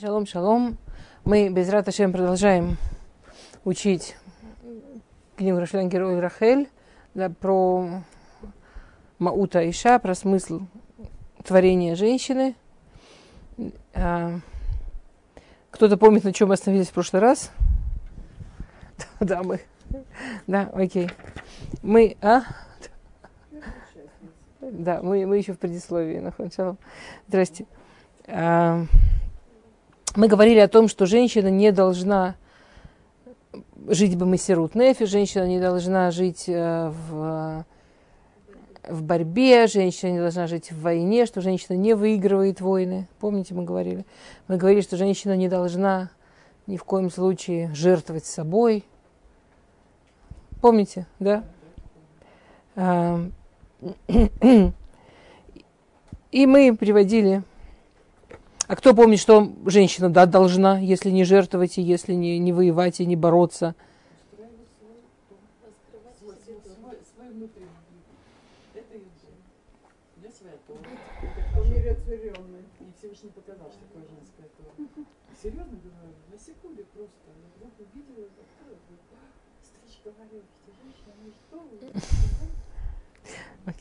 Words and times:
Шалом, 0.00 0.26
шалом. 0.26 0.78
Мы 1.24 1.48
без 1.48 1.68
Раташем 1.70 2.12
продолжаем 2.12 2.76
учить 3.64 4.14
книгу 5.34 5.58
Рашлен 5.58 5.88
Герой 5.88 6.20
Рахель 6.20 6.68
да, 7.14 7.28
про 7.28 8.04
Маута 9.18 9.68
Иша, 9.68 9.98
про 9.98 10.14
смысл 10.14 10.60
творения 11.42 11.96
женщины. 11.96 12.54
А, 13.92 14.38
кто-то 15.72 15.96
помнит, 15.96 16.22
на 16.22 16.32
чем 16.32 16.48
мы 16.48 16.54
остановились 16.54 16.90
в 16.90 16.92
прошлый 16.92 17.20
раз? 17.20 17.50
Да, 19.18 19.42
мы. 19.42 19.60
Да, 20.46 20.70
окей. 20.74 21.10
Мы, 21.82 22.16
а? 22.22 22.42
Да, 24.60 25.00
мы, 25.02 25.26
мы 25.26 25.38
еще 25.38 25.54
в 25.54 25.58
предисловии 25.58 26.20
находимся. 26.20 26.76
Здрасте. 27.26 27.66
А, 28.28 28.84
мы 30.16 30.28
говорили 30.28 30.58
о 30.58 30.68
том, 30.68 30.88
что 30.88 31.06
женщина 31.06 31.48
не 31.48 31.72
должна 31.72 32.36
жить 33.86 34.16
бы 34.16 34.26
Масерут 34.26 34.74
Нефи, 34.74 35.06
женщина 35.06 35.46
не 35.46 35.60
должна 35.60 36.10
жить 36.10 36.44
э, 36.48 36.92
в, 37.10 37.64
в 38.88 39.02
борьбе, 39.02 39.66
женщина 39.66 40.10
не 40.10 40.18
должна 40.18 40.46
жить 40.46 40.70
в 40.70 40.80
войне, 40.82 41.26
что 41.26 41.40
женщина 41.40 41.76
не 41.76 41.94
выигрывает 41.94 42.60
войны. 42.60 43.08
Помните, 43.20 43.54
мы 43.54 43.64
говорили? 43.64 44.04
Мы 44.46 44.56
говорили, 44.56 44.80
что 44.82 44.96
женщина 44.96 45.36
не 45.36 45.48
должна 45.48 46.10
ни 46.66 46.76
в 46.76 46.84
коем 46.84 47.10
случае 47.10 47.74
жертвовать 47.74 48.26
собой. 48.26 48.84
Помните, 50.60 51.06
да? 51.18 51.44
А, 52.76 53.20
и 56.30 56.46
мы 56.46 56.76
приводили 56.76 57.42
а 58.68 58.76
кто 58.76 58.94
помнит, 58.94 59.18
что 59.18 59.50
женщина 59.64 60.10
да, 60.10 60.26
должна, 60.26 60.78
если 60.78 61.08
не 61.10 61.24
жертвовать, 61.24 61.78
и 61.78 61.82
если 61.82 62.12
не, 62.12 62.38
не 62.38 62.52
воевать, 62.52 63.00
и 63.00 63.06
не 63.06 63.16
бороться? 63.16 63.74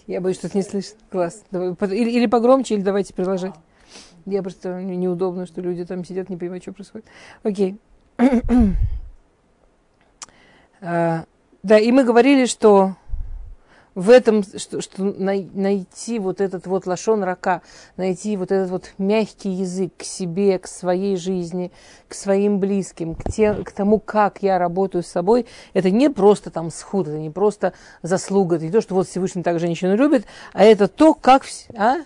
Я 0.07 0.21
вдруг 0.21 0.31
встречка 0.31 0.31
Я 0.31 0.33
что 0.33 0.57
не 0.57 0.63
слышно. 0.63 0.97
Класс. 1.09 1.43
Или, 1.51 2.11
или 2.11 2.25
погромче, 2.27 2.75
или 2.75 2.81
давайте 2.81 3.13
приложить. 3.13 3.53
Я 4.27 4.43
просто 4.43 4.83
неудобно, 4.83 5.45
что 5.45 5.61
люди 5.61 5.85
там 5.85 6.03
сидят, 6.03 6.29
не 6.29 6.35
понимают, 6.35 6.61
что 6.61 6.73
происходит. 6.73 7.05
Окей. 7.43 7.79
а, 10.81 11.23
да, 11.63 11.79
и 11.79 11.91
мы 11.93 12.03
говорили, 12.03 12.45
что 12.45 12.97
в 13.95 14.09
этом, 14.09 14.43
что, 14.43 14.81
что 14.81 15.01
найти 15.01 16.19
вот 16.19 16.41
этот 16.41 16.67
вот 16.67 16.85
лашон 16.85 17.23
рака, 17.23 17.61
найти 17.95 18.35
вот 18.35 18.51
этот 18.51 18.69
вот 18.69 18.91
мягкий 18.97 19.49
язык 19.49 19.93
к 19.97 20.03
себе, 20.03 20.59
к 20.59 20.67
своей 20.67 21.15
жизни, 21.15 21.71
к 22.09 22.13
своим 22.13 22.59
близким, 22.59 23.15
к, 23.15 23.31
тем, 23.31 23.63
к 23.63 23.71
тому, 23.71 23.97
как 23.97 24.43
я 24.43 24.59
работаю 24.59 25.03
с 25.03 25.07
собой, 25.07 25.45
это 25.73 25.89
не 25.89 26.09
просто 26.09 26.51
там 26.51 26.69
схуд, 26.69 27.07
это 27.07 27.17
не 27.17 27.29
просто 27.29 27.71
заслуга, 28.01 28.57
это 28.57 28.65
не 28.65 28.71
то, 28.71 28.81
что 28.81 28.93
вот 28.93 29.07
Всевышний 29.07 29.41
так 29.41 29.57
женщину 29.61 29.95
любит, 29.95 30.25
а 30.51 30.65
это 30.65 30.89
то, 30.89 31.13
как... 31.13 31.45
А? 31.77 31.99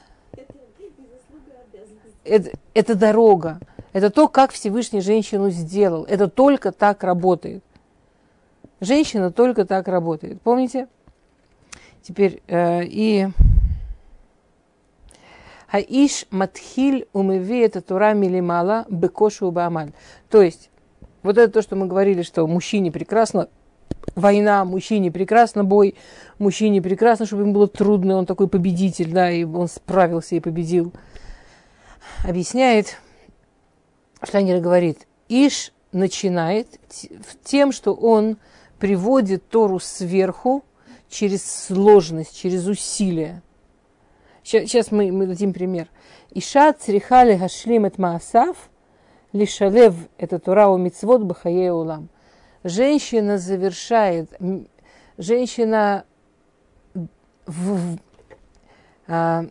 Это, 2.23 2.51
это 2.73 2.95
дорога. 2.95 3.59
Это 3.93 4.09
то, 4.09 4.27
как 4.27 4.51
Всевышний 4.51 5.01
женщину 5.01 5.49
сделал. 5.49 6.03
Это 6.05 6.27
только 6.27 6.71
так 6.71 7.03
работает. 7.03 7.63
Женщина 8.79 9.31
только 9.31 9.65
так 9.65 9.87
работает. 9.87 10.41
Помните? 10.41 10.87
Теперь 12.01 12.41
э, 12.47 12.83
и 12.85 13.27
Хаиш 15.71 16.25
матхиль 16.31 17.07
умеви 17.13 17.59
это 17.59 17.81
тура 17.81 18.13
милимала 18.13 18.85
бекошу 18.89 19.51
баамаль. 19.51 19.91
То 20.29 20.41
есть, 20.41 20.69
вот 21.23 21.37
это 21.37 21.53
то, 21.53 21.61
что 21.61 21.75
мы 21.75 21.87
говорили, 21.87 22.23
что 22.23 22.45
мужчине 22.47 22.91
прекрасно 22.91 23.47
война, 24.15 24.65
мужчине 24.65 25.11
прекрасно 25.11 25.63
бой, 25.63 25.95
мужчине 26.39 26.81
прекрасно, 26.81 27.25
чтобы 27.25 27.43
ему 27.43 27.53
было 27.53 27.67
трудно, 27.67 28.17
он 28.17 28.25
такой 28.25 28.49
победитель, 28.49 29.11
да, 29.13 29.31
и 29.31 29.45
он 29.45 29.67
справился 29.67 30.35
и 30.35 30.39
победил 30.39 30.91
объясняет, 32.23 32.97
Шлангер 34.23 34.59
говорит, 34.59 35.07
Иш 35.29 35.71
начинает 35.91 36.67
тем, 37.43 37.71
что 37.71 37.93
он 37.93 38.37
приводит 38.79 39.47
Тору 39.49 39.79
сверху 39.79 40.63
через 41.09 41.43
сложность, 41.45 42.37
через 42.37 42.67
усилие. 42.67 43.41
Сейчас 44.43 44.91
мы, 44.91 45.11
мы 45.11 45.27
дадим 45.27 45.53
пример. 45.53 45.87
Иша 46.31 46.73
црихали 46.73 47.35
гашлим 47.35 47.85
эт 47.85 47.97
маасав, 47.97 48.69
лишалев 49.33 49.95
это 50.17 50.39
Тора 50.39 50.69
у 50.69 50.77
мицвод 50.77 51.23
бахае 51.23 51.71
улам. 51.73 52.09
Женщина 52.63 53.37
завершает, 53.37 54.31
женщина 55.17 56.05
в, 56.93 57.07
в, 57.45 57.97
а, 59.07 59.45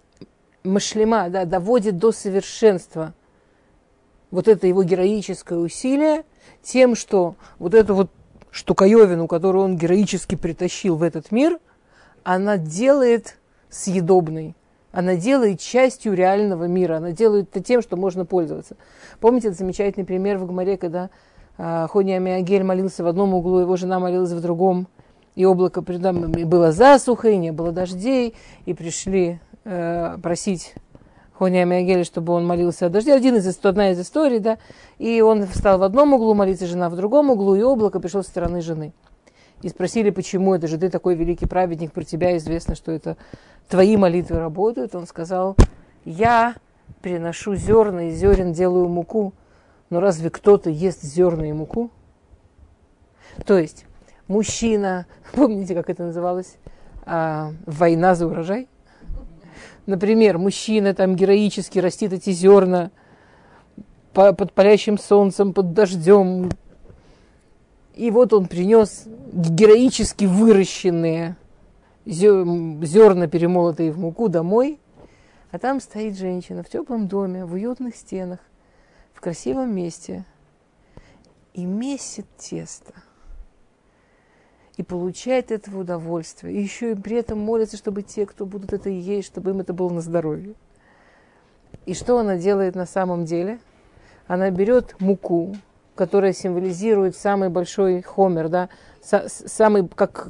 машлема, 0.65 1.29
да, 1.31 1.45
доводит 1.45 1.99
до 1.99 2.13
совершенства 2.13 3.15
вот 4.31 4.49
это 4.49 4.67
его 4.67 4.83
героическое 4.83 5.59
усилие 5.59 6.25
тем, 6.63 6.95
что 6.95 7.35
вот 7.59 7.75
эту 7.75 7.95
вот 7.95 8.11
штуковину, 8.51 9.27
которую 9.27 9.65
он 9.65 9.77
героически 9.77 10.35
притащил 10.35 10.97
в 10.97 11.03
этот 11.03 11.31
мир, 11.33 11.59
она 12.23 12.57
делает 12.57 13.39
съедобной. 13.69 14.55
Она 14.93 15.15
делает 15.15 15.61
частью 15.61 16.15
реального 16.15 16.65
мира. 16.65 16.97
Она 16.97 17.13
делает 17.13 17.49
это 17.51 17.65
тем, 17.65 17.81
что 17.81 17.97
можно 17.97 18.25
пользоваться. 18.25 18.77
Помните 19.21 19.49
этот 19.49 19.61
замечательный 19.61 20.05
пример 20.05 20.39
в 20.39 20.47
Гмаре, 20.47 20.77
когда 20.77 21.11
а, 21.59 21.87
Хони 21.87 22.13
Амиагель 22.13 22.65
молился 22.65 23.05
в 23.05 23.07
одном 23.07 23.35
углу, 23.35 23.61
его 23.61 23.77
жена 23.77 24.01
молилась 24.01 24.33
в 24.33 24.41
другом, 24.41 24.89
и 25.37 25.45
облако 25.45 25.81
и 25.81 26.45
было 26.45 26.73
засуха, 26.73 27.29
и 27.31 27.37
не 27.37 27.53
было 27.53 27.71
дождей, 27.71 28.35
и 28.67 28.75
пришли 28.75 29.39
э, 29.65 30.19
просить 30.23 30.75
Мегеля, 31.41 32.05
чтобы 32.05 32.35
он 32.35 32.47
молился 32.47 32.87
о 32.87 32.89
дожде. 32.91 33.15
Один 33.15 33.37
из, 33.37 33.65
одна 33.65 33.93
из 33.93 34.01
историй, 34.01 34.41
да. 34.41 34.59
И 34.99 35.23
он 35.23 35.47
встал 35.47 35.79
в 35.79 35.83
одном 35.83 36.13
углу 36.13 36.35
молиться, 36.35 36.67
жена 36.67 36.91
в 36.91 36.97
другом 36.97 37.31
углу, 37.31 37.55
и 37.55 37.63
облако 37.63 37.99
пришло 37.99 38.23
со 38.23 38.29
стороны 38.29 38.61
жены. 38.61 38.93
И 39.63 39.69
спросили, 39.69 40.11
почему 40.11 40.55
это 40.55 40.67
же 40.67 40.79
ты 40.79 40.91
такой 40.91 41.15
великий 41.15 41.47
праведник, 41.47 41.93
про 41.93 42.05
тебя 42.05 42.37
известно, 42.37 42.75
что 42.75 42.93
это 42.93 43.17
твои 43.69 43.97
молитвы 43.97 44.39
работают. 44.39 44.95
Он 44.95 45.07
сказал, 45.07 45.57
я 46.05 46.57
приношу 47.03 47.55
зерна, 47.55 48.09
и 48.09 48.11
зерен 48.11 48.53
делаю 48.53 48.89
муку. 48.89 49.33
Но 49.89 50.01
разве 50.01 50.31
кто-то 50.31 50.71
ест 50.71 51.03
зерна 51.03 51.49
и 51.49 51.53
муку? 51.53 51.91
То 53.47 53.59
есть 53.59 53.87
мужчина, 54.29 55.07
помните, 55.33 55.75
как 55.75 55.91
это 55.91 56.05
называлось? 56.05 56.57
А, 57.05 57.53
война 57.67 58.15
за 58.15 58.27
урожай? 58.27 58.69
Например, 59.91 60.39
мужчина 60.39 60.95
там 60.95 61.17
героически 61.17 61.81
растит 61.81 62.13
эти 62.13 62.31
зерна 62.31 62.93
под 64.13 64.53
палящим 64.53 64.99
солнцем, 64.99 65.53
под 65.53 65.73
дождем. 65.73 66.49
И 67.97 68.13
вот 68.13 68.33
он 68.33 68.47
принес 68.47 69.09
героически 69.33 70.27
выращенные 70.27 71.35
зерна, 72.07 73.27
перемолотые 73.27 73.91
в 73.91 73.99
муку, 73.99 74.29
домой. 74.29 74.79
А 75.51 75.59
там 75.59 75.81
стоит 75.81 76.17
женщина 76.17 76.63
в 76.63 76.69
теплом 76.69 77.09
доме, 77.09 77.45
в 77.45 77.55
уютных 77.55 77.97
стенах, 77.97 78.39
в 79.13 79.21
красивом 79.21 79.75
месте 79.75 80.25
и 81.53 81.65
месит 81.65 82.27
тесто– 82.39 82.93
и 84.81 84.83
получает 84.83 85.51
этого 85.51 85.81
удовольствие. 85.81 86.55
И 86.55 86.63
еще 86.63 86.93
и 86.93 86.95
при 86.95 87.19
этом 87.19 87.39
молится, 87.39 87.77
чтобы 87.77 88.01
те, 88.01 88.25
кто 88.25 88.47
будут 88.47 88.73
это 88.73 88.89
есть, 88.89 89.29
чтобы 89.29 89.51
им 89.51 89.61
это 89.61 89.75
было 89.75 89.91
на 89.91 90.01
здоровье. 90.01 90.55
И 91.85 91.93
что 91.93 92.19
она 92.19 92.39
делает 92.39 92.77
на 92.77 92.87
самом 92.87 93.27
деле? 93.27 93.59
Она 94.27 94.49
берет 94.49 94.99
муку, 94.99 95.55
которая 95.97 96.33
символизирует 96.33 97.15
самый 97.15 97.51
большой 97.51 98.01
хомер, 98.01 98.49
да, 98.49 98.71
самый, 99.03 99.87
как, 99.87 100.29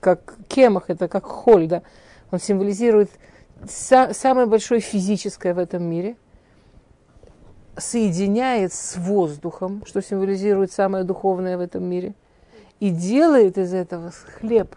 как 0.00 0.36
кемах, 0.48 0.88
это 0.88 1.06
как 1.06 1.26
холь, 1.26 1.66
да, 1.66 1.82
он 2.30 2.40
символизирует 2.40 3.10
са, 3.68 4.14
самое 4.14 4.46
большое 4.46 4.80
физическое 4.80 5.52
в 5.52 5.58
этом 5.58 5.82
мире, 5.82 6.16
соединяет 7.76 8.72
с 8.72 8.96
воздухом, 8.96 9.84
что 9.84 10.00
символизирует 10.00 10.72
самое 10.72 11.04
духовное 11.04 11.58
в 11.58 11.60
этом 11.60 11.84
мире– 11.84 12.14
и 12.82 12.90
делает 12.90 13.58
из 13.58 13.72
этого 13.72 14.10
хлеб, 14.10 14.74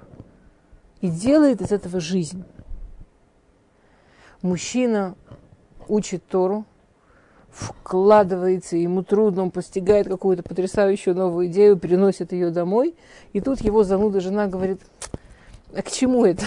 и 1.02 1.10
делает 1.10 1.62
из 1.62 1.72
этого 1.72 2.00
жизнь. 2.00 2.44
Мужчина 4.44 5.16
учит 5.88 6.24
Тору 6.28 6.66
вкладывается, 7.50 8.78
ему 8.78 9.02
трудно, 9.02 9.42
он 9.42 9.50
постигает 9.50 10.08
какую-то 10.08 10.44
потрясающую 10.44 11.16
новую 11.16 11.48
идею, 11.48 11.78
переносит 11.78 12.32
ее 12.32 12.52
домой, 12.52 12.96
и 13.34 13.42
тут 13.42 13.62
его 13.62 13.84
зануда 13.84 14.20
жена 14.20 14.46
говорит, 14.46 14.82
а 15.76 15.82
к 15.82 15.90
чему 15.90 16.28
это? 16.28 16.46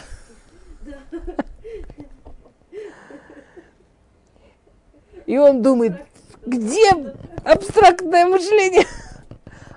И 5.26 5.37
он 5.37 5.61
думает, 5.62 6.06
где 6.46 6.93
абстрактное 7.43 8.26
мышление? 8.26 8.87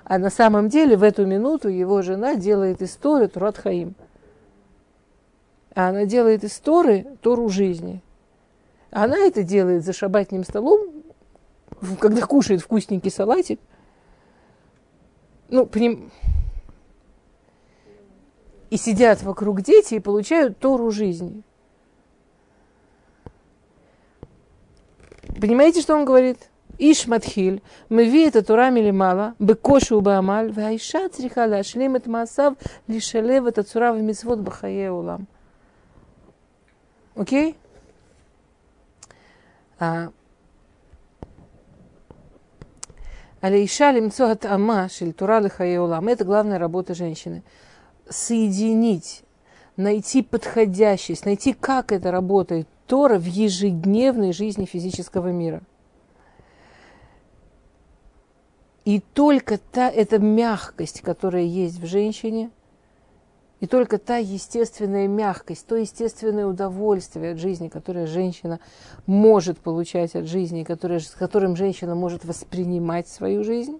А 0.04 0.18
на 0.18 0.30
самом 0.30 0.68
деле 0.68 0.96
в 0.96 1.02
эту 1.02 1.26
минуту 1.26 1.68
его 1.68 2.02
жена 2.02 2.34
делает 2.34 2.82
Турат 3.32 3.58
Хаим. 3.58 3.94
А 5.74 5.88
она 5.88 6.04
делает 6.04 6.44
историю 6.44 7.16
Тору 7.22 7.48
жизни. 7.48 8.02
Она 8.90 9.16
это 9.16 9.42
делает 9.42 9.84
за 9.84 9.92
шабатным 9.92 10.44
столом, 10.44 11.02
когда 11.98 12.26
кушает 12.26 12.60
вкусненький 12.60 13.10
салатик. 13.10 13.60
Ну, 15.48 15.66
поним... 15.66 16.10
И 18.70 18.76
сидят 18.78 19.22
вокруг 19.22 19.60
дети 19.60 19.94
и 19.94 20.00
получают 20.00 20.58
Тору 20.58 20.90
жизни. 20.90 21.42
Понимаете, 25.40 25.82
что 25.82 25.94
он 25.94 26.04
говорит? 26.04 26.50
Иш 26.84 27.06
Матхиль, 27.06 27.62
Меви 27.90 28.26
это 28.26 28.42
Тура 28.42 28.70
Милимала, 28.70 29.36
Бекошу 29.38 30.00
Баамаль, 30.00 30.50
Ваиша 30.50 31.08
Црихала, 31.08 31.62
Шлим 31.62 31.94
это 31.94 32.10
Масав, 32.10 32.54
Лишалев 32.88 33.46
это 33.46 33.62
Цура 33.62 33.92
в 33.92 34.02
Мисвод 34.02 34.40
Бахае 34.40 34.90
Улам. 34.90 35.28
Окей? 37.14 37.56
А, 39.78 40.10
Алейша 43.40 43.92
лимцо 43.92 44.28
от 44.30 44.44
ама 44.44 44.88
шельтура 44.88 45.38
лихаеулам. 45.38 46.08
Это 46.08 46.24
главная 46.24 46.58
работа 46.58 46.94
женщины. 46.94 47.44
Соединить, 48.08 49.22
найти 49.76 50.20
подходящесть, 50.22 51.26
найти, 51.26 51.52
как 51.52 51.92
это 51.92 52.10
работает 52.10 52.66
Тора 52.88 53.18
в 53.18 53.26
ежедневной 53.26 54.32
жизни 54.32 54.64
физического 54.64 55.28
мира– 55.28 55.62
И 58.84 59.00
только 59.00 59.58
та, 59.58 59.90
эта 59.90 60.18
мягкость, 60.18 61.02
которая 61.02 61.44
есть 61.44 61.78
в 61.78 61.86
женщине, 61.86 62.50
и 63.60 63.66
только 63.68 63.98
та 63.98 64.16
естественная 64.16 65.06
мягкость, 65.06 65.68
то 65.68 65.76
естественное 65.76 66.46
удовольствие 66.46 67.32
от 67.32 67.38
жизни, 67.38 67.68
которое 67.68 68.08
женщина 68.08 68.58
может 69.06 69.58
получать 69.58 70.16
от 70.16 70.26
жизни, 70.26 70.64
которое, 70.64 70.98
с 70.98 71.10
которым 71.10 71.54
женщина 71.54 71.94
может 71.94 72.24
воспринимать 72.24 73.06
свою 73.06 73.44
жизнь, 73.44 73.78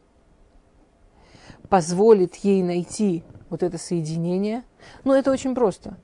позволит 1.69 2.37
ей 2.37 2.63
найти 2.63 3.25
вот 3.51 3.65
это 3.65 3.77
соединение. 3.77 4.63
Но 5.03 5.17
это 5.17 5.33
очень 5.33 5.53
просто. 5.53 5.97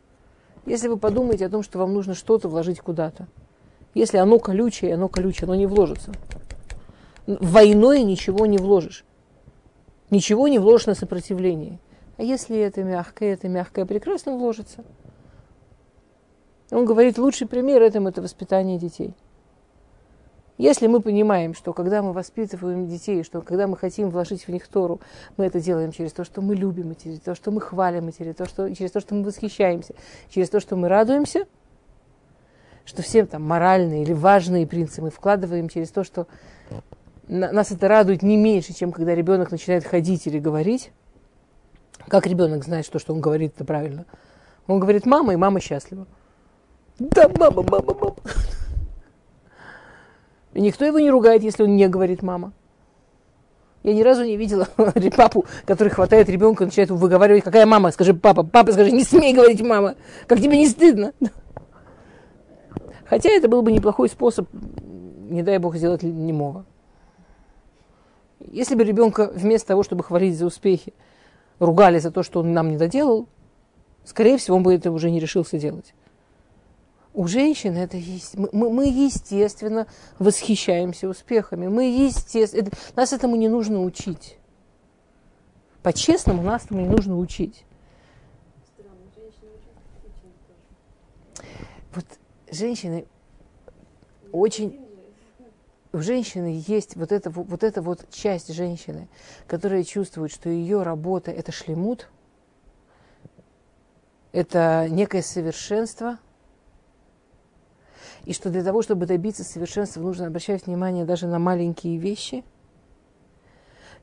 Если 0.67 0.89
вы 0.89 0.97
подумаете 0.97 1.47
о 1.47 1.51
том, 1.51 1.63
что 1.63 1.79
вам 1.79 1.95
нужно 1.95 2.15
что-то 2.15 2.49
вложить 2.49 2.81
куда-то, 2.81 3.29
если 3.95 4.17
оно 4.17 4.41
колючее, 4.41 4.95
оно 4.95 5.09
колючее, 5.09 5.45
оно 5.45 5.55
не 5.55 5.67
вложится 5.67 6.13
войной 7.29 8.03
ничего 8.03 8.47
не 8.47 8.59
вложишь. 8.59 9.05
Ничего 10.11 10.49
не 10.49 10.59
вложишь 10.59 10.87
на 10.87 10.95
сопротивление. 10.95 11.79
А 12.17 12.23
если 12.23 12.59
это 12.59 12.83
мягкое, 12.83 13.35
это 13.35 13.49
мягкое 13.49 13.85
прекрасно 13.85 14.37
вложится. 14.37 14.85
Он 16.71 16.85
говорит, 16.85 17.19
лучший 17.19 17.47
пример 17.47 17.83
этому– 17.83 18.09
это 18.11 18.23
воспитание 18.23 18.79
детей. 18.79 19.15
Если 20.57 20.89
мы 20.89 21.01
понимаем, 21.01 21.55
что 21.55 21.73
когда 21.73 22.03
мы 22.03 22.13
воспитываем 22.13 22.89
детей, 22.89 23.23
что 23.23 23.43
когда 23.43 23.69
мы 23.69 23.77
хотим 23.77 24.11
вложить 24.11 24.49
в 24.49 24.49
них 24.49 24.67
Тору, 24.67 25.01
мы 25.37 25.47
это 25.47 25.61
делаем 25.61 25.93
через 25.93 26.13
то, 26.13 26.25
что 26.25 26.43
мы 26.43 26.57
любим, 26.57 26.97
через 26.97 27.21
то, 27.21 27.37
что 27.37 27.53
мы 27.53 27.61
хвалим, 27.61 28.11
через 28.13 28.35
то, 28.35 28.45
что, 28.45 28.75
через 28.75 28.91
то, 28.91 28.99
что 29.01 29.15
мы 29.15 29.23
восхищаемся, 29.23 29.95
через 30.29 30.51
то, 30.51 30.59
что 30.59 30.75
мы 30.75 30.89
радуемся, 30.89 31.47
что 32.85 33.03
все 33.03 33.25
там 33.25 33.45
моральные 33.45 34.03
или 34.03 34.13
важные 34.13 34.67
принципы 34.67 35.03
мы 35.03 35.11
вкладываем 35.11 35.69
через 35.69 35.91
то, 35.91 36.03
что 36.03 36.27
нас 37.29 37.71
это 37.71 37.89
радует 37.89 38.23
не 38.23 38.37
меньше, 38.37 38.73
чем 38.75 38.93
когда 38.93 39.15
ребенок 39.15 39.51
начинает 39.51 39.85
ходить 39.85 40.27
или 40.27 40.39
говорить. 40.39 40.91
Как 42.09 42.27
ребенок 42.27 42.65
знает, 42.65 42.87
что, 42.87 42.99
что 42.99 43.13
он 43.13 43.21
говорит, 43.21 43.53
это 43.55 43.65
правильно. 43.65 44.07
Он 44.67 44.81
говорит 44.81 45.07
мама, 45.07 45.35
и 45.35 45.37
мама 45.37 45.61
счастлива. 45.61 46.07
Да, 46.99 47.29
мама, 47.29 47.63
мама, 47.63 47.95
мама. 47.95 48.17
И 50.55 50.61
никто 50.61 50.85
его 50.85 50.99
не 50.99 51.11
ругает, 51.11 51.43
если 51.43 51.63
он 51.63 51.77
не 51.77 51.87
говорит 51.89 52.23
мама. 52.23 52.53
Я 53.83 53.95
ни 53.95 54.03
разу 54.03 54.25
не 54.25 54.37
видела 54.37 54.67
папу, 55.17 55.45
который 55.65 55.89
хватает 55.89 56.29
ребенка 56.29 56.65
и 56.65 56.67
начинает 56.67 56.91
выговаривать, 56.91 57.45
какая 57.45 57.65
мама, 57.65 57.93
скажи 57.93 58.13
папа, 58.13 58.43
папа, 58.43 58.73
скажи, 58.73 58.91
не 58.91 59.05
смей 59.05 59.33
говорить 59.35 59.61
мама, 59.61 59.95
как 60.27 60.41
тебе 60.41 60.59
не 60.59 60.67
стыдно. 60.67 61.13
Хотя 63.07 63.31
это 63.31 63.49
был 63.49 63.63
бы 63.63 63.71
неплохой 63.71 64.09
способ, 64.09 64.49
не 64.53 65.43
дай 65.43 65.59
бог, 65.59 65.77
сделать 65.77 66.03
немого. 66.03 66.67
Если 68.53 68.75
бы 68.75 68.85
ребенка 68.85 69.31
вместо 69.35 69.69
того, 69.69 69.83
чтобы 69.83 70.05
хвалить 70.05 70.37
за 70.37 70.47
успехи, 70.47 70.95
ругали 71.59 71.99
за 71.99 72.11
то, 72.11 72.23
что 72.23 72.41
он 72.41 72.53
нам 72.53 72.71
не 72.71 72.77
доделал, 72.77 73.29
скорее 74.05 74.39
всего, 74.39 74.57
он 74.57 74.63
бы 74.63 74.75
это 74.75 74.91
уже 74.91 75.11
не 75.11 75.21
решился 75.21 75.59
делать. 75.59 75.95
У 77.15 77.27
женщин 77.27 77.77
это 77.77 77.97
есть. 77.97 78.37
Мы, 78.37 78.71
мы 78.71 78.87
естественно, 78.87 79.87
восхищаемся 80.19 81.09
успехами. 81.09 81.67
Мы, 81.67 81.85
естественно, 81.85 82.69
это, 82.69 82.77
нас 82.95 83.13
этому 83.13 83.37
не 83.37 83.49
нужно 83.49 83.83
учить. 83.83 84.39
По-честному, 85.83 86.43
нас 86.43 86.67
этому 86.67 86.83
не 86.83 86.89
нужно 86.89 87.19
учить. 87.19 87.65
Вот 91.95 92.05
женщины 92.51 93.07
очень 94.31 94.88
у 95.93 95.99
женщины 95.99 96.63
есть 96.67 96.97
вот 96.97 97.13
эта, 97.13 97.31
вот 97.31 97.63
эта 97.65 97.81
вот 97.81 98.11
часть 98.11 98.53
женщины, 98.53 99.09
которая 99.47 99.85
чувствует, 99.85 100.31
что 100.31 100.51
ее 100.51 100.83
работа– 100.83 101.31
это 101.33 101.53
шлемут, 101.53 102.09
это 104.33 104.87
некое 104.91 105.23
совершенство, 105.23 106.19
и 108.25 108.35
что 108.35 108.51
для 108.51 108.63
того, 108.63 108.83
чтобы 108.83 109.07
добиться 109.07 109.45
совершенства, 109.45 110.01
нужно 110.01 110.27
обращать 110.27 110.67
внимание 110.67 111.07
даже 111.07 111.27
на 111.27 111.39
маленькие 111.39 111.97
вещи. 111.97 112.45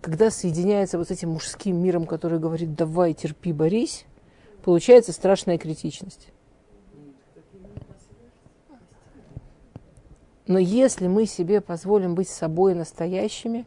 Когда 0.02 0.32
соединяется 0.32 0.98
вот 0.98 1.08
с 1.08 1.12
этим 1.12 1.30
мужским 1.32 1.78
миром, 1.78 2.06
который 2.08 2.40
говорит 2.40 2.74
«давай, 2.74 3.14
терпи, 3.14 3.54
борись», 3.54 4.06
получается 4.64 5.12
страшная 5.12 5.60
критичность. 5.60 6.30
Но 10.48 10.60
если 10.60 11.08
мы 11.08 11.26
себе 11.26 11.60
позволим 11.60 12.14
быть 12.16 12.30
собой 12.30 12.76
настоящими, 12.76 13.66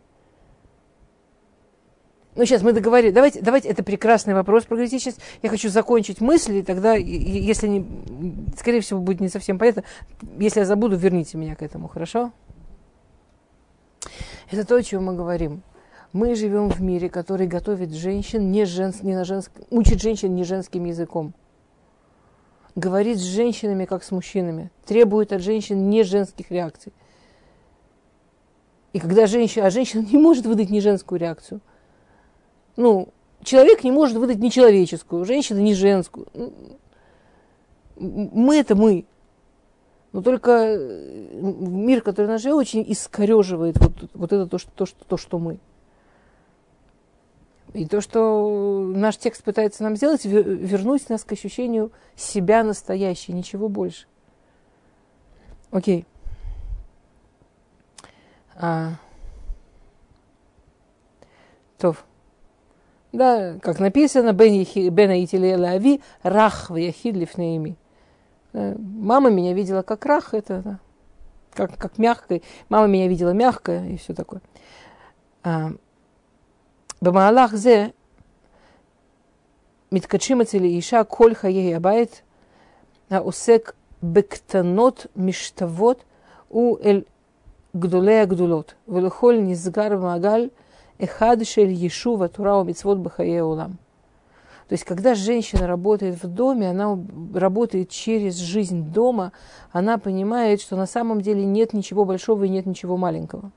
ну, 2.37 2.45
сейчас 2.45 2.63
мы 2.63 2.73
договорились. 2.73 3.13
Давайте, 3.13 3.41
давайте, 3.43 3.69
это 3.69 3.83
прекрасный 3.83 4.33
вопрос 4.33 4.65
про 4.65 4.77
критичность. 4.77 5.19
Я 5.43 5.51
хочу 5.51 5.69
закончить 5.71 6.21
мысли, 6.21 6.63
тогда, 6.63 6.95
если 6.95 7.67
не, 7.67 7.87
скорее 8.57 8.81
всего, 8.81 9.01
будет 9.01 9.21
не 9.21 9.29
совсем 9.29 9.59
понятно. 9.59 9.83
Если 10.39 10.61
я 10.61 10.67
забуду, 10.67 10.97
верните 10.97 11.37
меня 11.37 11.57
к 11.57 11.63
этому, 11.63 11.89
хорошо? 11.89 12.31
Это 14.53 14.65
то, 14.65 14.77
о 14.77 14.83
чем 14.85 15.07
мы 15.07 15.17
говорим. 15.17 15.63
Мы 16.13 16.37
живем 16.37 16.71
в 16.71 16.81
мире, 16.81 17.11
который 17.11 17.49
готовит 17.49 17.93
женщин 17.93 18.53
не, 18.53 18.67
женс, 18.67 19.03
не 19.03 19.17
на 19.17 19.25
женск, 19.25 19.51
учит 19.71 20.01
женщин 20.01 20.35
не 20.37 20.45
женским 20.45 20.85
языком 20.85 21.35
говорит 22.79 23.19
с 23.19 23.23
женщинами, 23.23 23.85
как 23.85 24.05
с 24.05 24.11
мужчинами, 24.11 24.71
требует 24.87 25.33
от 25.33 25.43
женщин 25.43 25.91
не 25.91 26.03
женских 26.05 26.51
реакций. 26.51 26.93
И 28.93 29.01
когда 29.01 29.27
женщина, 29.27 29.67
а 29.67 29.71
женщина 29.71 30.07
не 30.11 30.19
может 30.19 30.47
выдать 30.47 30.71
не 30.71 30.81
женскую 30.81 31.21
реакцию. 31.21 31.61
Ну, 32.77 33.09
человек 33.43 33.85
не 33.85 33.91
может 33.91 34.17
выдать 34.17 34.39
не 34.39 34.51
человеческую, 34.51 35.25
женщина 35.25 35.59
не 35.59 35.75
женскую. 35.75 36.29
Мы 37.97 38.57
это 38.57 38.75
мы. 38.77 39.05
Но 40.13 40.23
только 40.23 40.51
э, 40.53 41.41
мир, 41.41 42.01
который 42.01 42.29
нас 42.29 42.41
живет, 42.41 42.57
очень 42.57 42.85
искореживает 42.89 43.77
вот, 43.79 44.11
вот 44.15 44.33
это 44.33 44.47
то, 44.47 44.57
что, 44.57 44.71
то, 44.71 44.87
что, 44.87 45.05
то, 45.05 45.17
что 45.17 45.39
мы. 45.39 45.59
И 47.75 47.87
то, 47.87 48.01
что 48.01 48.91
наш 48.95 49.19
текст 49.19 49.45
пытается 49.45 49.83
нам 49.83 49.97
сделать, 49.97 50.25
вернуть 50.25 51.09
нас 51.11 51.25
к 51.25 51.33
ощущению 51.33 51.93
себя 52.17 52.65
настоящей, 52.65 53.33
ничего 53.33 53.69
больше. 53.69 54.07
Окей. 55.71 56.07
А. 58.57 58.95
То. 61.77 61.95
Да, 63.13 63.59
как 63.61 63.79
написано, 63.81 64.33
Бен 64.33 64.63
Итиле 64.63 65.57
Лави, 65.57 66.03
Рах 66.23 66.71
в 66.71 66.77
Яхид 66.77 67.15
Лифнеими. 67.15 67.77
Мама 68.53 69.31
меня 69.31 69.53
видела 69.53 69.83
как 69.83 70.05
Рах, 70.07 70.35
это 70.35 70.63
да, 70.63 70.79
как, 71.53 71.77
как 71.77 71.99
мягкой. 71.99 72.43
Мама 72.69 72.87
меня 72.87 73.09
видела 73.09 73.31
мягкая 73.31 73.89
и 73.89 73.97
все 73.97 74.15
такое. 74.15 74.41
А, 75.43 75.71
במהלך 77.02 77.56
זה 77.56 77.88
מתקדשים 79.92 80.42
אצל 80.42 80.64
אישה 80.64 81.04
כל 81.04 81.34
חיי 81.34 81.76
הבית 81.76 82.22
העוסק 83.10 83.74
בקטנות 84.04 85.08
משתוות 85.16 86.04
הוא 86.48 86.78
אל 86.84 87.02
גדולי 87.78 88.20
הגדולות, 88.20 88.74
ולכל 88.88 89.36
נסגר 89.40 89.90
במעגל 89.90 90.48
אחד 91.04 91.38
של 91.44 91.70
יישוב 91.70 92.24
התורה 92.24 92.58
ומצוות 92.58 93.04
בחיי 93.04 93.40
העולם. 93.40 93.72
То 94.68 94.76
есть, 94.76 94.86
когда 94.86 95.14
женщина 95.14 95.68
работает 95.68 96.16
в 96.24 96.28
доме, 96.28 96.70
она 96.70 96.98
работает 97.36 97.90
через 97.90 98.38
жизнь 98.38 98.92
дома, 98.92 99.32
она 99.72 99.98
понимает, 99.98 100.62
что 100.62 100.76
на 100.76 100.86
самом 100.86 101.22
деле 101.22 101.46
нет 101.46 101.74
ничего 101.74 102.06
большого 102.06 102.46
и 102.46 102.50
нет 102.50 102.66
ничего 102.66 102.98
маленького. 102.98 103.52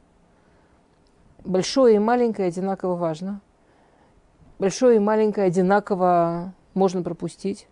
Большое 1.43 1.95
и 1.95 1.99
маленькое 1.99 2.49
одинаково 2.49 2.95
важно. 2.95 3.41
Большое 4.59 4.97
и 4.97 4.99
маленькое 4.99 5.47
одинаково 5.47 6.53
можно 6.73 7.01
пропустить. 7.01 7.67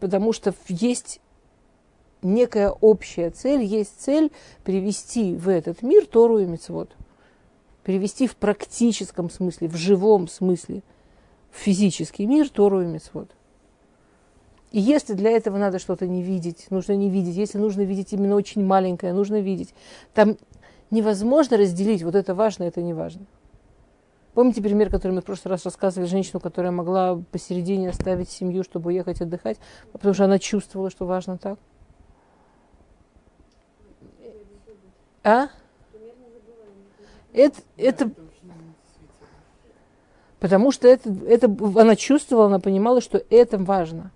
потому 0.00 0.32
что 0.32 0.54
есть 0.68 1.20
некая 2.22 2.70
общая 2.70 3.30
цель, 3.30 3.62
есть 3.62 4.00
цель 4.00 4.32
привести 4.64 5.34
в 5.36 5.48
этот 5.48 5.82
мир 5.82 6.06
Тору 6.06 6.38
и 6.38 6.46
Мецвод. 6.46 6.96
Привести 7.84 8.26
в 8.26 8.36
практическом 8.36 9.30
смысле, 9.30 9.68
в 9.68 9.76
живом 9.76 10.28
смысле– 10.28 10.82
физический 11.56 12.26
мир, 12.26 12.48
Тору 12.48 12.82
и 12.82 12.86
Мецвод. 12.86 13.30
И 14.72 14.80
если 14.80 15.14
для 15.14 15.30
этого 15.30 15.56
надо 15.56 15.78
что-то 15.78 16.06
не 16.06 16.22
видеть, 16.22 16.66
нужно 16.70 16.92
не 16.92 17.08
видеть, 17.08 17.36
если 17.36 17.58
нужно 17.58 17.82
видеть 17.82 18.12
именно 18.12 18.34
очень 18.34 18.64
маленькое, 18.64 19.12
нужно 19.12 19.40
видеть. 19.40 19.72
Там 20.12 20.36
невозможно 20.90 21.56
разделить, 21.56 22.02
вот 22.02 22.14
это 22.14 22.34
важно, 22.34 22.64
это 22.64 22.82
не 22.82 22.94
важно. 22.94 23.26
Помните 24.34 24.60
пример, 24.62 24.90
который 24.90 25.12
мы 25.12 25.22
в 25.22 25.24
прошлый 25.24 25.50
раз 25.50 25.64
рассказывали, 25.64 26.08
женщину, 26.08 26.40
которая 26.40 26.70
могла 26.70 27.22
посередине 27.32 27.88
оставить 27.88 28.28
семью, 28.28 28.64
чтобы 28.64 28.88
уехать 28.88 29.20
отдыхать, 29.20 29.58
потому 29.92 30.12
что 30.12 30.24
она 30.24 30.38
чувствовала, 30.38 30.90
что 30.90 31.06
важно 31.06 31.38
так? 31.38 31.58
А? 35.24 35.48
Это, 37.32 37.60
это, 37.76 38.10
Потому 40.38 40.70
что 40.70 40.86
это, 40.86 41.10
это, 41.26 41.46
она 41.46 41.96
чувствовала, 41.96 42.46
она 42.46 42.60
понимала, 42.60 43.00
что 43.00 43.22
это 43.30 43.58
важно. 43.58 44.12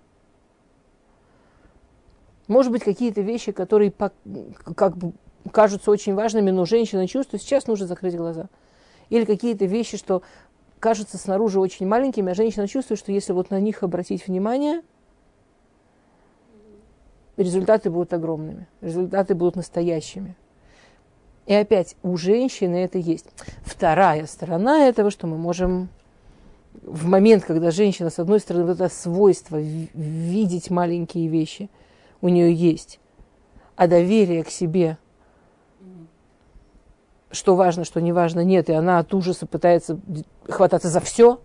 Может 2.47 2.71
быть, 2.71 2.83
какие-то 2.83 3.21
вещи, 3.21 3.51
которые 3.51 3.91
как 3.91 4.97
бы 4.97 5.13
кажутся 5.51 5.91
очень 5.91 6.13
важными, 6.13 6.51
но 6.51 6.65
женщина 6.65 7.07
чувствует, 7.07 7.41
сейчас 7.41 7.67
нужно 7.67 7.87
закрыть 7.87 8.15
глаза. 8.15 8.47
Или 9.09 9.25
какие-то 9.25 9.65
вещи, 9.65 9.97
что 9.97 10.21
кажутся 10.79 11.17
снаружи 11.17 11.59
очень 11.59 11.87
маленькими, 11.87 12.31
а 12.31 12.35
женщина 12.35 12.67
чувствует, 12.67 12.99
что 12.99 13.11
если 13.11 13.33
вот 13.33 13.49
на 13.49 13.59
них 13.59 13.83
обратить 13.83 14.27
внимание, 14.27 14.81
результаты 17.37 17.89
будут 17.89 18.13
огромными, 18.13 18.67
результаты 18.81 19.35
будут 19.35 19.55
настоящими. 19.55 20.35
И 21.47 21.53
опять, 21.53 21.95
у 22.03 22.17
женщины 22.17 22.75
это 22.75 22.97
есть. 22.97 23.25
Вторая 23.63 24.25
сторона 24.27 24.87
этого, 24.87 25.09
что 25.11 25.27
мы 25.27 25.37
можем 25.37 25.89
в 26.81 27.05
момент, 27.05 27.43
когда 27.43 27.71
женщина, 27.71 28.09
с 28.09 28.19
одной 28.19 28.39
стороны, 28.39 28.65
вот 28.65 28.73
это 28.73 28.89
свойство 28.89 29.59
видеть 29.59 30.69
маленькие 30.69 31.27
вещи 31.27 31.69
у 32.21 32.29
нее 32.29 32.53
есть, 32.53 32.99
а 33.75 33.87
доверие 33.87 34.43
к 34.43 34.49
себе, 34.49 34.97
что 37.31 37.55
важно, 37.55 37.85
что 37.85 38.01
не 38.01 38.11
важно, 38.11 38.41
нет, 38.41 38.69
и 38.69 38.73
она 38.73 38.99
от 38.99 39.13
ужаса 39.13 39.45
пытается 39.45 39.99
хвататься 40.47 40.89
за 40.89 40.99
все, 40.99 41.39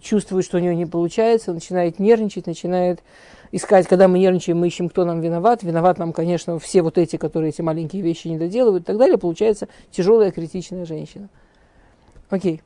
чувствует, 0.00 0.44
что 0.44 0.58
у 0.58 0.60
нее 0.60 0.74
не 0.74 0.86
получается, 0.86 1.52
начинает 1.52 1.98
нервничать, 1.98 2.46
начинает 2.46 3.02
искать, 3.52 3.86
когда 3.86 4.08
мы 4.08 4.18
нервничаем, 4.18 4.58
мы 4.58 4.66
ищем, 4.66 4.88
кто 4.88 5.04
нам 5.04 5.20
виноват. 5.20 5.62
Виноват 5.62 5.98
нам, 5.98 6.12
конечно, 6.12 6.58
все 6.58 6.82
вот 6.82 6.98
эти, 6.98 7.16
которые 7.16 7.50
эти 7.50 7.62
маленькие 7.62 8.02
вещи 8.02 8.28
не 8.28 8.38
доделывают 8.38 8.84
и 8.84 8.86
так 8.86 8.96
далее. 8.96 9.18
Получается 9.18 9.68
тяжелая, 9.90 10.32
критичная 10.32 10.84
женщина. 10.84 11.28
Окей. 12.30 12.62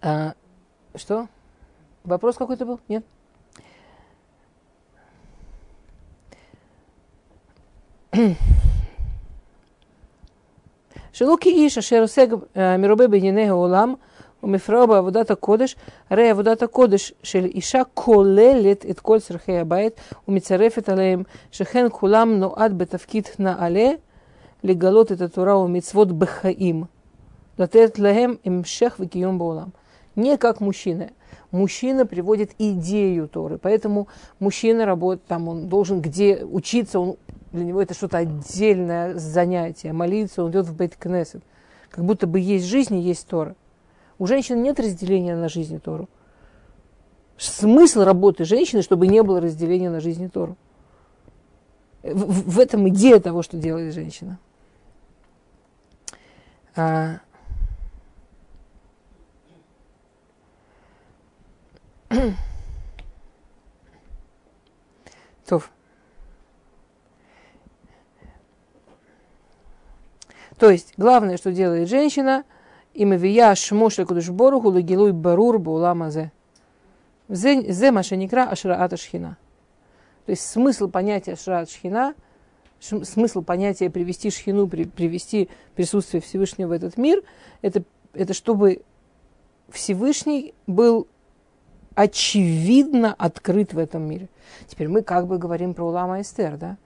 А, 0.00 0.34
что? 0.96 1.28
Вопрос 2.02 2.36
какой-то 2.36 2.66
был? 2.66 2.80
Нет? 2.88 3.04
Mm-hmm. 8.12 8.36
כאיש 11.41 11.77
אשר 11.77 12.01
עוסק 12.01 12.27
מרובה 12.79 13.07
בענייני 13.07 13.49
העולם 13.49 13.93
ומפרע 14.43 14.85
בעבודת 14.85 15.31
הקודש, 15.31 15.75
הרי 16.09 16.29
עבודת 16.29 16.63
הקודש 16.63 17.13
של 17.23 17.45
אישה 17.45 17.81
כוללת 17.93 18.85
את 18.89 18.99
כל 18.99 19.19
צרכי 19.19 19.57
הבית 19.57 20.01
ומצרפת 20.27 20.89
עליהם, 20.89 21.23
שכן 21.51 21.85
כולם 21.91 22.39
נועד 22.39 22.77
בתפקיד 22.77 23.27
נעלה 23.39 23.89
לגלות 24.63 25.11
את 25.11 25.21
התורה 25.21 25.57
ומצוות 25.57 26.11
בחיים, 26.11 26.83
לתת 27.59 27.99
להם 27.99 28.35
המשך 28.45 28.95
וקיום 28.99 29.37
בעולם 29.37 29.67
не 30.17 30.35
как 30.37 30.59
мужчина. 30.59 31.11
Мужчина 31.51 32.05
приводит 32.05 32.51
идею 32.57 33.29
Торы, 33.29 33.57
поэтому 33.57 34.09
мужчина 34.39 34.85
работает 34.85 35.25
там, 35.27 35.47
он 35.47 35.69
должен 35.69 36.01
где 36.01 36.43
учиться, 36.43 36.99
он, 36.99 37.15
для 37.52 37.64
него 37.64 37.80
это 37.82 37.94
что-то 37.94 38.18
отдельное 38.18 39.14
занятие, 39.18 39.92
молиться, 39.92 40.42
он 40.42 40.50
идет 40.50 40.66
в 40.66 40.76
бейт 40.76 40.96
кнесет 40.96 41.42
как 41.92 42.04
будто 42.04 42.26
бы 42.26 42.40
есть 42.40 42.64
жизнь 42.64 42.96
и 42.96 43.02
есть 43.02 43.28
Тора. 43.28 43.54
У 44.18 44.26
женщин 44.26 44.60
нет 44.62 44.80
разделения 44.80 45.36
на 45.36 45.48
жизнь 45.48 45.76
и 45.76 45.78
Тору. 45.78 46.08
Смысл 47.36 48.00
работы 48.02 48.44
женщины, 48.44 48.82
чтобы 48.82 49.06
не 49.06 49.22
было 49.22 49.40
разделения 49.40 49.90
на 49.90 50.00
жизнь 50.00 50.24
и 50.24 50.28
Тору. 50.28 50.56
В, 52.02 52.50
в 52.52 52.58
этом 52.58 52.88
идея 52.88 53.20
того, 53.20 53.42
что 53.42 53.58
делает 53.58 53.94
женщина. 53.94 54.38
А, 56.74 57.20
То. 65.46 65.62
То 70.62 70.70
есть, 70.70 70.94
главное, 70.96 71.38
что 71.38 71.50
делает 71.50 71.88
женщина, 71.88 72.44
имевия 72.94 73.56
шмоша 73.56 74.06
кудушбору 74.06 74.60
гулагилуй 74.60 75.10
барур 75.10 75.58
буламазе. 75.58 76.30
Зе 77.28 77.90
машеникра 77.90 78.44
ашраата 78.48 78.96
шхина. 78.96 79.38
То 80.24 80.30
есть 80.30 80.48
смысл 80.48 80.88
понятия 80.88 81.32
ашраат 81.32 81.68
шхина, 81.68 82.14
смысл 82.78 83.42
понятия 83.42 83.90
привести 83.90 84.30
шхину, 84.30 84.68
привести 84.68 85.48
присутствие 85.74 86.20
Всевышнего 86.20 86.68
в 86.68 86.70
этот 86.70 86.96
мир, 86.96 87.24
это, 87.60 87.82
это 88.12 88.32
чтобы 88.32 88.82
Всевышний 89.68 90.54
был 90.68 91.08
очевидно 91.96 93.12
открыт 93.12 93.74
в 93.74 93.78
этом 93.78 94.08
мире. 94.08 94.28
Теперь 94.68 94.86
мы 94.86 95.02
как 95.02 95.26
бы 95.26 95.38
говорим 95.38 95.74
про 95.74 95.88
Улама 95.88 96.20
Эстер, 96.20 96.56
да? 96.56 96.76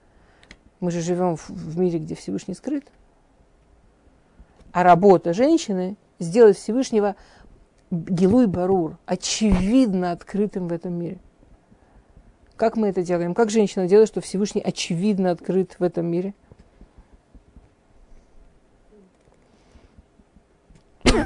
Мы 0.79 0.89
же 0.89 1.01
живем 1.01 1.35
в, 1.35 1.47
в 1.51 1.77
мире, 1.77 1.99
где 1.99 2.15
Всевышний 2.15 2.55
скрыт. 2.55 2.87
А 4.77 4.83
работа 4.83 5.33
женщины 5.33 5.97
сделать 6.19 6.55
Всевышнего 6.55 7.15
Гилуй 7.89 8.45
Барур, 8.45 8.99
очевидно 9.07 10.11
открытым 10.11 10.67
в 10.67 10.71
этом 10.71 10.93
мире. 10.93 11.17
Как 12.55 12.77
мы 12.77 12.89
это 12.89 13.01
делаем? 13.01 13.33
Как 13.33 13.49
женщина 13.49 13.87
делает, 13.87 14.07
что 14.07 14.21
Всевышний 14.21 14.61
очевидно 14.61 15.31
открыт 15.31 15.77
в 15.79 15.83
этом 15.83 16.05
мире? 16.05 16.35
А, 21.05 21.25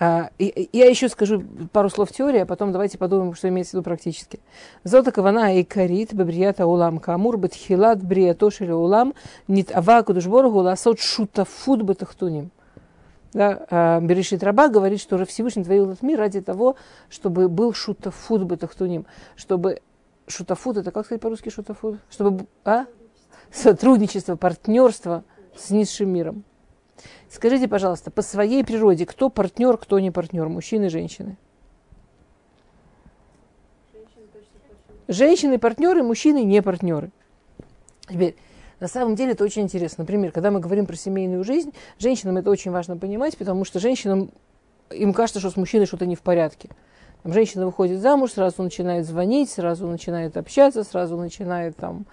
я 0.00 0.88
еще 0.88 1.08
скажу 1.08 1.42
пару 1.72 1.90
слов 1.90 2.12
теории, 2.12 2.40
а 2.40 2.46
потом 2.46 2.70
давайте 2.70 2.98
подумаем, 2.98 3.34
что 3.34 3.48
имеется 3.48 3.72
в 3.72 3.74
виду 3.74 3.82
практически. 3.82 4.38
Зота 4.84 5.10
кавана 5.10 5.58
и 5.58 5.64
карит 5.64 6.14
бабрията 6.14 6.66
улам 6.66 6.98
камур 6.98 7.36
бетхилат 7.36 8.02
бриятошили 8.02 8.70
улам 8.70 9.14
нит 9.48 9.74
ава 9.74 10.02
кудушборгу 10.02 10.58
ласот 10.60 11.00
шутафут 11.00 11.82
бетахтуним. 11.82 12.50
Да, 13.32 13.66
а, 13.70 14.00
Берешит 14.00 14.42
Раба 14.42 14.68
говорит, 14.68 15.00
что 15.00 15.22
Всевышний 15.26 15.64
творил 15.64 15.90
этот 15.90 16.02
мир 16.02 16.18
ради 16.18 16.40
того, 16.40 16.76
чтобы 17.10 17.48
был 17.48 17.74
шутафут 17.74 18.42
бетахтуним, 18.44 19.04
чтобы 19.36 19.80
шутафут, 20.28 20.78
это 20.78 20.92
как 20.92 21.04
сказать 21.04 21.20
по-русски 21.20 21.50
шутафут? 21.50 21.98
Чтобы, 22.10 22.46
а? 22.64 22.86
Сотрудничество, 23.52 24.36
партнерство 24.36 25.24
с 25.56 25.70
низшим 25.70 26.10
миром. 26.10 26.44
Скажите, 27.30 27.68
пожалуйста, 27.68 28.10
по 28.10 28.22
своей 28.22 28.64
природе, 28.64 29.06
кто 29.06 29.28
партнер, 29.30 29.76
кто 29.76 29.98
не 29.98 30.10
партнер, 30.10 30.48
мужчины 30.48 30.86
и 30.86 30.88
женщины? 30.88 31.36
Женщины 35.08 35.58
партнеры, 35.58 36.02
мужчины 36.02 36.44
не 36.44 36.60
партнеры. 36.60 37.10
Теперь, 38.08 38.36
на 38.80 38.88
самом 38.88 39.14
деле 39.14 39.32
это 39.32 39.42
очень 39.42 39.62
интересно. 39.62 40.02
Например, 40.02 40.32
когда 40.32 40.50
мы 40.50 40.60
говорим 40.60 40.86
про 40.86 40.96
семейную 40.96 41.44
жизнь, 41.44 41.72
женщинам 41.98 42.36
это 42.36 42.50
очень 42.50 42.70
важно 42.70 42.96
понимать, 42.96 43.36
потому 43.38 43.64
что 43.64 43.80
женщинам, 43.80 44.30
им 44.90 45.12
кажется, 45.14 45.40
что 45.40 45.50
с 45.50 45.56
мужчиной 45.56 45.86
что-то 45.86 46.06
не 46.06 46.14
в 46.14 46.20
порядке. 46.20 46.68
Там, 47.22 47.32
женщина 47.32 47.66
выходит 47.66 48.00
замуж, 48.00 48.32
сразу 48.32 48.62
начинает 48.62 49.06
звонить, 49.06 49.50
сразу 49.50 49.86
начинает 49.86 50.36
общаться, 50.36 50.84
сразу 50.84 51.16
начинает 51.16 51.76
там 51.76 52.04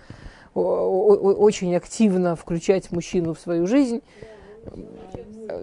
очень 0.53 1.75
активно 1.75 2.35
включать 2.37 2.91
мужчину 2.91 3.33
в 3.33 3.39
свою 3.39 3.67
жизнь. 3.67 4.01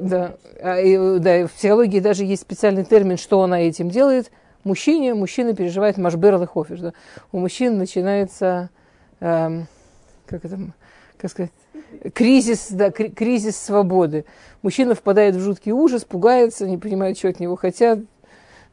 Да, 0.01 0.37
а, 0.61 0.81
и, 0.81 1.19
да, 1.19 1.47
в 1.47 1.53
психологии 1.53 2.01
даже 2.01 2.25
есть 2.25 2.43
специальный 2.43 2.85
термин, 2.85 3.17
что 3.17 3.43
она 3.43 3.61
этим 3.61 3.91
делает. 3.91 4.31
Мужчине, 4.65 5.15
мужчина 5.15 5.55
переживает 5.55 5.99
машбер 5.99 6.41
лехофиш. 6.41 6.81
Да. 6.81 6.93
У 7.33 7.39
мужчин 7.39 7.79
начинается, 7.79 8.71
эм, 9.21 9.67
как 10.27 10.45
это, 10.45 10.59
как 11.19 11.31
сказать, 11.31 11.51
кризис, 12.15 12.69
да, 12.71 12.91
кризис 12.91 13.57
свободы. 13.57 14.25
Мужчина 14.63 14.95
впадает 14.95 15.35
в 15.35 15.41
жуткий 15.41 15.73
ужас, 15.73 16.05
пугается, 16.05 16.69
не 16.69 16.79
понимает, 16.79 17.19
что 17.19 17.29
от 17.29 17.41
него 17.41 17.57
хотят, 17.57 17.99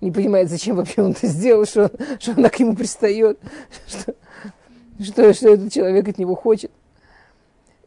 не 0.01 0.11
понимает, 0.11 0.49
зачем 0.49 0.75
вообще 0.75 1.01
он 1.01 1.11
это 1.11 1.27
сделал, 1.27 1.65
что, 1.65 1.91
что 2.19 2.33
она 2.33 2.49
к 2.49 2.59
нему 2.59 2.75
пристает, 2.75 3.39
что, 3.87 4.13
что, 5.01 5.33
что 5.33 5.53
этот 5.53 5.73
человек 5.73 6.07
от 6.07 6.17
него 6.17 6.35
хочет. 6.35 6.71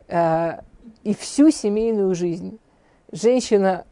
А, 0.09 0.65
и 1.05 1.15
всю 1.15 1.51
семейную 1.51 2.15
жизнь 2.15 2.59
женщина 3.11 3.85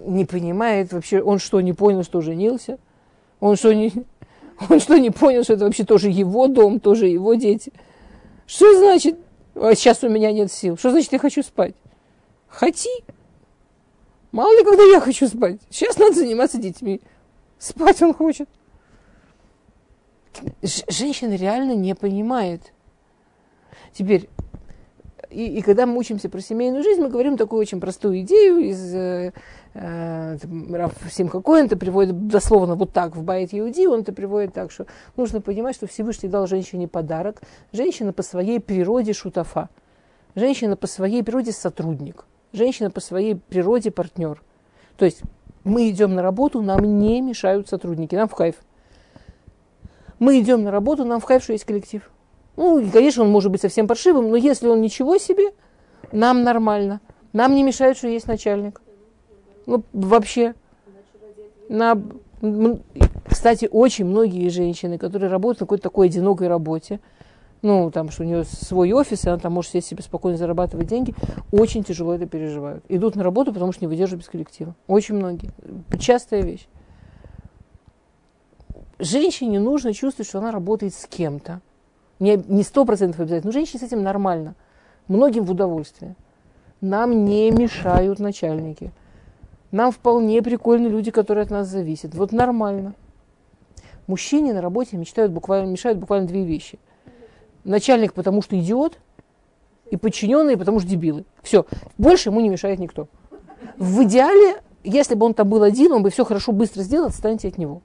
не 0.00 0.24
понимает 0.24 0.92
вообще, 0.92 1.20
он 1.22 1.38
что, 1.38 1.60
не 1.60 1.72
понял, 1.72 2.04
что 2.04 2.20
женился? 2.20 2.78
Он 3.40 3.56
что, 3.56 3.72
не, 3.74 3.92
он 4.68 4.80
что, 4.80 4.98
не 4.98 5.10
понял, 5.10 5.42
что 5.42 5.54
это 5.54 5.64
вообще 5.64 5.84
тоже 5.84 6.08
его 6.10 6.46
дом, 6.46 6.80
тоже 6.80 7.08
его 7.08 7.34
дети? 7.34 7.72
Что 8.46 8.78
значит, 8.78 9.18
а 9.54 9.74
сейчас 9.74 10.02
у 10.04 10.08
меня 10.08 10.32
нет 10.32 10.52
сил? 10.52 10.76
Что 10.76 10.90
значит, 10.90 11.12
я 11.12 11.18
хочу 11.18 11.42
спать? 11.42 11.74
Хоти. 12.48 13.04
Мало 14.32 14.56
ли, 14.56 14.64
когда 14.64 14.82
я 14.84 15.00
хочу 15.00 15.26
спать. 15.26 15.60
Сейчас 15.70 15.98
надо 15.98 16.14
заниматься 16.14 16.58
детьми. 16.58 17.00
Спать 17.58 18.02
он 18.02 18.14
хочет. 18.14 18.48
Ж- 20.62 20.84
женщина 20.88 21.34
реально 21.34 21.74
не 21.74 21.94
понимает. 21.94 22.72
Теперь, 23.92 24.28
и, 25.36 25.58
и 25.58 25.60
когда 25.60 25.84
мы 25.84 25.98
учимся 25.98 26.30
про 26.30 26.40
семейную 26.40 26.82
жизнь, 26.82 27.02
мы 27.02 27.10
говорим 27.10 27.36
такую 27.36 27.60
очень 27.60 27.78
простую 27.78 28.20
идею 28.20 28.56
из 28.56 28.94
э, 28.94 29.34
э, 29.74 30.38
Симха 31.10 31.42
Коэн, 31.42 31.66
это 31.66 31.76
приводит 31.76 32.26
дословно 32.26 32.74
вот 32.74 32.94
так 32.94 33.14
в 33.14 33.22
Байт 33.22 33.50
Иуди, 33.52 33.86
он 33.86 34.00
это 34.00 34.14
приводит 34.14 34.54
так, 34.54 34.70
что 34.70 34.86
нужно 35.14 35.42
понимать, 35.42 35.76
что 35.76 35.86
Всевышний 35.86 36.30
дал 36.30 36.46
женщине 36.46 36.88
подарок. 36.88 37.42
Женщина 37.70 38.14
по 38.14 38.22
своей 38.22 38.60
природе 38.60 39.12
шутафа. 39.12 39.68
Женщина 40.34 40.74
по 40.74 40.86
своей 40.86 41.22
природе 41.22 41.52
сотрудник. 41.52 42.24
Женщина 42.54 42.90
по 42.90 43.00
своей 43.00 43.36
природе 43.36 43.90
партнер. 43.90 44.42
То 44.96 45.04
есть 45.04 45.20
мы 45.64 45.90
идем 45.90 46.14
на 46.14 46.22
работу, 46.22 46.62
нам 46.62 46.98
не 46.98 47.20
мешают 47.20 47.68
сотрудники, 47.68 48.14
нам 48.14 48.28
в 48.28 48.34
кайф. 48.34 48.54
Мы 50.18 50.40
идем 50.40 50.62
на 50.64 50.70
работу, 50.70 51.04
нам 51.04 51.20
в 51.20 51.26
кайф, 51.26 51.42
что 51.42 51.52
есть 51.52 51.66
коллектив. 51.66 52.10
Ну, 52.56 52.90
конечно, 52.90 53.22
он 53.22 53.30
может 53.30 53.52
быть 53.52 53.60
совсем 53.60 53.86
паршивым, 53.86 54.30
но 54.30 54.36
если 54.36 54.66
он 54.68 54.80
ничего 54.80 55.18
себе, 55.18 55.52
нам 56.12 56.42
нормально. 56.42 57.00
Нам 57.32 57.54
не 57.54 57.62
мешает, 57.62 57.96
что 57.96 58.08
есть 58.08 58.26
начальник. 58.26 58.80
Ну, 59.66 59.82
вообще. 59.92 60.54
На, 61.68 62.00
кстати, 63.28 63.68
очень 63.70 64.06
многие 64.06 64.48
женщины, 64.48 64.98
которые 64.98 65.28
работают 65.28 65.60
на 65.60 65.66
какой-то 65.66 65.82
такой 65.82 66.06
одинокой 66.06 66.48
работе, 66.48 67.00
ну, 67.62 67.90
там, 67.90 68.10
что 68.10 68.22
у 68.22 68.26
нее 68.26 68.44
свой 68.44 68.92
офис, 68.92 69.24
и 69.24 69.28
она 69.28 69.38
там 69.38 69.52
может 69.52 69.72
сесть 69.72 69.88
себе 69.88 70.02
спокойно 70.02 70.38
зарабатывать 70.38 70.86
деньги, 70.86 71.14
очень 71.50 71.82
тяжело 71.82 72.14
это 72.14 72.26
переживают. 72.26 72.84
Идут 72.88 73.16
на 73.16 73.24
работу, 73.24 73.52
потому 73.52 73.72
что 73.72 73.84
не 73.84 73.88
выдерживают 73.88 74.22
без 74.22 74.30
коллектива. 74.30 74.74
Очень 74.86 75.16
многие. 75.16 75.50
Частая 75.98 76.42
вещь. 76.42 76.68
Женщине 78.98 79.58
нужно 79.58 79.92
чувствовать, 79.92 80.28
что 80.28 80.38
она 80.38 80.52
работает 80.52 80.94
с 80.94 81.06
кем-то. 81.06 81.60
Не 82.18 82.62
сто 82.62 82.84
процентов 82.84 83.20
обязательно, 83.20 83.48
но 83.48 83.52
женщине 83.52 83.80
с 83.80 83.82
этим 83.82 84.02
нормально. 84.02 84.54
Многим 85.08 85.44
в 85.44 85.50
удовольствие. 85.50 86.16
Нам 86.80 87.24
не 87.24 87.50
мешают 87.50 88.18
начальники. 88.18 88.90
Нам 89.70 89.92
вполне 89.92 90.42
прикольные 90.42 90.88
люди, 90.88 91.10
которые 91.10 91.42
от 91.42 91.50
нас 91.50 91.68
зависят. 91.68 92.14
Вот 92.14 92.32
нормально. 92.32 92.94
Мужчине 94.06 94.54
на 94.54 94.62
работе 94.62 94.96
мечтают 94.96 95.32
буквально, 95.32 95.70
мешают 95.70 95.98
буквально 95.98 96.26
две 96.26 96.44
вещи. 96.44 96.78
Начальник, 97.64 98.14
потому 98.14 98.40
что 98.40 98.58
идиот, 98.58 98.98
и 99.90 99.96
подчиненные, 99.96 100.56
потому 100.56 100.80
что 100.80 100.88
дебилы. 100.88 101.24
Все. 101.42 101.66
Больше 101.98 102.30
ему 102.30 102.40
не 102.40 102.48
мешает 102.48 102.78
никто. 102.78 103.08
В 103.76 104.04
идеале, 104.04 104.62
если 104.84 105.14
бы 105.14 105.26
он 105.26 105.34
там 105.34 105.48
был 105.48 105.62
один, 105.62 105.92
он 105.92 106.02
бы 106.02 106.10
все 106.10 106.24
хорошо 106.24 106.52
быстро 106.52 106.82
сделал, 106.82 107.08
отстаньте 107.08 107.48
от 107.48 107.58
него 107.58 107.82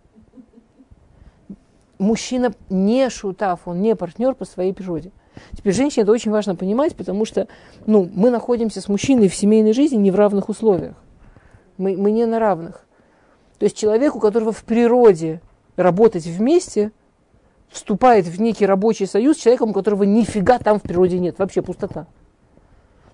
мужчина 2.02 2.54
не 2.70 3.10
шутав, 3.10 3.62
он 3.66 3.82
не 3.82 3.96
партнер 3.96 4.36
по 4.36 4.46
своей 4.46 4.74
природе. 4.74 5.12
Теперь 5.56 5.74
женщине 5.74 6.04
это 6.04 6.12
очень 6.12 6.32
важно 6.32 6.56
понимать, 6.56 6.96
потому 6.96 7.24
что 7.26 7.48
ну, 7.86 8.10
мы 8.14 8.30
находимся 8.30 8.82
с 8.82 8.90
мужчиной 8.90 9.30
в 9.30 9.36
семейной 9.36 9.74
жизни 9.74 9.98
не 9.98 10.12
в 10.12 10.16
равных 10.16 10.50
условиях. 10.50 10.96
Мы, 11.78 11.96
мы 11.96 12.12
не 12.12 12.26
на 12.26 12.40
равных. 12.40 12.86
То 13.60 13.66
есть 13.66 13.78
человек, 13.78 14.16
у 14.16 14.20
которого 14.20 14.52
в 14.52 14.64
природе 14.64 15.42
работать 15.78 16.26
вместе, 16.26 16.92
вступает 17.70 18.26
в 18.26 18.42
некий 18.42 18.66
рабочий 18.66 19.06
союз 19.06 19.38
с 19.38 19.42
человеком, 19.42 19.70
у 19.70 19.74
которого 19.74 20.04
нифига 20.04 20.60
там 20.60 20.80
в 20.80 20.82
природе 20.82 21.20
нет, 21.20 21.40
вообще 21.40 21.62
пустота 21.62 22.08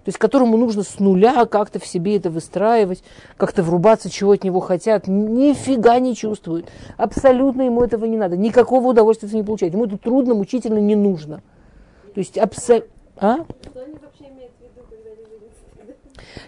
то 0.08 0.10
есть 0.10 0.20
которому 0.20 0.56
нужно 0.56 0.84
с 0.84 1.00
нуля 1.00 1.46
как-то 1.46 1.80
в 1.80 1.86
себе 1.86 2.16
это 2.16 2.30
выстраивать, 2.30 3.04
как-то 3.36 3.62
врубаться, 3.62 4.10
чего 4.10 4.32
от 4.32 4.46
него 4.46 4.62
хотят, 4.62 5.06
нифига 5.06 6.00
не 6.00 6.16
чувствует. 6.16 6.72
Абсолютно 6.96 7.64
ему 7.64 7.84
этого 7.84 8.06
не 8.06 8.16
надо. 8.16 8.38
Никакого 8.38 8.88
удовольствия 8.88 9.28
не 9.34 9.44
получает. 9.44 9.74
Ему 9.74 9.84
это 9.84 9.98
трудно, 9.98 10.34
мучительно, 10.34 10.78
не 10.78 10.96
нужно. 10.96 11.42
То 12.14 12.22
есть 12.22 12.38
абсолютно... 12.38 12.90
А? 13.18 13.40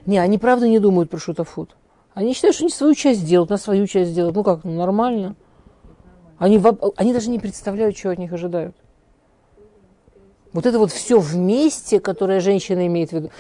Не, 0.06 0.20
они 0.20 0.38
правда 0.38 0.66
не 0.66 0.80
думают 0.80 1.10
про 1.10 1.18
шутафут. 1.18 1.76
Они 2.14 2.34
считают, 2.34 2.56
что 2.56 2.64
они 2.64 2.72
свою 2.72 2.96
часть 2.96 3.26
делают, 3.26 3.50
на 3.50 3.58
свою 3.58 3.88
часть 3.88 4.16
делают. 4.16 4.38
Ну 4.38 4.44
как, 4.46 4.64
ну 4.64 4.72
нормально. 4.72 5.36
Они, 6.38 6.64
они 6.96 7.12
даже 7.12 7.30
не 7.30 7.40
представляют, 7.40 7.98
чего 7.98 8.14
от 8.14 8.20
них 8.20 8.32
ожидают. 8.32 8.78
Вот 10.54 10.66
это 10.66 10.80
вот 10.80 10.92
все 10.92 11.20
вместе, 11.20 12.00
которое 12.00 12.40
женщина 12.40 12.88
имеет 12.88 13.12
в 13.12 13.14
виду. 13.14 13.32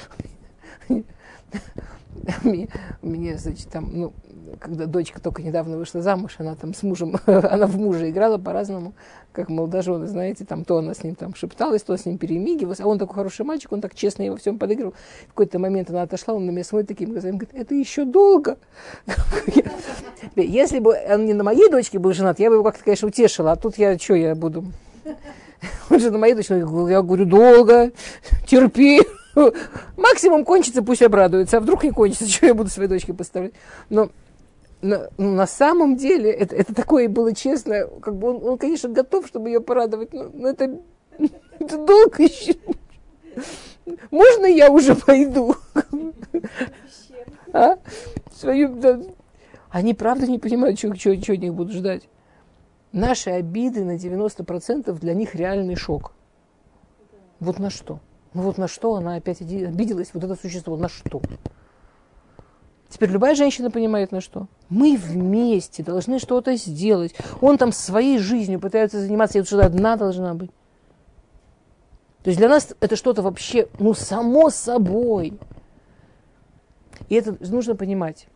Мне, 3.02 3.38
значит, 3.38 3.69
там, 3.69 3.89
ну, 3.91 4.13
когда 4.60 4.86
дочка 4.86 5.22
только 5.22 5.41
недавно 5.41 5.78
вышла 5.78 6.02
замуж, 6.02 6.36
она 6.38 6.56
там 6.56 6.74
с 6.74 6.84
мужем, 6.84 7.15
она 7.26 7.65
в 7.65 7.78
мужа 7.78 8.10
играла 8.10 8.38
по-разному, 8.38 8.93
как 9.32 9.50
молодожены, 9.50 10.08
знаете, 10.08 10.45
там 10.45 10.65
то 10.65 10.78
она 10.78 10.93
с 10.93 11.04
ним 11.04 11.15
там 11.15 11.36
шепталась, 11.36 11.82
то 11.84 11.95
с 11.95 12.06
ним 12.06 12.17
перемигивалась, 12.17 12.80
а 12.80 12.88
он 12.88 13.00
такой 13.00 13.15
хороший 13.15 13.45
мальчик, 13.45 13.72
он 13.72 13.82
так 13.82 13.95
честно 13.95 14.24
ей 14.24 14.30
во 14.30 14.38
всем 14.38 14.58
подыгрывал. 14.58 14.93
В 15.26 15.28
какой-то 15.30 15.60
момент 15.60 15.89
она 15.89 16.04
отошла, 16.04 16.34
он 16.34 16.45
на 16.45 16.52
меня 16.52 16.63
смотрит 16.63 16.88
такими 16.88 17.12
глазами, 17.12 17.38
говорит, 17.38 17.54
это 17.54 17.76
еще 17.76 18.06
долго. 18.06 18.58
Если 20.36 20.80
бы 20.80 20.95
он 21.10 21.26
не 21.26 21.34
на 21.34 21.43
моей 21.43 21.69
дочке 21.69 22.00
был 22.00 22.13
женат, 22.13 22.39
я 22.39 22.50
бы 22.50 22.56
его 22.56 22.63
как-то, 22.63 22.84
конечно, 22.84 23.08
утешила, 23.08 23.52
а 23.54 23.56
тут 23.56 23.78
я, 23.78 23.98
что 23.98 24.15
я 24.15 24.36
буду 24.36 24.65
он 25.89 26.00
же 26.00 26.12
на 26.12 26.17
моей 26.17 26.34
дочери, 26.34 26.60
я 26.91 27.02
говорю, 27.02 27.26
долго, 27.26 27.91
терпи. 28.48 29.02
Максимум 29.98 30.45
кончится, 30.45 30.82
пусть 30.82 31.02
обрадуется. 31.02 31.58
А 31.58 31.60
вдруг 31.60 31.84
не 31.84 31.91
кончится, 31.91 32.28
что 32.30 32.48
я 32.48 32.54
буду 32.54 32.69
своей 32.69 32.89
дочке 32.89 33.13
поставлять? 33.13 33.54
Но 33.89 34.10
на, 34.82 35.10
ну, 35.17 35.34
на 35.34 35.48
самом 35.48 35.98
деле, 35.98 36.32
это, 36.32 36.56
это 36.56 36.74
такое 36.74 37.10
было 37.10 37.36
честно, 37.36 37.88
как 38.02 38.15
бы 38.15 38.30
он, 38.30 38.48
он, 38.48 38.58
конечно, 38.58 38.89
готов, 38.89 39.28
чтобы 39.28 39.50
ее 39.50 39.60
порадовать, 39.60 40.13
но, 40.13 40.30
но 40.34 40.50
это, 40.50 40.80
это 41.60 41.78
долго 41.78 42.24
еще. 42.24 42.56
Можно 44.10 44.45
я 44.45 44.72
уже 44.72 44.95
пойду? 44.95 45.56
А? 47.52 47.78
Свою, 48.34 48.76
да. 48.76 49.02
Они 49.69 49.93
правда 49.93 50.28
не 50.28 50.39
понимают, 50.39 50.80
что, 50.80 50.95
что, 50.95 51.22
что 51.22 51.34
от 51.34 51.39
них 51.39 51.54
будут 51.54 51.74
ждать 51.74 52.04
наши 52.91 53.30
обиды 53.30 53.84
на 53.84 53.95
90% 53.95 54.97
для 54.99 55.13
них 55.13 55.36
реальный 55.36 55.75
шок. 55.75 56.13
Вот 57.39 57.60
на 57.60 57.69
что? 57.69 57.99
Ну 58.34 58.43
вот 58.43 58.58
на 58.58 58.67
что 58.67 58.95
она 58.95 59.15
опять 59.15 59.41
обиделась, 59.41 60.12
вот 60.13 60.23
это 60.23 60.36
существо, 60.36 60.78
на 60.78 60.89
что? 60.89 61.21
Теперь 62.89 63.12
любая 63.12 63.36
женщина 63.36 63.69
понимает 63.69 64.12
на 64.12 64.19
что. 64.19 64.47
Мы 64.69 64.97
вместе 64.97 65.84
должны 65.84 66.19
что-то 66.19 66.56
сделать. 66.56 67.15
Он 67.39 67.58
там 67.58 67.71
своей 67.71 68.17
жизнью 68.17 68.60
пытается 68.60 68.99
заниматься, 68.99 69.38
я 69.38 69.45
что-то 69.45 69.65
одна 69.65 69.95
должна 69.95 70.34
быть. 70.34 70.52
То 72.23 72.30
есть 72.30 72.39
для 72.39 72.49
нас 72.49 72.75
это 72.80 72.95
что-то 72.95 73.21
вообще, 73.21 73.69
ну, 73.80 73.93
само 73.93 74.49
собой. 74.49 75.39
И 77.08 77.15
это 77.15 77.38
нужно 77.39 77.75
понимать. 77.75 78.28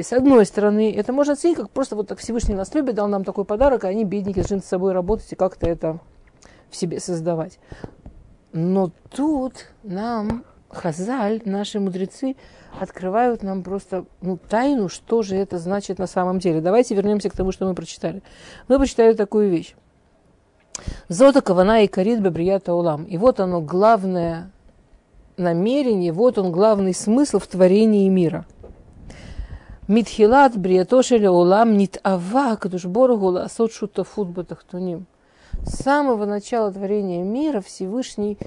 Теперь, 0.00 0.08
с 0.08 0.12
одной 0.14 0.46
стороны, 0.46 0.94
это 0.94 1.12
можно 1.12 1.34
оценить, 1.34 1.58
как 1.58 1.70
просто 1.70 1.94
вот 1.94 2.08
так 2.08 2.18
Всевышний 2.18 2.54
нас 2.54 2.74
любит, 2.74 2.94
дал 2.94 3.06
нам 3.06 3.22
такой 3.22 3.44
подарок, 3.44 3.84
и 3.84 3.88
они, 3.88 4.04
бедники, 4.04 4.36
должны 4.36 4.60
с 4.60 4.64
собой 4.64 4.92
работать 4.92 5.30
и 5.30 5.36
как-то 5.36 5.66
это 5.68 6.00
в 6.70 6.76
себе 6.76 7.00
создавать. 7.00 7.58
Но 8.54 8.90
тут 9.10 9.66
нам 9.82 10.44
Хазаль, 10.70 11.42
наши 11.44 11.80
мудрецы, 11.80 12.36
открывают 12.80 13.42
нам 13.42 13.62
просто 13.62 14.06
ну, 14.22 14.38
тайну, 14.38 14.88
что 14.88 15.20
же 15.20 15.36
это 15.36 15.58
значит 15.58 15.98
на 15.98 16.06
самом 16.06 16.38
деле. 16.38 16.62
Давайте 16.62 16.94
вернемся 16.94 17.28
к 17.28 17.36
тому, 17.36 17.52
что 17.52 17.66
мы 17.66 17.74
прочитали. 17.74 18.22
Мы 18.68 18.78
прочитали 18.78 19.12
такую 19.12 19.50
вещь. 19.50 19.74
Зота 21.08 21.42
кавана 21.42 21.82
и 21.82 21.88
карит 21.88 22.22
бабрията 22.22 22.72
улам. 22.72 23.04
И 23.04 23.18
вот 23.18 23.38
оно 23.38 23.60
главное 23.60 24.50
намерение, 25.36 26.12
вот 26.12 26.38
он 26.38 26.52
главный 26.52 26.94
смысл 26.94 27.38
в 27.38 27.46
творении 27.46 28.08
мира. 28.08 28.46
Митхилат 29.90 30.56
бриятошеля 30.56 31.32
улам 31.32 31.76
нит 31.76 31.98
ава 32.04 32.54
кадуш 32.54 32.84
боргу 32.84 33.26
ласот 33.26 33.72
шутафут 33.72 34.28
батахтуним. 34.28 35.06
С 35.64 35.82
самого 35.82 36.26
начала 36.26 36.72
творения 36.72 37.24
мира 37.24 37.60
Всевышний, 37.60 38.38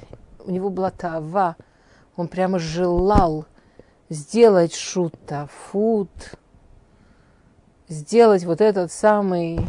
у 0.45 0.51
него 0.51 0.69
была 0.69 0.89
тава, 0.89 1.57
он 2.15 2.29
прямо 2.29 2.59
желал 2.59 3.43
сделать 4.07 4.73
шутафут, 4.73 6.11
сделать 7.89 8.45
вот 8.45 8.61
этот 8.61 8.89
самый 8.89 9.59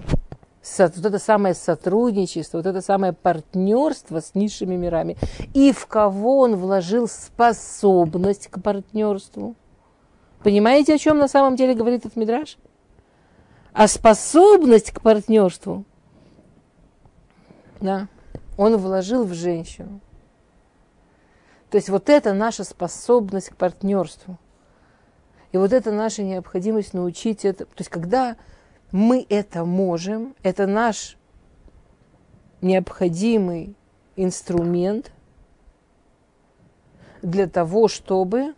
вот 0.79 1.05
это 1.05 1.19
самое 1.19 1.55
сотрудничество, 1.55 2.59
вот 2.59 2.67
это 2.67 2.83
самое 2.83 3.13
партнерство 3.13 4.21
с 4.21 4.37
низшими 4.37 4.77
мирами. 4.77 5.17
И 5.55 5.73
в 5.73 5.89
кого 5.89 6.39
он 6.39 6.55
вложил 6.55 7.09
способность 7.09 8.47
к 8.47 8.63
партнерству. 8.63 9.57
Понимаете, 10.45 10.95
о 10.95 10.99
чем 10.99 11.17
на 11.17 11.27
самом 11.27 11.57
деле 11.57 11.75
говорит 11.75 12.01
этот 12.01 12.17
мидраж? 12.17 12.59
А 13.73 13.89
способность 13.89 14.93
к 14.93 15.01
партнерству, 15.01 15.85
да, 17.81 18.09
он 18.59 18.77
вложил 18.77 19.25
в 19.25 19.33
женщину. 19.33 20.01
То 21.71 21.79
есть 21.79 21.89
вот 21.89 22.11
это 22.11 22.35
наша 22.35 22.63
способность 22.63 23.49
к 23.49 23.57
партнерству. 23.57 24.39
И 25.53 25.57
вот 25.57 25.73
это 25.73 25.91
наша 25.91 26.23
необходимость 26.23 26.93
научить 26.93 27.47
это. 27.47 27.65
То 27.65 27.79
есть 27.79 27.91
когда 27.91 28.37
мы 28.93 29.25
это 29.31 29.65
можем, 29.65 30.37
это 30.43 30.67
наш 30.67 31.17
необходимый 32.61 33.75
инструмент 34.15 35.11
для 37.23 37.49
того, 37.49 37.89
чтобы 37.89 38.55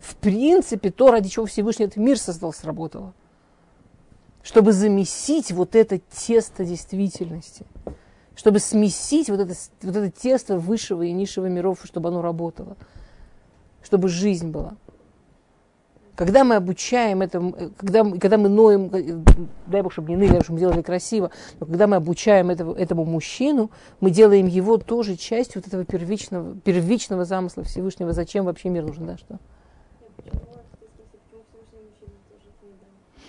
в 0.00 0.16
принципе 0.16 0.90
то, 0.90 1.10
ради 1.10 1.28
чего 1.28 1.46
Всевышний 1.46 1.86
этот 1.86 1.96
мир 1.96 2.18
создал, 2.18 2.52
сработало. 2.52 3.14
Чтобы 4.42 4.72
замесить 4.72 5.52
вот 5.52 5.74
это 5.74 5.98
тесто 5.98 6.64
действительности. 6.64 7.66
Чтобы 8.34 8.60
смесить 8.60 9.28
вот 9.30 9.40
это, 9.40 9.54
вот 9.82 9.96
это 9.96 10.10
тесто 10.10 10.58
высшего 10.58 11.02
и 11.02 11.12
низшего 11.12 11.46
миров, 11.46 11.80
чтобы 11.84 12.08
оно 12.08 12.22
работало. 12.22 12.76
Чтобы 13.82 14.08
жизнь 14.08 14.50
была. 14.50 14.76
Когда 16.14 16.42
мы 16.42 16.56
обучаем 16.56 17.22
этому, 17.22 17.52
когда, 17.76 18.02
когда 18.02 18.38
мы 18.38 18.48
ноем, 18.48 18.90
дай 19.66 19.82
Бог, 19.82 19.92
чтобы 19.92 20.10
не 20.10 20.16
ныли, 20.16 20.40
чтобы 20.40 20.54
мы 20.54 20.58
делали 20.60 20.82
красиво, 20.82 21.30
но 21.60 21.66
когда 21.66 21.86
мы 21.86 21.94
обучаем 21.94 22.50
этого, 22.50 22.76
этому 22.76 23.04
мужчину, 23.04 23.70
мы 24.00 24.10
делаем 24.10 24.46
его 24.46 24.78
тоже 24.78 25.16
частью 25.16 25.62
вот 25.62 25.68
этого 25.68 25.84
первичного, 25.84 26.56
первичного 26.56 27.24
замысла 27.24 27.62
Всевышнего. 27.62 28.12
Зачем 28.12 28.46
вообще 28.46 28.68
мир 28.68 28.84
нужен, 28.84 29.06
да, 29.06 29.16
что? 29.16 29.38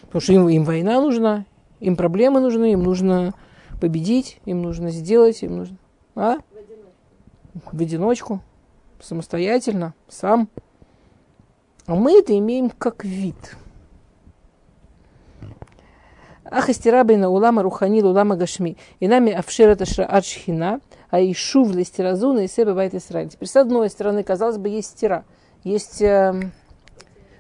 Потому 0.10 0.22
что 0.22 0.34
им, 0.34 0.50
им 0.50 0.64
война 0.64 1.00
нужна, 1.00 1.46
им 1.80 1.96
проблемы 1.96 2.40
нужны, 2.40 2.74
им 2.74 2.82
нужно 2.82 3.34
победить, 3.80 4.40
им 4.46 4.64
нужно 4.64 4.90
сделать, 4.90 5.44
им 5.44 5.58
нужно... 5.58 5.78
А? 6.16 6.38
В 7.72 7.80
одиночку. 7.80 8.42
В 9.00 9.06
самостоятельно, 9.06 9.94
сам. 10.08 10.50
А 11.86 11.96
мы 11.96 12.18
это 12.18 12.38
имеем 12.38 12.72
как 12.72 13.06
вид. 13.06 13.56
Ахастирабина 16.44 17.30
улама 17.30 17.62
рухани 17.62 18.02
улама 18.02 18.36
гашми. 18.36 18.78
И 19.00 19.08
нами 19.08 19.32
афширата 19.32 19.86
ашхина, 20.06 20.82
а 21.12 21.20
и 21.20 21.34
шув 21.34 21.74
листиразуна 21.76 22.40
и 22.40 22.48
себе 22.48 22.66
бывает 22.66 22.96
Израиль. 22.96 23.30
Теперь, 23.30 23.48
с 23.48 23.56
одной 23.56 23.90
стороны, 23.90 24.24
казалось 24.24 24.58
бы, 24.58 24.70
есть 24.70 24.90
стира, 24.90 25.24
есть 25.64 26.02
э, 26.02 26.52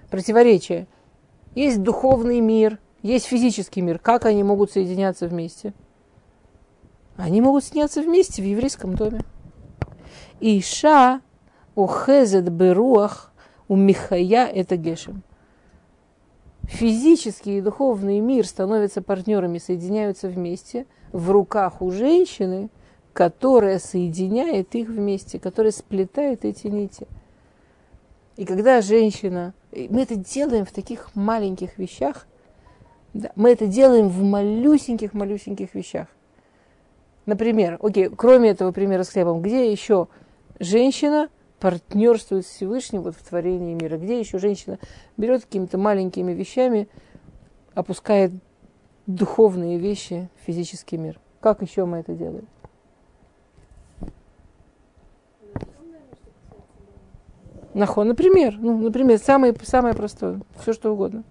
противоречие. 0.09 0.87
Есть 1.55 1.81
духовный 1.81 2.39
мир, 2.39 2.79
есть 3.01 3.25
физический 3.25 3.81
мир. 3.81 3.99
Как 3.99 4.25
они 4.25 4.43
могут 4.43 4.71
соединяться 4.71 5.27
вместе? 5.27 5.73
Они 7.15 7.41
могут 7.41 7.63
соединяться 7.63 8.01
вместе 8.01 8.41
в 8.41 8.45
еврейском 8.45 8.95
доме. 8.95 9.21
Иша 10.39 11.21
охезет 11.75 12.49
беруах 12.49 13.33
у 13.67 13.75
Михая 13.75 14.47
это 14.47 14.77
Гешем. 14.77 15.23
Физический 16.63 17.57
и 17.57 17.61
духовный 17.61 18.19
мир 18.19 18.45
становятся 18.45 19.01
партнерами, 19.01 19.57
соединяются 19.57 20.27
вместе 20.27 20.85
в 21.11 21.31
руках 21.31 21.81
у 21.81 21.89
женщины, 21.89 22.69
которая 23.11 23.79
соединяет 23.79 24.75
их 24.75 24.87
вместе, 24.87 25.39
которая 25.39 25.71
сплетает 25.71 26.45
эти 26.45 26.67
нити. 26.67 27.07
И 28.37 28.45
когда 28.45 28.81
женщина, 28.81 29.53
мы 29.71 30.01
это 30.01 30.15
делаем 30.15 30.65
в 30.65 30.71
таких 30.71 31.15
маленьких 31.15 31.77
вещах, 31.77 32.27
да, 33.13 33.31
мы 33.35 33.51
это 33.51 33.67
делаем 33.67 34.07
в 34.07 34.23
малюсеньких-малюсеньких 34.23 35.73
вещах. 35.73 36.07
Например, 37.25 37.77
окей, 37.81 38.09
кроме 38.09 38.49
этого 38.49 38.71
примера 38.71 39.03
с 39.03 39.09
хлебом, 39.09 39.41
где 39.41 39.71
еще 39.71 40.07
женщина 40.59 41.29
партнерствует 41.59 42.45
с 42.45 42.49
Всевышним 42.49 43.01
вот 43.01 43.15
в 43.15 43.23
творении 43.23 43.73
мира. 43.73 43.97
Где 43.97 44.19
еще 44.19 44.39
женщина 44.39 44.79
берет 45.17 45.43
какими-то 45.43 45.77
маленькими 45.77 46.31
вещами, 46.31 46.87
опускает 47.73 48.31
духовные 49.07 49.77
вещи 49.77 50.29
в 50.41 50.45
физический 50.45 50.97
мир. 50.97 51.19
Как 51.39 51.61
еще 51.61 51.85
мы 51.85 51.97
это 51.97 52.13
делаем? 52.13 52.47
Нахон, 57.79 58.09
например, 58.09 58.55
ну, 58.57 58.77
например, 58.77 59.19
самое, 59.19 59.55
самое 59.63 59.95
простое, 59.95 60.41
все 60.61 60.73
что 60.73 60.91
угодно. 60.91 61.23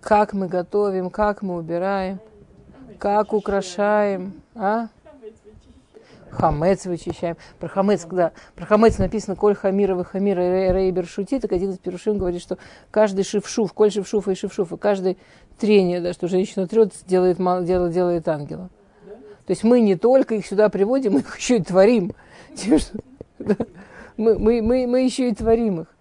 Как 0.00 0.32
мы 0.32 0.48
готовим, 0.48 1.10
как 1.10 1.42
мы 1.42 1.56
убираем, 1.56 2.18
как 2.98 3.34
украшаем, 3.34 4.40
а? 4.54 4.88
Хамец 6.30 6.86
вычищаем. 6.86 7.36
Про 7.58 7.68
хамец, 7.68 8.06
когда 8.06 8.32
про 8.54 8.64
хамец 8.64 8.96
написано 8.96 9.36
«Коль 9.36 9.54
хамира 9.54 9.94
вы 9.94 10.06
хамира 10.06 10.72
рейбер 10.72 11.06
шути», 11.06 11.38
так 11.40 11.52
один 11.52 11.72
из 11.72 11.78
перушим 11.78 12.16
говорит, 12.16 12.40
что 12.40 12.56
каждый 12.90 13.22
шившуф, 13.22 13.74
коль 13.74 13.90
шившуфа 13.90 14.30
и 14.30 14.34
шившуфа, 14.34 14.78
каждый 14.78 15.18
трение, 15.58 16.00
да, 16.00 16.14
что 16.14 16.26
женщина 16.26 16.66
трет, 16.66 16.94
делает, 17.06 17.36
делает, 17.36 17.92
делает 17.92 18.28
ангела. 18.28 18.70
То 19.46 19.50
есть 19.50 19.64
мы 19.64 19.80
не 19.80 19.96
только 19.96 20.36
их 20.36 20.46
сюда 20.46 20.68
приводим, 20.68 21.14
мы 21.14 21.20
их 21.20 21.36
еще 21.38 21.58
и 21.58 21.62
творим. 21.62 22.12
Мы, 24.16 24.38
мы, 24.38 24.62
мы, 24.62 24.86
мы 24.86 25.00
еще 25.02 25.28
и 25.28 25.34
творим 25.34 25.82
их. 25.82 25.96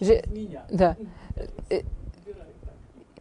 Же, 0.00 0.22
да 0.70 0.96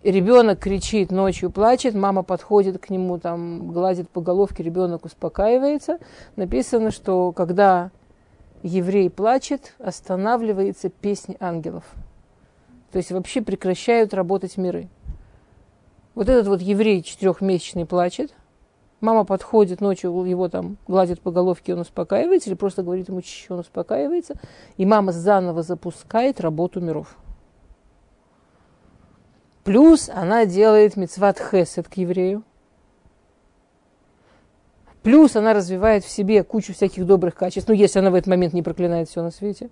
ребенок 0.04 0.60
кричит 0.60 1.12
ночью, 1.12 1.52
плачет, 1.52 1.94
мама 1.94 2.24
подходит 2.24 2.80
к 2.80 2.90
нему, 2.90 3.20
там, 3.20 3.72
гладит 3.72 4.10
по 4.10 4.22
головке, 4.22 4.64
ребенок 4.64 5.06
успокаивается. 5.06 6.00
Написано, 6.36 6.92
что 6.92 7.32
когда 7.32 7.92
еврей 8.64 9.10
плачет, 9.10 9.74
останавливается 9.80 10.90
песнь 10.90 11.36
ангелов. 11.40 11.84
То 12.92 12.98
есть 12.98 13.12
вообще 13.12 13.42
прекращают 13.42 14.14
работать 14.14 14.58
миры. 14.58 14.88
Вот 16.18 16.30
этот 16.30 16.48
вот 16.48 16.64
еврей 16.64 17.04
четырехмесячный 17.04 17.86
плачет, 17.86 18.34
мама 19.02 19.24
подходит 19.24 19.82
ночью, 19.82 20.10
его 20.26 20.50
там 20.50 20.78
гладит 20.88 21.22
по 21.22 21.30
головке, 21.30 21.76
он 21.76 21.82
успокаивается, 21.82 22.50
или 22.50 22.58
просто 22.58 22.82
говорит 22.82 23.08
ему, 23.08 23.22
что 23.22 23.54
он 23.54 23.60
успокаивается, 23.60 24.34
и 24.78 24.86
мама 24.88 25.12
заново 25.12 25.62
запускает 25.62 26.42
работу 26.42 26.82
миров. 26.82 27.16
Плюс 29.64 30.10
она 30.10 30.48
делает 30.48 30.98
мецват 30.98 31.38
хесед 31.40 31.88
к 31.88 31.94
еврею. 31.94 32.42
Плюс 35.04 35.36
она 35.36 35.54
развивает 35.54 36.04
в 36.04 36.10
себе 36.10 36.44
кучу 36.44 36.74
всяких 36.74 37.06
добрых 37.06 37.36
качеств. 37.36 37.70
Ну, 37.70 37.76
если 37.76 38.00
она 38.00 38.10
в 38.10 38.16
этот 38.16 38.26
момент 38.26 38.54
не 38.54 38.64
проклинает 38.64 39.08
все 39.08 39.22
на 39.22 39.30
свете. 39.30 39.70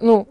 Ну, 0.00 0.26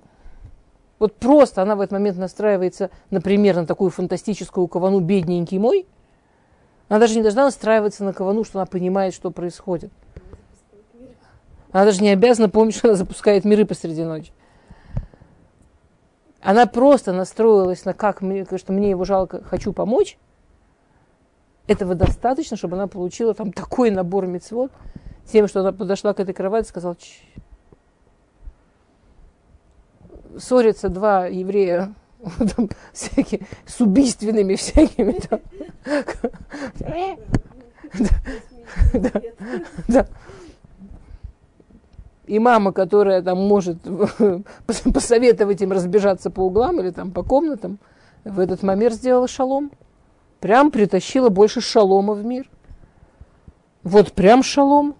вот 0.99 1.15
просто 1.15 1.61
она 1.61 1.75
в 1.75 1.81
этот 1.81 1.93
момент 1.93 2.17
настраивается, 2.17 2.89
например, 3.09 3.55
на 3.55 3.65
такую 3.65 3.89
фантастическую 3.89 4.67
кавану 4.67 4.99
«бедненький 4.99 5.57
мой». 5.57 5.87
Она 6.89 6.99
даже 6.99 7.15
не 7.15 7.21
должна 7.21 7.45
настраиваться 7.45 8.03
на 8.03 8.13
кавану, 8.13 8.43
что 8.43 8.59
она 8.59 8.65
понимает, 8.65 9.13
что 9.13 9.31
происходит. 9.31 9.91
Она 11.71 11.85
даже 11.85 12.01
не 12.01 12.09
обязана 12.09 12.49
помнить, 12.49 12.75
что 12.75 12.89
она 12.89 12.97
запускает 12.97 13.45
миры 13.45 13.65
посреди 13.65 14.03
ночи. 14.03 14.33
Она 16.41 16.65
просто 16.65 17.13
настроилась 17.13 17.85
на 17.85 17.93
как, 17.93 18.21
что 18.57 18.73
мне 18.73 18.89
его 18.89 19.05
жалко, 19.05 19.43
хочу 19.43 19.71
помочь. 19.71 20.17
Этого 21.67 21.95
достаточно, 21.95 22.57
чтобы 22.57 22.75
она 22.75 22.87
получила 22.87 23.33
там 23.33 23.53
такой 23.53 23.91
набор 23.91 24.25
мецвод, 24.25 24.71
тем, 25.31 25.47
что 25.47 25.59
она 25.59 25.71
подошла 25.71 26.13
к 26.13 26.19
этой 26.19 26.33
кровати 26.33 26.65
и 26.65 26.69
сказала, 26.69 26.97
ссорятся 30.37 30.89
два 30.89 31.27
еврея 31.27 31.93
там, 32.55 32.69
всякие, 32.93 33.41
с 33.65 33.79
убийственными 33.81 34.55
всякими. 34.55 35.19
И 42.27 42.37
мама, 42.37 42.71
которая 42.71 43.23
там 43.23 43.39
может 43.39 43.79
посоветовать 44.93 45.61
им 45.61 45.71
разбежаться 45.71 46.29
по 46.29 46.41
углам 46.41 46.79
или 46.79 46.91
там 46.91 47.11
по 47.11 47.23
комнатам, 47.23 47.79
в 48.23 48.39
этот 48.39 48.61
момент 48.61 48.93
сделала 48.93 49.27
шалом. 49.27 49.71
Прям 50.39 50.69
притащила 50.71 51.29
больше 51.29 51.59
шалома 51.59 52.13
в 52.13 52.23
мир. 52.23 52.49
Вот 53.83 54.13
прям 54.13 54.43
шалом. 54.43 54.95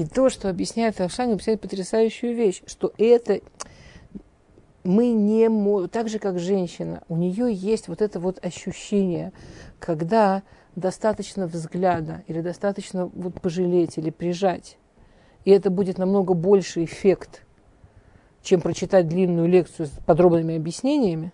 И 0.00 0.06
то, 0.06 0.30
что 0.30 0.48
объясняет 0.48 0.98
Равшани, 0.98 1.34
объясняет 1.34 1.60
потрясающую 1.60 2.34
вещь, 2.34 2.62
что 2.66 2.90
это 2.96 3.42
мы 4.82 5.10
не 5.12 5.50
можем, 5.50 5.90
так 5.90 6.08
же 6.08 6.18
как 6.18 6.38
женщина, 6.38 7.02
у 7.10 7.18
нее 7.18 7.52
есть 7.52 7.86
вот 7.86 8.00
это 8.00 8.18
вот 8.18 8.42
ощущение, 8.42 9.34
когда 9.78 10.42
достаточно 10.74 11.46
взгляда 11.46 12.24
или 12.28 12.40
достаточно 12.40 13.10
вот 13.12 13.42
пожалеть 13.42 13.98
или 13.98 14.08
прижать, 14.08 14.78
и 15.44 15.50
это 15.50 15.68
будет 15.68 15.98
намного 15.98 16.32
больше 16.32 16.82
эффект, 16.82 17.42
чем 18.40 18.62
прочитать 18.62 19.06
длинную 19.06 19.48
лекцию 19.48 19.88
с 19.88 19.90
подробными 20.06 20.56
объяснениями. 20.56 21.30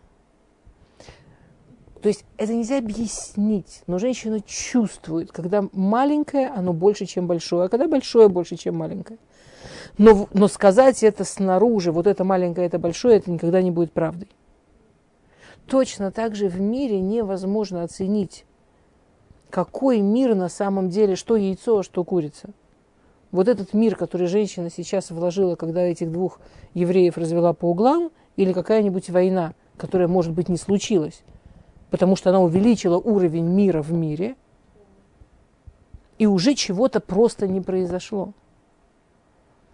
То 2.06 2.10
есть 2.10 2.24
это 2.36 2.54
нельзя 2.54 2.78
объяснить, 2.78 3.82
но 3.88 3.98
женщина 3.98 4.40
чувствует, 4.40 5.32
когда 5.32 5.64
маленькое, 5.72 6.46
оно 6.46 6.72
больше, 6.72 7.04
чем 7.04 7.26
большое, 7.26 7.64
а 7.64 7.68
когда 7.68 7.88
большое, 7.88 8.28
больше, 8.28 8.54
чем 8.54 8.76
маленькое. 8.76 9.18
Но, 9.98 10.28
но 10.32 10.46
сказать 10.46 11.02
это 11.02 11.24
снаружи, 11.24 11.90
вот 11.90 12.06
это 12.06 12.22
маленькое, 12.22 12.68
это 12.68 12.78
большое, 12.78 13.16
это 13.16 13.28
никогда 13.32 13.60
не 13.60 13.72
будет 13.72 13.90
правдой. 13.90 14.28
Точно 15.66 16.12
так 16.12 16.36
же 16.36 16.46
в 16.46 16.60
мире 16.60 17.00
невозможно 17.00 17.82
оценить, 17.82 18.44
какой 19.50 19.98
мир 20.00 20.36
на 20.36 20.48
самом 20.48 20.90
деле, 20.90 21.16
что 21.16 21.34
яйцо, 21.34 21.78
а 21.78 21.82
что 21.82 22.04
курица. 22.04 22.50
Вот 23.32 23.48
этот 23.48 23.74
мир, 23.74 23.96
который 23.96 24.28
женщина 24.28 24.70
сейчас 24.70 25.10
вложила, 25.10 25.56
когда 25.56 25.80
этих 25.82 26.12
двух 26.12 26.38
евреев 26.72 27.18
развела 27.18 27.52
по 27.52 27.64
углам, 27.64 28.12
или 28.36 28.52
какая-нибудь 28.52 29.10
война, 29.10 29.54
которая, 29.76 30.06
может 30.06 30.34
быть, 30.34 30.48
не 30.48 30.56
случилась, 30.56 31.24
потому 31.90 32.16
что 32.16 32.30
она 32.30 32.40
увеличила 32.40 32.96
уровень 32.96 33.46
мира 33.46 33.82
в 33.82 33.92
мире, 33.92 34.36
и 36.18 36.26
уже 36.26 36.54
чего-то 36.54 37.00
просто 37.00 37.46
не 37.46 37.60
произошло. 37.60 38.32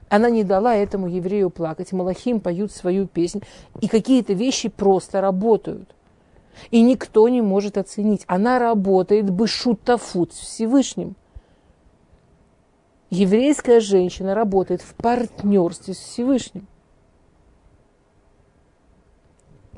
Она 0.09 0.29
не 0.29 0.45
дала 0.45 0.75
этому 0.75 1.07
еврею 1.07 1.49
плакать. 1.49 1.93
Малахим 1.93 2.41
поют 2.41 2.71
свою 2.71 3.07
песнь. 3.07 3.43
И 3.81 3.89
какие-то 3.89 4.35
вещи 4.35 4.69
просто 4.69 5.23
работают. 5.23 5.95
И 6.71 6.83
никто 6.83 7.29
не 7.31 7.41
может 7.41 7.79
оценить. 7.79 8.25
Она 8.27 8.59
работает 8.59 9.31
бы 9.31 9.47
шутафут 9.47 10.35
с 10.35 10.41
Всевышним. 10.41 11.17
Еврейская 13.09 13.81
женщина 13.81 14.35
работает 14.35 14.83
в 14.83 14.95
партнерстве 14.95 15.95
с 15.95 15.99
Всевышним. 15.99 16.67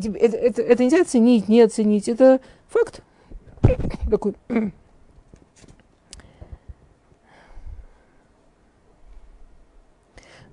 Типа, 0.01 0.17
это, 0.17 0.37
это, 0.37 0.63
это 0.63 0.85
нельзя 0.85 1.03
оценить, 1.03 1.49
не 1.49 1.61
оценить. 1.61 2.09
Это 2.09 2.41
факт. 2.69 3.03
Такой. 4.11 4.35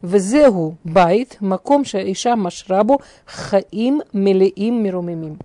Везегу 0.01 0.77
байт, 0.83 1.37
маком 1.39 1.83
иша 1.83 2.35
машрабу, 2.35 3.01
хаим 3.25 4.01
мелеим 4.13 4.81
мирумимим. 4.81 5.39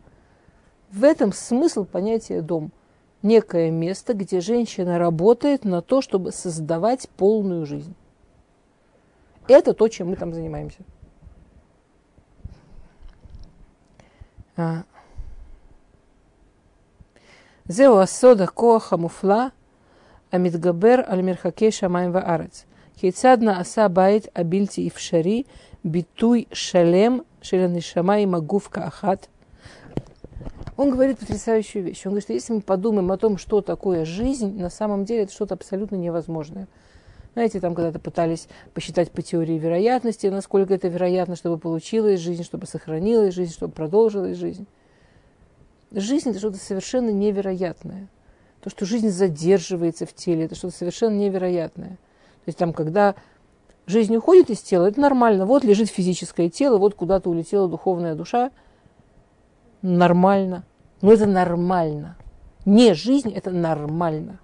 В 0.91 1.05
этом 1.05 1.33
смысл 1.33 1.85
понятия 1.85 2.41
дом. 2.41 2.73
Некое 3.23 3.71
место, 3.71 4.15
где 4.15 4.41
женщина 4.41 4.99
работает 4.99 5.65
на 5.65 5.83
то, 5.83 6.01
чтобы 6.01 6.33
создавать 6.33 7.09
полную 7.17 7.67
жизнь. 7.67 7.95
Это 9.49 9.75
то, 9.75 9.89
чем 9.89 10.11
мы 10.11 10.17
там 10.17 10.33
занимаемся. 10.33 10.79
זהו 17.68 18.00
הסוד 18.00 18.42
הכוח 18.42 18.94
המופלא 18.94 19.44
המתגבר 20.32 20.96
על 21.06 21.22
מרחקי 21.22 21.72
שמיים 21.72 22.12
וארץ. 22.14 22.66
כיצד 22.98 23.38
נעשה 23.42 23.88
בית 23.88 24.28
הבלתי 24.36 24.88
אפשרי 24.88 25.44
ביטוי 25.86 26.46
שלם 26.54 27.20
של 27.42 27.60
הנשמה 27.60 28.14
עם 28.14 28.36
הגוף 28.36 28.68
כאחת? 28.68 29.28
Он 30.78 30.90
говорит 30.90 31.20
потрясающую 31.20 31.84
вещь. 31.84 32.02
Он 32.06 32.12
говорит, 32.12 32.24
что 32.24 32.34
если 32.34 32.54
мы 32.54 32.62
подумаем 32.62 33.12
о 33.12 33.18
том, 33.18 33.38
что 33.38 33.62
такое 33.62 34.04
жизнь, 34.04 34.60
на 34.60 34.70
самом 34.70 35.06
деле 35.06 35.24
это 35.24 35.32
что-то 35.32 35.54
абсолютно 35.54 35.96
невозможное. 35.96 36.68
Знаете, 37.37 37.61
там 37.61 37.75
когда-то 37.75 37.99
пытались 37.99 38.49
посчитать 38.73 39.13
по 39.13 39.21
теории 39.21 39.59
вероятности, 39.59 40.27
насколько 40.29 40.73
это 40.73 40.89
вероятно, 40.89 41.37
чтобы 41.37 41.59
получилась 41.59 42.19
жизнь, 42.19 42.43
чтобы 42.43 42.67
сохранилась 42.67 43.35
жизнь, 43.35 43.53
чтобы 43.53 43.75
продолжилась 43.75 44.39
жизнь. 44.39 44.67
Жизнь– 45.91 46.31
это 46.31 46.39
что-то 46.39 46.57
совершенно 46.57 47.11
невероятное. 47.11 48.09
То, 48.63 48.71
что 48.71 48.87
жизнь 48.87 49.11
задерживается 49.11 50.07
в 50.07 50.15
теле, 50.15 50.47
это 50.47 50.55
что-то 50.55 50.75
совершенно 50.79 51.15
невероятное. 51.15 51.91
То 51.91 52.47
есть 52.47 52.57
там, 52.57 52.73
когда 52.73 53.15
жизнь 53.85 54.17
уходит 54.17 54.49
из 54.49 54.61
тела, 54.61 54.87
это 54.87 54.99
нормально. 54.99 55.45
Вот 55.45 55.63
лежит 55.63 55.91
физическое 55.91 56.49
тело, 56.49 56.79
вот 56.79 56.95
куда-то 56.95 57.29
улетела 57.29 57.69
духовная 57.69 58.15
душа. 58.15 58.51
Нормально. 59.83 60.65
Но 61.03 61.13
это 61.13 61.27
нормально. 61.27 62.17
Не 62.65 62.95
жизнь, 62.95 63.31
это 63.31 63.51
нормально. 63.51 64.41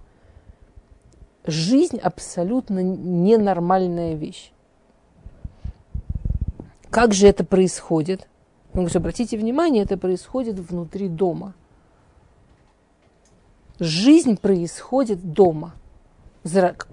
Жизнь 1.45 1.97
абсолютно 1.97 2.79
ненормальная 2.79 4.15
вещь. 4.15 4.51
Как 6.89 7.13
же 7.13 7.27
это 7.27 7.43
происходит? 7.43 8.27
Он 8.73 8.81
говорит, 8.81 8.95
обратите 8.95 9.37
внимание, 9.37 9.83
это 9.83 9.97
происходит 9.97 10.57
внутри 10.57 11.09
дома. 11.09 11.53
Жизнь 13.79 14.37
происходит 14.37 15.33
дома– 15.33 15.73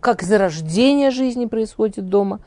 как 0.00 0.22
зарождение 0.22 1.10
жизни 1.10 1.46
происходит 1.46 2.08
дома, 2.08 2.40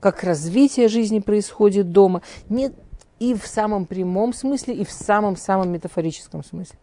как 0.00 0.22
развитие 0.22 0.88
жизни 0.88 1.18
происходит 1.18 1.90
дома. 1.90 2.22
Нет 2.48 2.74
и 3.18 3.34
в 3.34 3.46
самом 3.46 3.86
прямом 3.86 4.32
смысле, 4.32 4.74
и 4.74 4.84
в 4.84 4.90
самом-самом 4.90 5.70
метафорическом 5.70 6.44
смысле. 6.44 6.78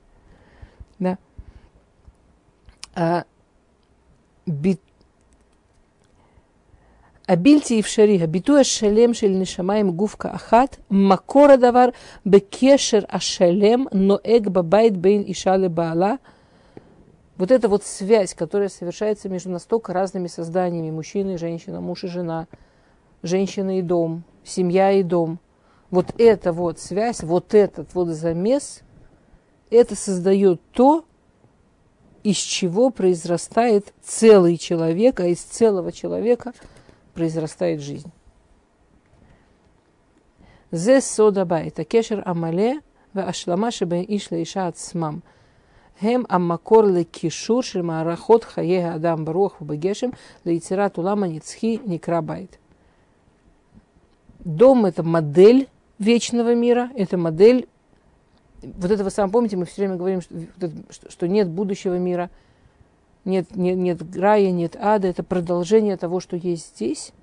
Да? 1.00 1.18
А, 4.49 4.51
бит... 4.51 4.81
הבלתי 7.29 7.81
אפשרי, 7.81 8.23
הביטוי 8.23 8.61
השלם 8.61 9.15
של 9.15 9.29
נשמה 9.29 9.75
עם 9.75 9.91
גוף 9.91 10.17
כאחת, 10.19 10.77
מקור 10.91 11.51
הדבר 11.51 11.87
בקשר 12.27 12.99
השלם 13.09 13.85
נוהג 13.93 14.49
בבית 14.49 14.97
בין 14.97 15.23
אישה 15.23 15.57
לבעלה, 15.57 16.15
вот 17.37 17.51
эта 17.51 17.69
вот 17.69 17.83
связь, 17.83 18.35
которая 18.35 18.69
совершается 18.69 19.29
между 19.29 19.51
настолько 19.51 19.93
разными 19.93 20.29
созданиями, 20.29 20.91
мужчина 20.91 21.33
и 21.33 21.37
женщина, 21.37 21.81
муж 21.81 22.05
и 22.05 22.09
жена, 22.09 22.47
женщина 23.25 23.79
и 23.79 23.83
дом, 23.83 24.23
семья 24.45 24.93
и 24.93 25.03
дом, 25.03 25.41
вот 25.91 26.15
эта 26.19 26.53
вот 26.53 26.79
связь, 26.79 27.25
вот 27.25 27.55
этот 27.55 27.93
вот 27.95 28.09
замес, 28.09 28.83
это 29.71 29.97
создает 29.97 30.61
то, 30.73 31.05
из 32.30 32.38
чего 32.38 32.92
произрастает 32.92 33.92
целый 34.04 34.58
человек, 34.58 35.20
а 35.20 35.26
из 35.26 35.40
целого 35.40 35.92
человека 35.92 36.54
произрастает 37.16 37.82
жизнь. 37.82 38.12
Зе 40.70 41.02
сода 41.02 41.46
байта 41.46 41.84
кешер 41.84 42.22
амале 42.24 42.82
в 43.14 43.20
ашлама 43.20 43.72
шебе 43.72 44.06
ишле 44.08 44.44
иша 44.44 44.68
ацмам. 44.68 45.24
Хем 46.00 46.28
аммакор 46.30 46.86
ле 46.86 47.04
кишур 47.04 47.66
шель 47.66 47.82
маарахот 47.82 48.44
хае 48.44 48.92
адам 48.92 49.26
баруах 49.26 49.60
бегешем 49.60 50.14
ле 50.44 50.60
ицерат 50.60 51.00
улама 51.00 51.28
ницхи 51.28 51.82
некрабайт. 51.84 52.60
Дом– 54.38 54.86
это 54.90 55.02
модель 55.02 55.68
вечного 55.98 56.54
мира, 56.54 56.92
это 56.96 57.18
модель 57.18 57.68
вот 58.62 58.92
этого 58.92 59.10
самого, 59.10 59.34
помните, 59.34 59.58
мы 59.58 59.66
все 59.66 59.82
время 59.82 59.96
говорим, 59.96 60.22
что, 60.22 61.12
что 61.12 61.28
нет 61.28 61.50
будущего 61.50 61.98
мира. 61.98 62.30
нет, 63.26 63.56
нет, 63.56 63.78
нет 63.78 64.16
рая, 64.16 64.52
нет 64.52 64.76
ада, 64.80 65.08
это 65.08 65.24
продолжение 65.24 65.98
того, 65.98 66.20
что 66.20 66.36
есть 66.36 66.76
здесь. 66.76 67.14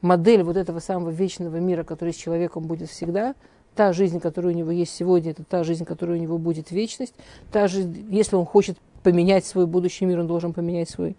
Модель 0.00 0.42
вот 0.42 0.56
этого 0.56 0.80
самого 0.80 1.10
вечного 1.10 1.56
мира, 1.56 1.82
который 1.82 2.12
с 2.12 2.16
человеком 2.16 2.64
будет 2.64 2.90
всегда, 2.90 3.34
та 3.74 3.92
жизнь, 3.92 4.20
которая 4.20 4.52
у 4.52 4.56
него 4.56 4.70
есть 4.70 4.94
сегодня, 4.94 5.30
это 5.32 5.44
та 5.44 5.64
жизнь, 5.64 5.84
которая 5.84 6.18
у 6.18 6.20
него 6.20 6.38
будет 6.38 6.70
вечность. 6.70 7.14
Та 7.50 7.68
же, 7.68 7.80
если 8.10 8.36
он 8.36 8.44
хочет 8.44 8.78
поменять 9.02 9.44
свой 9.44 9.66
будущий 9.66 10.04
мир, 10.04 10.20
он 10.20 10.26
должен 10.26 10.52
поменять 10.52 10.90
свой 10.90 11.16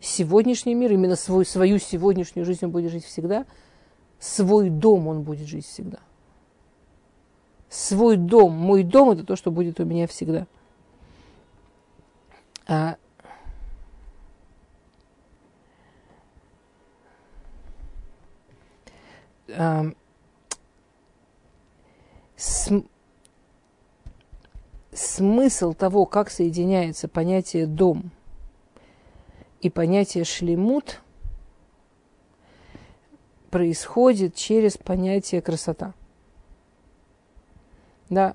сегодняшний 0.00 0.74
мир, 0.74 0.92
именно 0.92 1.16
свой, 1.16 1.46
свою 1.46 1.78
сегодняшнюю 1.78 2.44
жизнь 2.44 2.64
он 2.64 2.70
будет 2.70 2.90
жить 2.90 3.04
всегда, 3.04 3.44
свой 4.18 4.70
дом 4.70 5.08
он 5.08 5.22
будет 5.22 5.46
жить 5.46 5.66
всегда. 5.66 5.98
Свой 7.68 8.16
дом, 8.16 8.52
мой 8.52 8.82
дом 8.82 9.10
это 9.10 9.24
то, 9.24 9.36
что 9.36 9.50
будет 9.50 9.80
у 9.80 9.84
меня 9.84 10.06
всегда. 10.06 10.46
А, 12.68 12.96
а, 19.48 19.84
см, 22.36 22.88
смысл 24.92 25.74
того, 25.74 26.06
как 26.06 26.30
соединяется 26.30 27.08
понятие 27.08 27.66
дом 27.66 28.10
и 29.60 29.70
понятие 29.70 30.24
шлемут, 30.24 31.00
происходит 33.50 34.34
через 34.34 34.76
понятие 34.76 35.40
красота. 35.40 35.94
Да, 38.10 38.34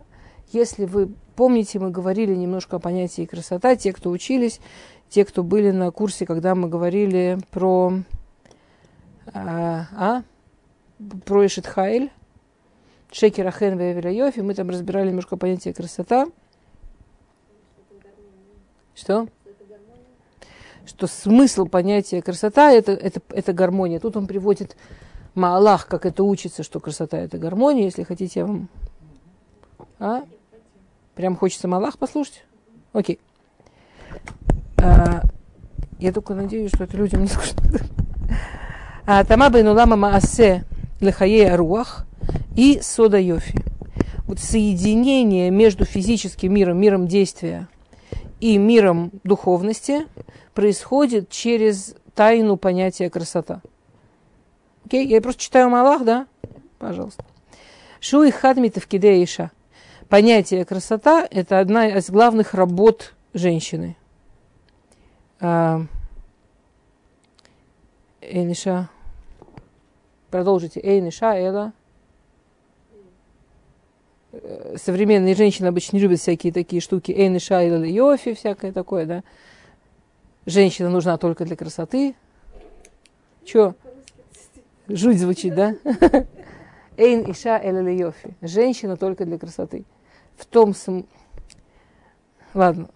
если 0.52 0.86
вы 0.86 1.10
помните, 1.36 1.80
мы 1.80 1.92
говорили 1.92 2.36
немножко 2.36 2.78
о 2.78 2.80
понятии 2.80 3.26
красота, 3.26 3.76
те, 3.76 3.94
кто 3.94 4.10
учились, 4.10 4.60
те, 5.10 5.26
кто 5.26 5.44
были 5.44 5.72
на 5.72 5.92
курсе, 5.92 6.26
когда 6.26 6.56
мы 6.56 6.70
говорили 6.70 7.40
про, 7.52 7.94
а, 9.34 9.88
а 9.96 10.24
про 11.26 11.46
Ишитхайль, 11.46 12.12
Шекер 13.12 13.48
Ахен 13.48 13.80
Йофи, 13.80 14.40
мы 14.40 14.54
там 14.54 14.70
разбирали 14.70 15.10
немножко 15.10 15.36
понятие 15.36 15.74
красота. 15.74 16.28
Что? 18.96 19.28
Что 20.86 21.08
смысл 21.08 21.66
понятия 21.66 22.22
красота 22.22 22.72
это, 22.72 22.92
это, 22.92 23.22
это 23.30 23.54
гармония. 23.54 24.00
Тут 24.00 24.18
он 24.18 24.28
приводит 24.28 24.76
Маалах, 25.36 25.88
как 25.88 26.06
это 26.06 26.24
учится, 26.24 26.64
что 26.64 26.80
красота 26.80 27.18
это 27.18 27.38
гармония. 27.38 27.86
Если 27.86 28.04
хотите, 28.04 28.42
я 28.42 28.46
вам... 28.46 28.70
А? 30.02 30.24
Прям 31.14 31.36
хочется 31.36 31.68
Малах 31.68 32.00
послушать? 32.00 32.44
Окей. 32.92 33.20
А, 34.82 35.22
я 36.00 36.12
только 36.12 36.34
надеюсь, 36.34 36.72
что 36.74 36.86
это 36.86 36.98
людям 36.98 37.22
не 37.22 37.28
скучно. 37.28 37.62
А 39.06 39.24
Тама 39.24 39.52
Бейнулама 39.52 39.96
Маасе 39.96 40.64
Лехае 41.02 41.54
Аруах 41.54 42.08
и 42.56 42.80
Сода 42.82 43.20
Йофи. 43.20 43.60
Вот 44.26 44.40
соединение 44.40 45.52
между 45.52 45.86
физическим 45.86 46.52
миром, 46.52 46.80
миром 46.80 47.08
действия 47.08 47.68
и 48.40 48.58
миром 48.58 49.12
духовности 49.24 50.08
происходит 50.56 51.30
через 51.30 51.94
тайну 52.16 52.58
понятия 52.58 53.12
красота. 53.12 53.62
Окей, 54.84 55.06
я 55.08 55.22
просто 55.22 55.44
читаю 55.44 55.70
Малах, 55.70 56.04
да? 56.04 56.26
Пожалуйста. 56.80 57.24
Шуи 58.00 58.32
хадмитов 58.32 58.88
кидеиша. 58.88 59.52
Понятие 60.12 60.66
красота– 60.66 61.26
это 61.32 61.60
одна 61.60 61.88
из 61.88 62.10
главных 62.10 62.54
работ 62.54 63.14
женщины. 63.34 63.96
А, 65.40 65.84
Эйниша. 68.20 68.90
Продолжите. 70.30 70.82
Эйниша, 70.84 71.34
Эла. 71.34 71.72
Э, 74.34 74.76
современные 74.84 75.34
женщины 75.34 75.68
обычно 75.68 75.96
не 75.96 76.02
любят 76.02 76.20
всякие 76.20 76.52
такие 76.52 76.82
штуки. 76.82 77.14
Эйниша, 77.14 77.66
Эла, 77.66 77.86
Йофи, 77.86 78.34
всякое 78.34 78.74
такое, 78.74 79.06
да. 79.06 79.24
Женщина 80.46 80.90
нужна 80.90 81.18
только 81.18 81.46
для 81.46 81.56
красоты. 81.56 82.16
Чё? 83.46 83.76
Жуть 84.90 85.20
звучит, 85.20 85.56
да? 85.56 85.74
Эйн 86.98 87.32
Иша 87.32 87.58
Эле 87.64 87.98
Йофи. 87.98 88.36
Женщина 88.42 88.98
только 88.98 89.24
для 89.24 89.40
красоты 89.40 89.86
в 90.42 90.46
том 90.46 90.74
см... 90.74 91.08
Ладно. 92.54 92.90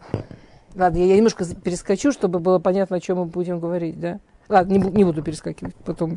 Ладно, 0.76 0.98
я, 0.98 1.16
немножко 1.16 1.46
перескочу, 1.46 2.12
чтобы 2.12 2.40
было 2.40 2.60
понятно, 2.60 2.98
о 2.98 3.00
чем 3.00 3.20
мы 3.20 3.26
будем 3.26 3.60
говорить, 3.60 4.00
да? 4.00 4.20
Ладно, 4.50 4.74
не, 4.74 4.80
не 4.80 5.04
буду 5.04 5.24
перескакивать, 5.24 5.76
потом. 5.86 6.16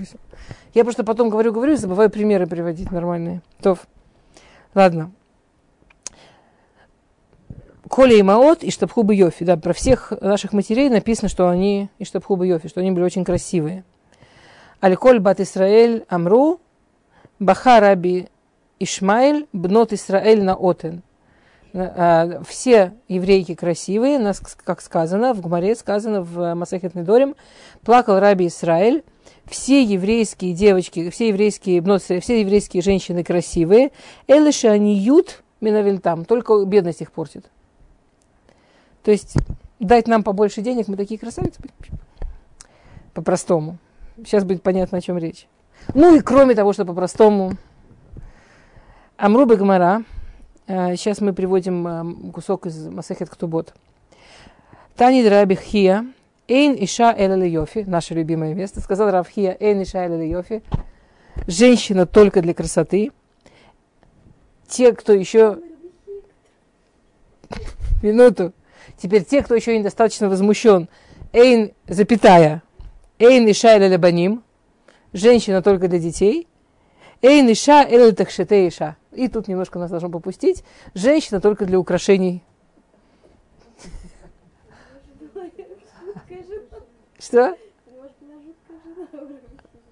Я 0.74 0.84
просто 0.84 1.04
потом 1.04 1.28
говорю, 1.28 1.52
говорю, 1.52 1.74
и 1.74 1.76
забываю 1.76 2.10
примеры 2.10 2.46
приводить 2.46 2.90
нормальные. 2.90 3.42
Тов. 3.62 3.86
Ладно. 4.74 5.12
Коля 7.88 8.16
и 8.16 8.22
Маот 8.22 8.64
и 8.64 8.70
Штабхуба 8.70 9.14
Йофи. 9.14 9.44
Да, 9.44 9.56
про 9.56 9.72
всех 9.72 10.12
наших 10.20 10.52
матерей 10.52 10.90
написано, 10.90 11.28
что 11.28 11.48
они 11.48 11.88
и 11.98 12.04
Штабхуба 12.04 12.44
Йофи, 12.44 12.68
что 12.68 12.80
они 12.80 12.90
были 12.90 13.04
очень 13.04 13.24
красивые. 13.24 13.84
Аль-Коль 14.82 15.20
Бат 15.20 15.40
Исраэль 15.40 16.04
Амру, 16.08 16.60
Бахараби 17.38 18.28
Ишмаэль, 18.78 19.46
Бнот 19.52 19.92
Исраэль 19.92 20.42
на 20.42 20.54
Отен. 20.54 21.02
Э, 21.74 22.42
все 22.46 22.94
еврейки 23.08 23.54
красивые, 23.54 24.18
нас, 24.18 24.40
как 24.40 24.80
сказано, 24.80 25.34
в 25.34 25.40
Гумаре 25.40 25.74
сказано 25.74 26.22
в 26.22 26.54
Масахет 26.54 26.94
Недорим, 26.94 27.34
плакал 27.82 28.18
Раби 28.18 28.46
Исраиль, 28.46 29.04
все 29.44 29.82
еврейские 29.82 30.54
девочки, 30.54 31.10
все 31.10 31.28
еврейские, 31.28 31.82
все 32.20 32.40
еврейские 32.40 32.82
женщины 32.82 33.22
красивые, 33.22 33.92
элиша 34.26 34.70
они 34.70 34.96
ют 34.96 35.42
минавильтам, 35.60 36.24
только 36.24 36.64
бедность 36.64 37.02
их 37.02 37.12
портит. 37.12 37.44
То 39.02 39.10
есть 39.10 39.36
дать 39.78 40.08
нам 40.08 40.22
побольше 40.22 40.62
денег, 40.62 40.88
мы 40.88 40.96
такие 40.96 41.20
красавицы. 41.20 41.60
По-простому. 43.12 43.78
Сейчас 44.18 44.44
будет 44.44 44.62
понятно, 44.62 44.98
о 44.98 45.00
чем 45.00 45.18
речь. 45.18 45.46
Ну 45.94 46.14
и 46.16 46.20
кроме 46.20 46.54
того, 46.54 46.72
что 46.72 46.84
по-простому, 46.84 47.52
Амруба 49.16 49.56
Гмара, 49.56 50.02
Э, 50.02 50.17
сейчас 50.68 51.22
мы 51.22 51.32
приводим 51.32 51.86
э, 51.88 52.30
кусок 52.30 52.66
из 52.66 52.88
Масахет 52.88 53.30
Ктубот. 53.30 53.72
Тани 54.96 55.26
Рабихия, 55.26 56.04
Эйн 56.46 56.76
Иша 56.84 57.14
Эле 57.16 57.48
Йофи, 57.50 57.84
наше 57.86 58.12
любимое 58.12 58.52
место, 58.52 58.82
сказал 58.82 59.10
Равхия, 59.10 59.56
Эйн 59.58 59.82
Иша 59.82 60.04
Эле 60.04 60.28
Йофи, 60.28 60.62
женщина 61.46 62.04
только 62.04 62.42
для 62.42 62.52
красоты. 62.52 63.12
Те, 64.68 64.92
кто 64.92 65.14
еще... 65.14 65.58
Минуту. 68.02 68.52
Теперь 68.98 69.24
те, 69.24 69.42
кто 69.42 69.54
еще 69.54 69.78
недостаточно 69.78 70.28
возмущен. 70.28 70.90
Эйн, 71.32 71.72
запятая. 71.86 72.62
Эйн 73.18 73.50
Иша 73.50 73.78
Эле 73.78 73.96
Баним, 73.96 74.42
женщина 75.14 75.62
только 75.62 75.88
для 75.88 75.98
детей. 75.98 76.46
Эйн 77.22 77.50
Иша 77.50 77.86
Эле 77.88 78.12
Тахшете 78.12 78.68
Иша 78.68 78.98
и 79.18 79.28
тут 79.28 79.48
немножко 79.48 79.78
нас 79.78 79.90
должно 79.90 80.08
попустить. 80.08 80.64
Женщина 80.94 81.40
только 81.40 81.66
для 81.66 81.78
украшений. 81.78 82.42
Что? 87.18 87.56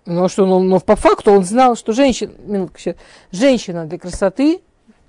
Ну 0.05 0.29
что, 0.29 0.47
ну, 0.47 0.61
но 0.61 0.79
по 0.79 0.95
факту 0.95 1.33
он 1.33 1.45
знал, 1.45 1.75
что 1.75 1.93
женщина, 1.93 2.33
минутку, 2.39 2.79
сейчас, 2.79 2.95
женщина 3.33 3.87
для 3.87 3.99
красоты, 3.99 4.63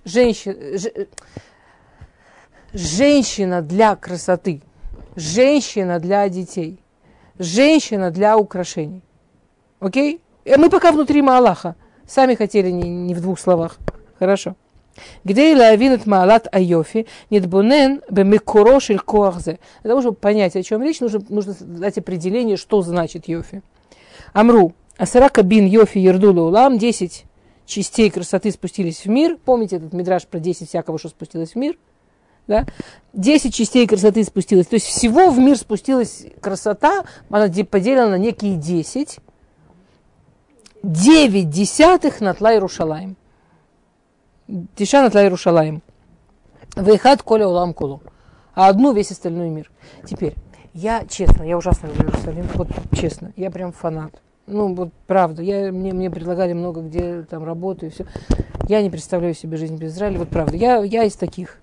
женщина, 0.03 0.77
ж, 0.79 1.07
женщина 2.73 3.61
для 3.61 3.95
красоты, 3.95 4.63
женщина 5.15 5.99
для 5.99 6.27
детей, 6.29 6.79
женщина 7.37 8.09
для 8.09 8.37
украшений. 8.37 9.03
Окей? 9.79 10.19
Э, 10.45 10.57
мы 10.57 10.71
пока 10.71 10.91
внутри 10.91 11.21
Малаха. 11.21 11.75
Сами 12.07 12.33
хотели 12.35 12.71
не, 12.71 12.89
не 12.89 13.13
в 13.13 13.21
двух 13.21 13.39
словах. 13.39 13.77
Хорошо. 14.19 14.55
Где 15.23 15.55
лавинет 15.55 16.07
малат 16.07 16.47
айофи, 16.51 17.05
нетбунен 17.29 18.01
бемикуро 18.09 18.79
шель 18.79 18.99
коахзе. 18.99 19.59
Для 19.83 19.91
того, 19.91 20.01
чтобы 20.01 20.17
понять, 20.17 20.55
о 20.55 20.63
чем 20.63 20.81
речь, 20.81 20.99
нужно, 20.99 21.21
нужно 21.29 21.55
дать 21.59 21.97
определение, 21.99 22.57
что 22.57 22.81
значит 22.81 23.27
йофи. 23.27 23.61
Амру. 24.33 24.73
Асарака 24.97 25.43
бин 25.43 25.65
йофи 25.65 25.99
ердула 25.99 26.41
улам. 26.47 26.79
Десять 26.79 27.25
частей 27.67 28.09
красоты 28.09 28.51
спустились 28.51 29.05
в 29.05 29.05
мир. 29.05 29.37
Помните 29.45 29.75
этот 29.75 29.93
мидраж 29.93 30.25
про 30.25 30.39
десять 30.39 30.69
всякого, 30.69 30.97
что 30.97 31.09
спустилось 31.09 31.51
в 31.51 31.55
мир? 31.57 31.77
Да? 32.47 32.65
Десять 33.13 33.53
частей 33.53 33.85
красоты 33.85 34.23
спустилось. 34.23 34.65
То 34.65 34.75
есть 34.75 34.87
всего 34.87 35.29
в 35.29 35.37
мир 35.37 35.57
спустилась 35.57 36.25
красота, 36.41 37.05
она 37.29 37.47
поделена 37.69 38.07
на 38.09 38.17
некие 38.17 38.55
десять. 38.55 39.19
Девять 40.81 41.49
десятых 41.51 42.21
на 42.21 42.33
тла 42.33 42.53
Иерушалаем. 42.53 43.15
Тишана 44.75 45.09
тла 45.09 45.23
Иерушалаем. 45.23 45.81
Вейхат 46.75 47.21
коля 47.21 47.47
улам 47.47 47.73
кулу. 47.73 48.01
А 48.55 48.69
одну 48.69 48.93
весь 48.93 49.11
остальной 49.11 49.49
мир. 49.49 49.71
Теперь, 50.05 50.35
Я, 50.73 51.05
честно, 51.07 51.43
я 51.43 51.57
ужасно 51.57 51.87
люблю 51.87 52.09
Иерусалим, 52.09 52.47
вот 52.53 52.67
честно, 52.93 53.33
я 53.35 53.49
прям 53.49 53.71
фанат. 53.71 54.21
Ну, 54.45 54.75
вот 54.75 54.89
правда, 55.07 55.41
я, 55.41 55.71
мне, 55.71 55.91
мне 55.91 56.09
предлагали 56.09 56.53
много 56.53 56.81
где 56.81 57.23
там 57.23 57.43
работу 57.43 57.87
и 57.87 57.89
все. 57.89 58.05
Я 58.67 58.81
не 58.81 58.89
представляю 58.89 59.33
себе 59.33 59.57
жизнь 59.57 59.75
без 59.75 59.93
Израиля, 59.93 60.19
вот 60.19 60.29
правда. 60.29 60.55
Я, 60.55 60.83
я 60.83 61.03
из 61.03 61.15
таких. 61.15 61.57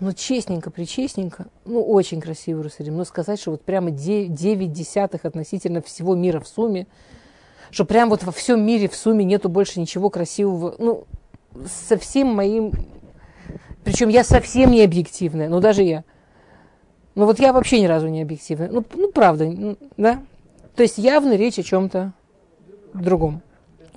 Но 0.00 0.12
честненько, 0.12 0.70
причестненько, 0.70 1.46
ну, 1.64 1.82
очень 1.82 2.20
красивый 2.20 2.60
Иерусалим. 2.60 2.96
Но 2.96 3.04
сказать, 3.04 3.38
что 3.40 3.52
вот 3.52 3.62
прямо 3.62 3.90
9 3.90 4.72
десятых 4.72 5.24
относительно 5.24 5.82
всего 5.82 6.14
мира 6.14 6.40
в 6.40 6.48
сумме, 6.48 6.86
что 7.70 7.84
прям 7.84 8.08
вот 8.08 8.24
во 8.24 8.32
всем 8.32 8.64
мире 8.64 8.88
в 8.88 8.96
сумме 8.96 9.24
нету 9.24 9.48
больше 9.48 9.80
ничего 9.80 10.08
красивого, 10.08 10.74
ну, 10.78 11.04
со 11.66 11.98
всем 11.98 12.28
моим... 12.28 12.72
Причем 13.84 14.08
я 14.08 14.24
совсем 14.24 14.70
не 14.72 14.82
объективная, 14.82 15.48
ну, 15.48 15.60
даже 15.60 15.82
я. 15.82 16.04
Ну, 17.14 17.24
вот 17.24 17.38
я 17.38 17.52
вообще 17.52 17.80
ни 17.80 17.86
разу 17.86 18.08
не 18.08 18.22
объективная. 18.22 18.68
Ну, 18.70 18.84
ну 18.94 19.10
правда, 19.10 19.76
да? 19.96 20.22
То 20.74 20.82
есть 20.82 20.98
явно 20.98 21.34
речь 21.34 21.58
о 21.58 21.62
чем-то 21.62 22.12
другом. 22.92 23.42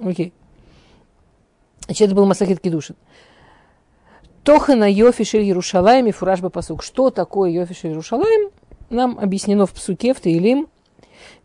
Окей. 0.02 0.34
Значит, 1.86 2.08
это 2.08 2.16
был 2.16 2.26
Масахит 2.26 2.60
Кедушин. 2.62 2.96
Тохана 4.44 4.90
Йофишель 4.90 5.44
Ярушалаем 5.44 6.08
и 6.08 6.12
Фуражба 6.12 6.50
Пасук. 6.50 6.82
Что 6.84 7.10
такое 7.10 7.52
Йофишель 7.52 7.92
Ярушалаем? 7.92 8.52
Нам 8.90 9.20
объяснено 9.20 9.66
в 9.66 9.74
Псуке, 9.74 10.14
в 10.14 10.22
Таилим. 10.22 10.68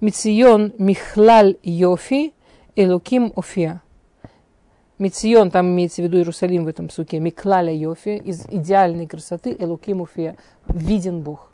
Мицион 0.01 0.73
Михлаль 0.79 1.57
Йофи 1.63 2.33
Элоким 2.77 3.33
Офия. 3.37 3.83
Мицион, 4.99 5.51
там 5.51 5.67
имеется 5.69 6.03
в 6.03 6.05
виду 6.05 6.19
Иерусалим 6.19 6.65
в 6.65 6.69
этом 6.69 6.89
суке, 6.89 7.19
Миклаля 7.19 7.75
Йофи, 7.75 8.17
из 8.17 8.47
идеальной 8.47 9.07
красоты 9.07 9.57
Элоким 9.59 10.03
Офия, 10.03 10.37
виден 10.69 11.23
Бог. 11.23 11.51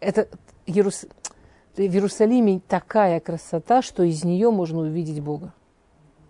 Это 0.00 0.28
Иерус... 0.64 1.04
в 1.76 1.80
Иерусалиме 1.80 2.60
такая 2.66 3.20
красота, 3.20 3.82
что 3.82 4.02
из 4.02 4.24
нее 4.24 4.50
можно 4.50 4.80
увидеть 4.80 5.20
Бога. 5.20 5.52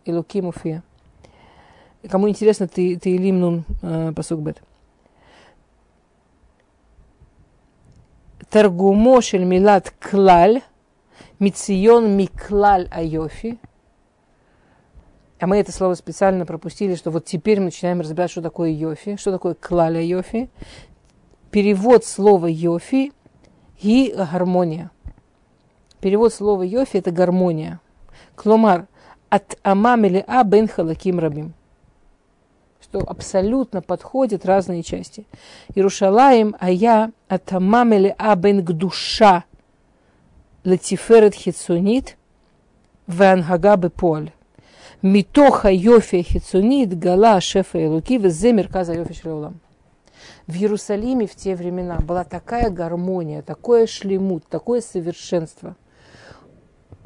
Элоким 0.05 0.49
Офия. 0.49 0.83
Кому 2.09 2.29
интересно, 2.29 2.67
ты, 2.67 2.99
ты 2.99 3.15
Илим 3.15 3.65
э, 3.83 4.13
посук 4.15 4.41
бет. 4.41 4.63
Таргумо 8.49 9.23
шель 9.23 9.45
милат 9.45 9.93
клаль, 10.01 10.63
мицион 11.39 12.17
миклаль 12.17 12.89
айофи. 12.91 13.61
А 15.41 15.47
мы 15.47 15.57
это 15.57 15.73
слово 15.73 15.95
специально 15.95 16.45
пропустили, 16.45 16.95
что 16.95 17.11
вот 17.11 17.25
теперь 17.25 17.59
мы 17.59 17.67
начинаем 17.67 18.01
разбирать, 18.01 18.31
что 18.31 18.43
такое 18.43 18.71
йофи, 18.71 19.17
что 19.17 19.33
такое 19.33 19.55
клаль 19.55 19.97
айофи. 19.97 20.51
Перевод 21.51 22.05
слова 22.05 22.47
йофи 22.47 23.13
и 23.81 24.15
гармония. 24.15 24.91
Перевод 26.01 26.35
слова 26.35 26.63
йофи 26.63 26.99
это 26.99 27.11
гармония. 27.11 27.81
Кломар 28.37 28.87
от 29.31 29.59
амамели 29.63 30.23
а 30.27 30.45
бен 30.45 30.69
халаким 30.69 31.19
рабим 31.19 31.55
что 32.83 32.99
абсолютно 33.01 33.83
подходят 33.83 34.45
разные 34.45 34.83
части. 34.83 35.25
Иерушалаем, 35.75 36.57
а 36.59 36.71
я 36.71 37.13
атамамели 37.29 38.15
абен 38.19 38.65
душа 38.65 39.45
латиферет 40.65 41.35
хитсунит 41.35 42.17
вангага 43.07 43.77
беполь. 43.77 44.33
Митоха 45.03 45.71
йофи 45.71 46.23
хитсунит 46.23 46.99
гала 46.99 47.41
шефа 47.41 47.79
и 47.79 47.87
луки 47.87 48.19
веземер 48.19 48.69
каза 48.69 48.93
йофи 48.95 49.15
шлеулам. 49.15 49.61
В 50.47 50.55
Иерусалиме 50.57 51.27
в 51.27 51.35
те 51.35 51.57
времена 51.57 51.99
была 52.01 52.25
такая 52.25 52.71
гармония, 52.71 53.41
такое 53.41 53.87
шлемут, 53.87 54.47
такое 54.47 54.83
совершенство 54.83 55.77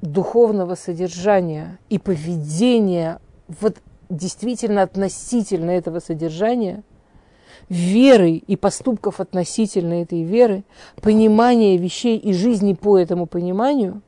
духовного 0.03 0.75
содержания 0.75 1.79
и 1.89 1.99
поведения 1.99 3.21
вот 3.61 3.77
действительно 4.11 4.83
относительно 4.83 5.71
этого 5.71 6.01
содержания, 6.01 6.83
веры 7.69 8.33
и 8.33 8.57
поступков 8.57 9.21
относительно 9.21 10.03
этой 10.03 10.23
веры, 10.25 10.65
понимания 11.01 11.77
вещей 11.77 12.19
и 12.19 12.33
жизни 12.33 12.75
по 12.75 12.99
этому 12.99 13.27
пониманию, 13.27 14.03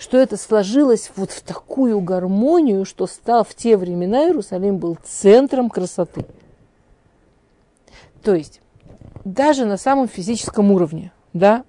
что 0.00 0.16
это 0.16 0.38
сложилось 0.38 1.10
вот 1.14 1.30
в 1.30 1.42
такую 1.42 2.00
гармонию, 2.00 2.86
что 2.86 3.06
стал 3.06 3.44
в 3.44 3.54
те 3.54 3.76
времена 3.76 4.24
Иерусалим 4.24 4.78
был 4.78 4.96
центром 5.04 5.68
красоты. 5.68 6.24
То 8.22 8.34
есть 8.34 8.62
даже 9.26 9.66
на 9.66 9.76
самом 9.76 10.08
физическом 10.08 10.72
уровне, 10.72 11.12
да, 11.34 11.64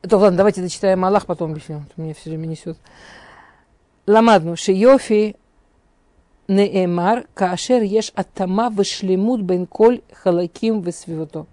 то 0.00 0.16
ладно, 0.16 0.38
давайте 0.38 0.62
дочитаем 0.62 1.04
Аллах, 1.04 1.26
потом 1.26 1.54
Бифин, 1.54 1.86
мне 1.96 2.14
все 2.14 2.30
время 2.30 2.46
несет. 2.46 2.78
Ламадну 4.06 4.54
шиёфи 4.54 5.34
неэмар 6.46 7.26
каашер 7.34 7.82
еш 7.82 8.12
аттама 8.14 8.70
вышлемут 8.70 9.40
бен 9.42 9.68
халаким 10.12 10.82
высвивото. 10.82 11.46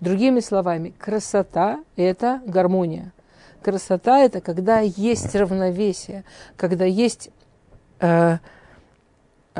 Другими 0.00 0.40
словами, 0.40 0.92
красота– 0.98 1.82
это 1.96 2.42
гармония. 2.44 3.12
Красота– 3.62 4.18
это 4.20 4.40
когда 4.40 4.80
есть 4.80 5.34
равновесие, 5.34 6.24
когда 6.56 6.84
есть 6.84 7.30
э, 8.00 8.38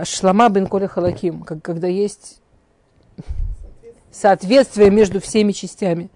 шлама 0.04 0.48
бен 0.48 0.66
коля 0.66 0.88
халаким, 0.88 1.42
когда 1.42 1.88
есть 1.88 2.40
соответствие 4.10 4.90
между 4.90 5.20
всеми 5.20 5.52
частями 5.52 6.10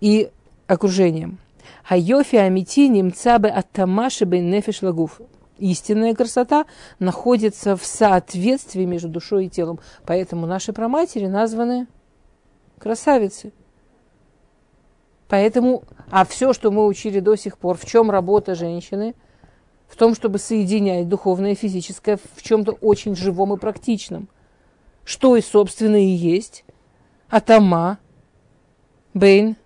и 0.00 0.30
окружением. 0.66 1.38
Хайофи 1.84 2.36
амити 2.36 2.88
немца 2.88 3.38
бы 3.38 3.48
аттамаши 3.48 4.24
бен 4.24 4.50
нефиш 4.50 4.82
лагуф 4.82 5.20
истинная 5.58 6.14
красота 6.14 6.66
находится 6.98 7.76
в 7.76 7.84
соответствии 7.84 8.84
между 8.84 9.08
душой 9.08 9.46
и 9.46 9.50
телом. 9.50 9.80
Поэтому 10.04 10.46
наши 10.46 10.72
праматери 10.72 11.26
названы 11.26 11.86
красавицы. 12.78 13.52
Поэтому, 15.28 15.84
а 16.10 16.24
все, 16.24 16.52
что 16.52 16.70
мы 16.70 16.86
учили 16.86 17.20
до 17.20 17.36
сих 17.36 17.58
пор, 17.58 17.76
в 17.76 17.86
чем 17.86 18.10
работа 18.10 18.54
женщины, 18.54 19.14
в 19.88 19.96
том, 19.96 20.14
чтобы 20.14 20.38
соединять 20.38 21.08
духовное 21.08 21.52
и 21.52 21.56
физическое 21.56 22.18
в 22.34 22.42
чем-то 22.42 22.72
очень 22.72 23.14
живом 23.16 23.54
и 23.54 23.58
практичном. 23.58 24.28
Что 25.04 25.36
и, 25.36 25.40
собственно, 25.40 25.96
и 25.96 26.06
есть 26.06 26.64
Атама, 27.28 27.98
Бейн, 29.12 29.56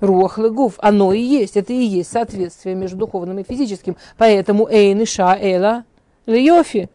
Руах 0.00 0.38
легуф, 0.38 0.74
оно 0.78 1.12
и 1.12 1.20
есть, 1.20 1.56
это 1.56 1.72
и 1.72 1.82
есть 1.82 2.10
соответствие 2.10 2.74
между 2.74 2.96
духовным 2.96 3.38
и 3.38 3.44
физическим. 3.44 3.96
Поэтому 4.16 4.66
эйн 4.66 5.00
и 5.00 5.04
ша 5.04 5.36
эла 5.38 5.84
льофи. 6.26 6.88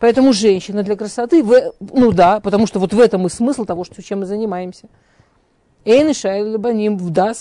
Поэтому 0.00 0.32
женщина 0.32 0.82
для 0.82 0.96
красоты, 0.96 1.44
ну 1.78 2.10
да, 2.10 2.40
потому 2.40 2.66
что 2.66 2.80
вот 2.80 2.92
в 2.92 2.98
этом 2.98 3.26
и 3.26 3.30
смысл 3.30 3.64
того, 3.64 3.84
что, 3.84 4.02
чем 4.02 4.20
мы 4.20 4.26
занимаемся. 4.26 4.88
Эйн 5.84 6.08
и 6.08 6.12
ша 6.12 6.58
баним, 6.58 6.98
да, 7.12 7.32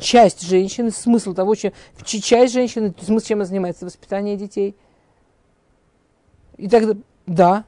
часть 0.00 0.42
женщины, 0.42 0.90
смысл 0.90 1.32
того, 1.32 1.54
чем, 1.54 1.72
часть 2.04 2.52
женщины, 2.52 2.94
смысл, 3.00 3.26
чем 3.26 3.38
она 3.38 3.46
занимается, 3.46 3.86
воспитание 3.86 4.36
детей. 4.36 4.76
И 6.56 6.68
тогда, 6.68 6.94
да, 7.26 7.64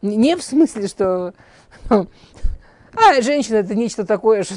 не 0.00 0.36
в 0.36 0.42
смысле, 0.42 0.86
что 0.86 1.34
а 1.88 3.22
женщина 3.22 3.56
это 3.56 3.74
нечто 3.74 4.06
такое, 4.06 4.44
что 4.44 4.54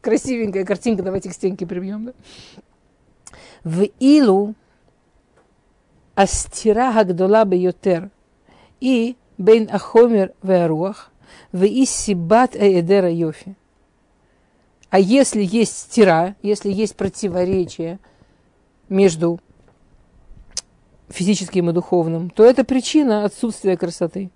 красивенькая 0.00 0.64
картинка, 0.64 1.02
давайте 1.02 1.30
к 1.30 1.32
стенке 1.32 1.66
прибьем. 1.66 2.06
Да? 2.06 2.12
В 3.64 3.82
Илу 3.98 4.54
Астира 6.14 6.92
Гагдола 6.92 7.44
Бейотер 7.44 8.10
и 8.80 9.16
Бейн 9.38 9.68
Ахомер 9.70 10.32
Веаруах 10.42 11.10
в 11.52 11.64
Иссибат 11.64 12.54
Эдера 12.54 13.10
Йофи. 13.10 13.56
А 14.90 14.98
если 14.98 15.42
есть 15.42 15.78
стира, 15.78 16.36
если 16.42 16.70
есть 16.70 16.96
противоречие 16.96 17.98
между 18.88 19.40
физическим 21.08 21.70
и 21.70 21.72
духовным, 21.72 22.30
то 22.30 22.44
это 22.44 22.64
причина 22.64 23.24
отсутствия 23.24 23.76
красоты. 23.76 24.30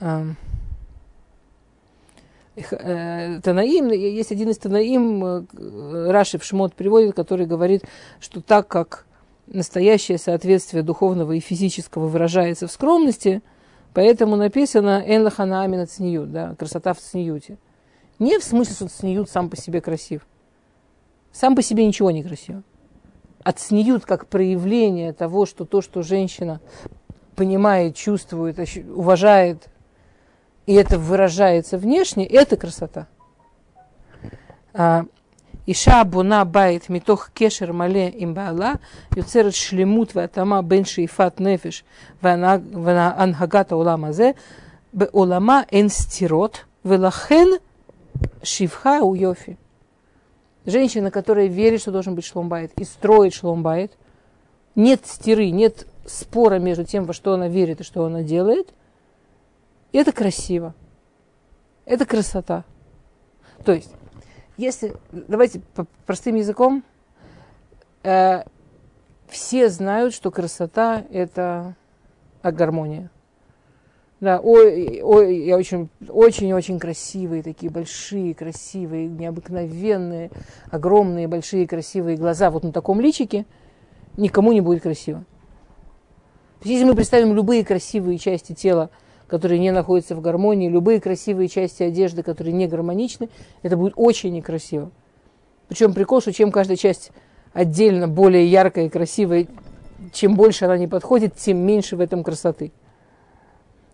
Э, 0.00 0.34
Танаим, 3.42 3.90
есть 3.90 4.30
один 4.30 4.50
из 4.50 4.58
Танаим, 4.58 5.24
э, 5.24 6.10
Раши 6.10 6.38
в 6.38 6.44
Шмот 6.44 6.74
приводит, 6.74 7.16
который 7.16 7.46
говорит, 7.46 7.84
что 8.20 8.42
так 8.42 8.68
как 8.68 9.06
настоящее 9.46 10.18
соответствие 10.18 10.82
духовного 10.82 11.32
и 11.32 11.40
физического 11.40 12.08
выражается 12.08 12.66
в 12.66 12.72
скромности, 12.72 13.42
поэтому 13.94 14.36
написано 14.36 15.02
«Эн 15.06 15.24
лахана 15.24 15.62
амина 15.62 15.86
цниют», 15.86 16.32
да, 16.32 16.54
красота 16.58 16.92
в 16.94 16.98
цниюте. 16.98 17.58
Не 18.18 18.38
в 18.38 18.44
смысле, 18.44 18.74
что 18.74 18.88
цниют 18.88 19.30
сам 19.30 19.50
по 19.50 19.56
себе 19.56 19.80
красив. 19.80 20.26
Сам 21.32 21.56
по 21.56 21.62
себе 21.62 21.86
ничего 21.86 22.10
не 22.10 22.22
красиво. 22.22 22.62
А 23.42 23.52
как 24.04 24.28
проявление 24.28 25.12
того, 25.12 25.46
что 25.46 25.64
то, 25.64 25.82
что 25.82 26.02
женщина 26.02 26.60
понимает, 27.34 27.96
чувствует, 27.96 28.58
уважает, 28.88 29.68
и 30.66 30.74
это 30.74 30.98
выражается 30.98 31.78
внешне, 31.78 32.24
это 32.26 32.56
красота. 32.56 33.08
А, 34.74 35.06
Иша 35.66 36.04
Буна 36.04 36.44
Байт 36.44 36.88
Митох 36.88 37.30
Кешер 37.32 37.72
Мале 37.72 38.12
Имбаала 38.16 38.80
Юцерет 39.14 39.54
Шлемут 39.54 40.14
Ватама 40.14 40.62
Бен 40.62 40.84
Шейфат 40.84 41.38
Нефиш 41.38 41.84
Вангагата 42.20 43.76
Уламазе 43.76 44.34
Улама 45.12 45.64
Энстирот 45.70 46.66
Велахен 46.84 47.58
Шивха 48.42 49.02
Уйофи. 49.02 49.56
Женщина, 50.64 51.10
которая 51.10 51.46
верит, 51.46 51.80
что 51.80 51.90
должен 51.90 52.14
быть 52.14 52.24
шломбайт, 52.24 52.72
и 52.76 52.84
строит 52.84 53.34
шломбайт, 53.34 53.92
нет 54.74 55.04
стиры, 55.04 55.50
нет 55.50 55.86
спора 56.06 56.58
между 56.58 56.84
тем, 56.84 57.04
во 57.04 57.12
что 57.12 57.34
она 57.34 57.48
верит 57.48 57.80
и 57.80 57.84
что 57.84 58.04
она 58.04 58.22
делает, 58.22 58.72
это 59.92 60.12
красиво. 60.12 60.74
Это 61.84 62.06
красота. 62.06 62.64
То 63.64 63.72
есть 63.72 63.90
если, 64.62 64.94
давайте 65.10 65.60
простым 66.06 66.36
языком, 66.36 66.84
э, 68.04 68.44
все 69.28 69.68
знают, 69.68 70.14
что 70.14 70.30
красота– 70.30 71.04
это 71.10 71.74
гармония. 72.42 73.10
Да, 74.20 74.38
ой, 74.38 75.00
ой, 75.02 75.38
я 75.46 75.56
очень, 75.56 75.88
очень, 76.08 76.52
очень 76.52 76.78
красивые, 76.78 77.42
такие 77.42 77.72
большие, 77.72 78.34
красивые, 78.34 79.08
необыкновенные, 79.08 80.30
огромные, 80.70 81.26
большие, 81.26 81.66
красивые 81.66 82.16
глаза. 82.16 82.52
Вот 82.52 82.62
на 82.62 82.70
таком 82.70 83.00
личике 83.00 83.46
никому 84.16 84.52
не 84.52 84.60
будет 84.60 84.84
красиво. 84.84 85.24
То 86.60 86.68
есть, 86.68 86.74
если 86.74 86.84
мы 86.84 86.94
представим 86.94 87.34
любые 87.34 87.64
красивые 87.64 88.18
части 88.18 88.52
тела, 88.52 88.90
которые 89.32 89.58
не 89.58 89.70
находятся 89.70 90.14
в 90.14 90.20
гармонии, 90.20 90.68
любые 90.68 91.00
красивые 91.00 91.48
части 91.48 91.82
одежды, 91.82 92.22
которые 92.22 92.52
не 92.52 92.68
гармоничны, 92.68 93.30
это 93.62 93.78
будет 93.78 93.94
очень 93.96 94.34
некрасиво. 94.34 94.90
Причем 95.68 95.94
прикол, 95.94 96.20
что 96.20 96.34
чем 96.34 96.52
каждая 96.52 96.76
часть 96.76 97.12
отдельно 97.54 98.08
более 98.08 98.46
яркая 98.46 98.84
и 98.84 98.88
красивая, 98.90 99.46
чем 100.12 100.34
больше 100.34 100.66
она 100.66 100.76
не 100.76 100.86
подходит, 100.86 101.34
тем 101.34 101.56
меньше 101.56 101.96
в 101.96 102.00
этом 102.00 102.24
красоты. 102.24 102.72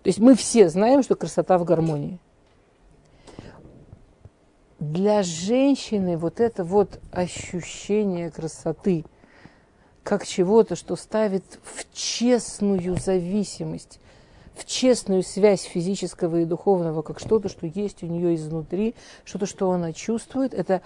То 0.02 0.08
есть 0.08 0.18
мы 0.18 0.34
все 0.34 0.68
знаем, 0.68 1.04
что 1.04 1.14
красота 1.14 1.56
в 1.56 1.62
гармонии. 1.62 2.18
Для 4.80 5.22
женщины 5.22 6.16
вот 6.16 6.40
это 6.40 6.64
вот 6.64 6.98
ощущение 7.12 8.32
красоты, 8.32 9.04
как 10.02 10.26
чего-то, 10.26 10.74
что 10.74 10.96
ставит 10.96 11.60
в 11.62 11.86
честную 11.96 12.96
зависимость, 12.98 14.00
в 14.58 14.64
честную 14.66 15.22
связь 15.22 15.62
физического 15.62 16.40
и 16.40 16.44
духовного, 16.44 17.02
как 17.02 17.20
что-то, 17.20 17.48
что 17.48 17.66
есть 17.66 18.02
у 18.02 18.06
нее 18.06 18.34
изнутри, 18.34 18.94
что-то, 19.24 19.46
что 19.46 19.70
она 19.70 19.92
чувствует, 19.92 20.54
это 20.54 20.82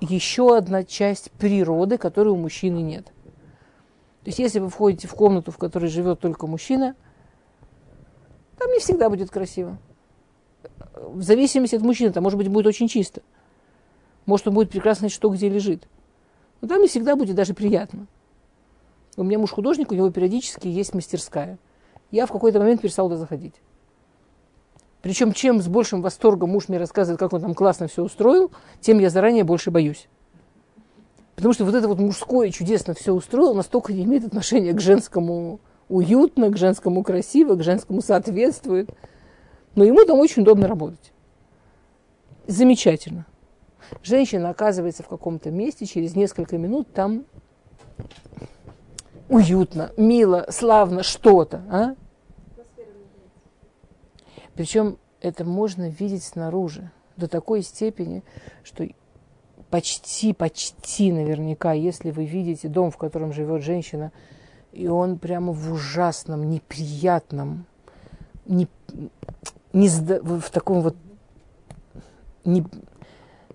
еще 0.00 0.56
одна 0.56 0.84
часть 0.84 1.30
природы, 1.32 1.98
которой 1.98 2.28
у 2.28 2.36
мужчины 2.36 2.78
нет. 2.78 3.06
То 3.06 4.28
есть, 4.28 4.38
если 4.38 4.58
вы 4.58 4.68
входите 4.68 5.08
в 5.08 5.14
комнату, 5.14 5.50
в 5.50 5.58
которой 5.58 5.86
живет 5.86 6.20
только 6.20 6.46
мужчина– 6.46 6.94
там 8.62 8.70
не 8.70 8.78
всегда 8.78 9.10
будет 9.10 9.28
красиво. 9.28 9.76
В 10.94 11.22
зависимости 11.22 11.74
от 11.74 11.82
мужчины, 11.82 12.12
там, 12.12 12.22
может 12.22 12.38
быть, 12.38 12.46
будет 12.46 12.66
очень 12.66 12.86
чисто. 12.86 13.22
Может, 14.24 14.46
он 14.46 14.54
будет 14.54 14.70
прекрасно 14.70 15.00
знать, 15.00 15.12
что 15.12 15.30
где 15.30 15.48
лежит. 15.48 15.88
Но 16.60 16.68
там 16.68 16.80
не 16.80 16.86
всегда 16.86 17.16
будет 17.16 17.34
даже 17.34 17.54
приятно. 17.54 18.06
У 19.16 19.24
меня 19.24 19.40
муж 19.40 19.50
художник, 19.50 19.90
у 19.90 19.96
него 19.96 20.10
периодически 20.10 20.68
есть 20.68 20.94
мастерская. 20.94 21.58
Я 22.12 22.26
в 22.26 22.30
какой-то 22.30 22.60
момент 22.60 22.82
перестал 22.82 23.08
туда 23.08 23.18
заходить. 23.18 23.54
Причем, 25.00 25.32
чем 25.32 25.60
с 25.60 25.66
большим 25.66 26.00
восторгом 26.00 26.50
муж 26.50 26.68
мне 26.68 26.78
рассказывает, 26.78 27.18
как 27.18 27.32
он 27.32 27.40
там 27.40 27.54
классно 27.54 27.88
все 27.88 28.04
устроил, 28.04 28.52
тем 28.80 29.00
я 29.00 29.10
заранее 29.10 29.42
больше 29.42 29.72
боюсь. 29.72 30.06
Потому 31.34 31.54
что 31.54 31.64
вот 31.64 31.74
это 31.74 31.88
вот 31.88 31.98
мужское 31.98 32.50
чудесно 32.50 32.94
все 32.94 33.12
устроил, 33.12 33.54
настолько 33.54 33.92
не 33.92 34.04
имеет 34.04 34.24
отношения 34.24 34.72
к 34.74 34.80
женскому 34.80 35.58
уютно, 35.88 36.50
к 36.50 36.56
женскому 36.56 37.02
красиво, 37.02 37.56
к 37.56 37.64
женскому 37.64 38.00
соответствует. 38.00 38.90
Но 39.74 39.82
ему 39.82 40.04
там 40.04 40.20
очень 40.20 40.42
удобно 40.42 40.68
работать. 40.68 41.12
Замечательно. 42.46 43.26
Женщина 44.02 44.50
оказывается 44.50 45.02
в 45.02 45.08
каком-то 45.08 45.50
месте, 45.50 45.86
через 45.86 46.14
несколько 46.14 46.58
минут 46.58 46.92
там 46.92 47.24
уютно, 49.28 49.92
мило, 49.96 50.46
славно, 50.50 51.02
что-то. 51.02 51.62
А? 51.70 51.94
Причем 54.54 54.98
это 55.20 55.44
можно 55.44 55.88
видеть 55.88 56.24
снаружи 56.24 56.90
до 57.16 57.28
такой 57.28 57.62
степени, 57.62 58.22
что 58.62 58.86
почти, 59.70 60.32
почти 60.32 61.12
наверняка, 61.12 61.72
если 61.72 62.10
вы 62.10 62.24
видите 62.24 62.68
дом, 62.68 62.90
в 62.90 62.96
котором 62.96 63.32
живет 63.32 63.62
женщина, 63.62 64.12
и 64.72 64.88
он 64.88 65.18
прямо 65.18 65.52
в 65.52 65.72
ужасном, 65.72 66.48
неприятном, 66.48 67.66
не, 68.46 68.68
не 69.72 69.88
в 69.88 70.50
таком 70.50 70.80
вот 70.80 70.96
не, 72.44 72.64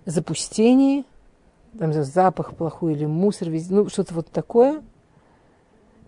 запустении, 0.06 1.04
там 1.78 1.92
запах 1.92 2.54
плохой 2.54 2.94
или 2.94 3.04
мусор 3.04 3.50
везде, 3.50 3.74
ну 3.74 3.88
что-то 3.88 4.14
вот 4.14 4.28
такое. 4.30 4.82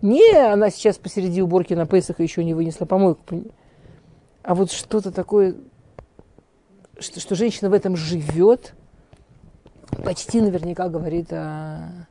Не, 0.01 0.35
она 0.51 0.71
сейчас 0.71 0.97
посреди 0.97 1.41
уборки 1.41 1.73
на 1.75 1.85
Песах 1.85 2.19
еще 2.19 2.43
не 2.43 2.53
вынесла 2.53 2.85
помойку. 2.85 3.21
А 4.43 4.55
вот 4.55 4.71
что-то 4.71 5.11
такое, 5.11 5.55
что, 6.99 7.19
что 7.19 7.35
женщина 7.35 7.69
в 7.69 7.73
этом 7.73 7.95
живет, 7.95 8.73
почти 10.03 10.41
наверняка 10.41 10.89
говорит 10.89 11.31
о, 11.31 12.07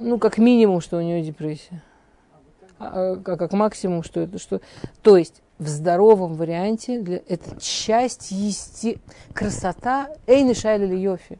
ну, 0.00 0.18
как 0.18 0.38
минимум, 0.38 0.80
что 0.80 0.98
у 0.98 1.00
нее 1.00 1.22
депрессия. 1.22 1.82
А, 2.78 3.16
как, 3.16 3.38
как 3.38 3.52
максимум, 3.52 4.02
что 4.02 4.20
это 4.20 4.38
что. 4.38 4.60
То 5.02 5.16
есть 5.16 5.42
в 5.58 5.68
здоровом 5.68 6.34
варианте 6.34 7.00
для, 7.00 7.22
это 7.28 7.60
часть 7.60 8.30
есте... 8.30 8.98
красота 9.32 10.08
Эйны 10.26 10.54
Шайли 10.54 10.96
Йофи. 10.96 11.38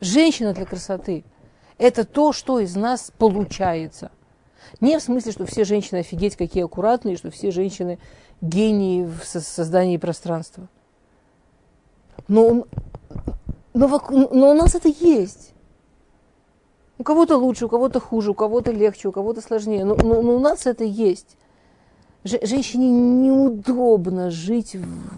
Женщина 0.00 0.52
для 0.52 0.66
красоты. 0.66 1.24
Это 1.78 2.04
то, 2.04 2.32
что 2.32 2.60
из 2.60 2.76
нас 2.76 3.10
получается. 3.16 4.10
Не 4.80 4.98
в 4.98 5.02
смысле, 5.02 5.32
что 5.32 5.46
все 5.46 5.64
женщины 5.64 5.98
офигеть 6.00 6.36
какие 6.36 6.64
аккуратные, 6.64 7.16
что 7.16 7.30
все 7.30 7.50
женщины 7.50 7.98
гении 8.40 9.04
в 9.04 9.24
создании 9.24 9.96
пространства. 9.96 10.68
Но, 12.28 12.66
но, 13.74 13.88
но 13.88 14.50
у 14.50 14.54
нас 14.54 14.74
это 14.74 14.88
есть. 14.88 15.52
У 16.98 17.02
кого-то 17.02 17.36
лучше, 17.38 17.66
у 17.66 17.68
кого-то 17.68 17.98
хуже, 17.98 18.30
у 18.30 18.34
кого-то 18.34 18.72
легче, 18.72 19.08
у 19.08 19.12
кого-то 19.12 19.40
сложнее. 19.40 19.84
Но, 19.84 19.94
но, 19.96 20.22
но 20.22 20.36
у 20.36 20.38
нас 20.38 20.66
это 20.66 20.84
есть. 20.84 21.36
Ж, 22.24 22.38
женщине 22.42 22.90
неудобно 22.90 24.30
жить 24.30 24.74
в 24.74 25.08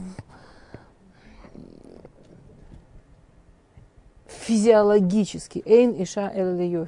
физиологически. 4.27 5.62
Эйн 5.64 6.03
иша 6.03 6.31
эл 6.35 6.87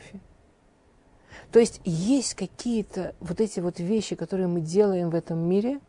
То 1.50 1.58
есть 1.58 1.80
есть 1.84 2.34
какие-то 2.34 3.14
вот 3.20 3.40
эти 3.40 3.60
вот 3.60 3.80
вещи, 3.80 4.14
которые 4.16 4.46
мы 4.46 4.60
делаем 4.60 5.10
в 5.10 5.14
этом 5.14 5.38
мире, 5.38 5.80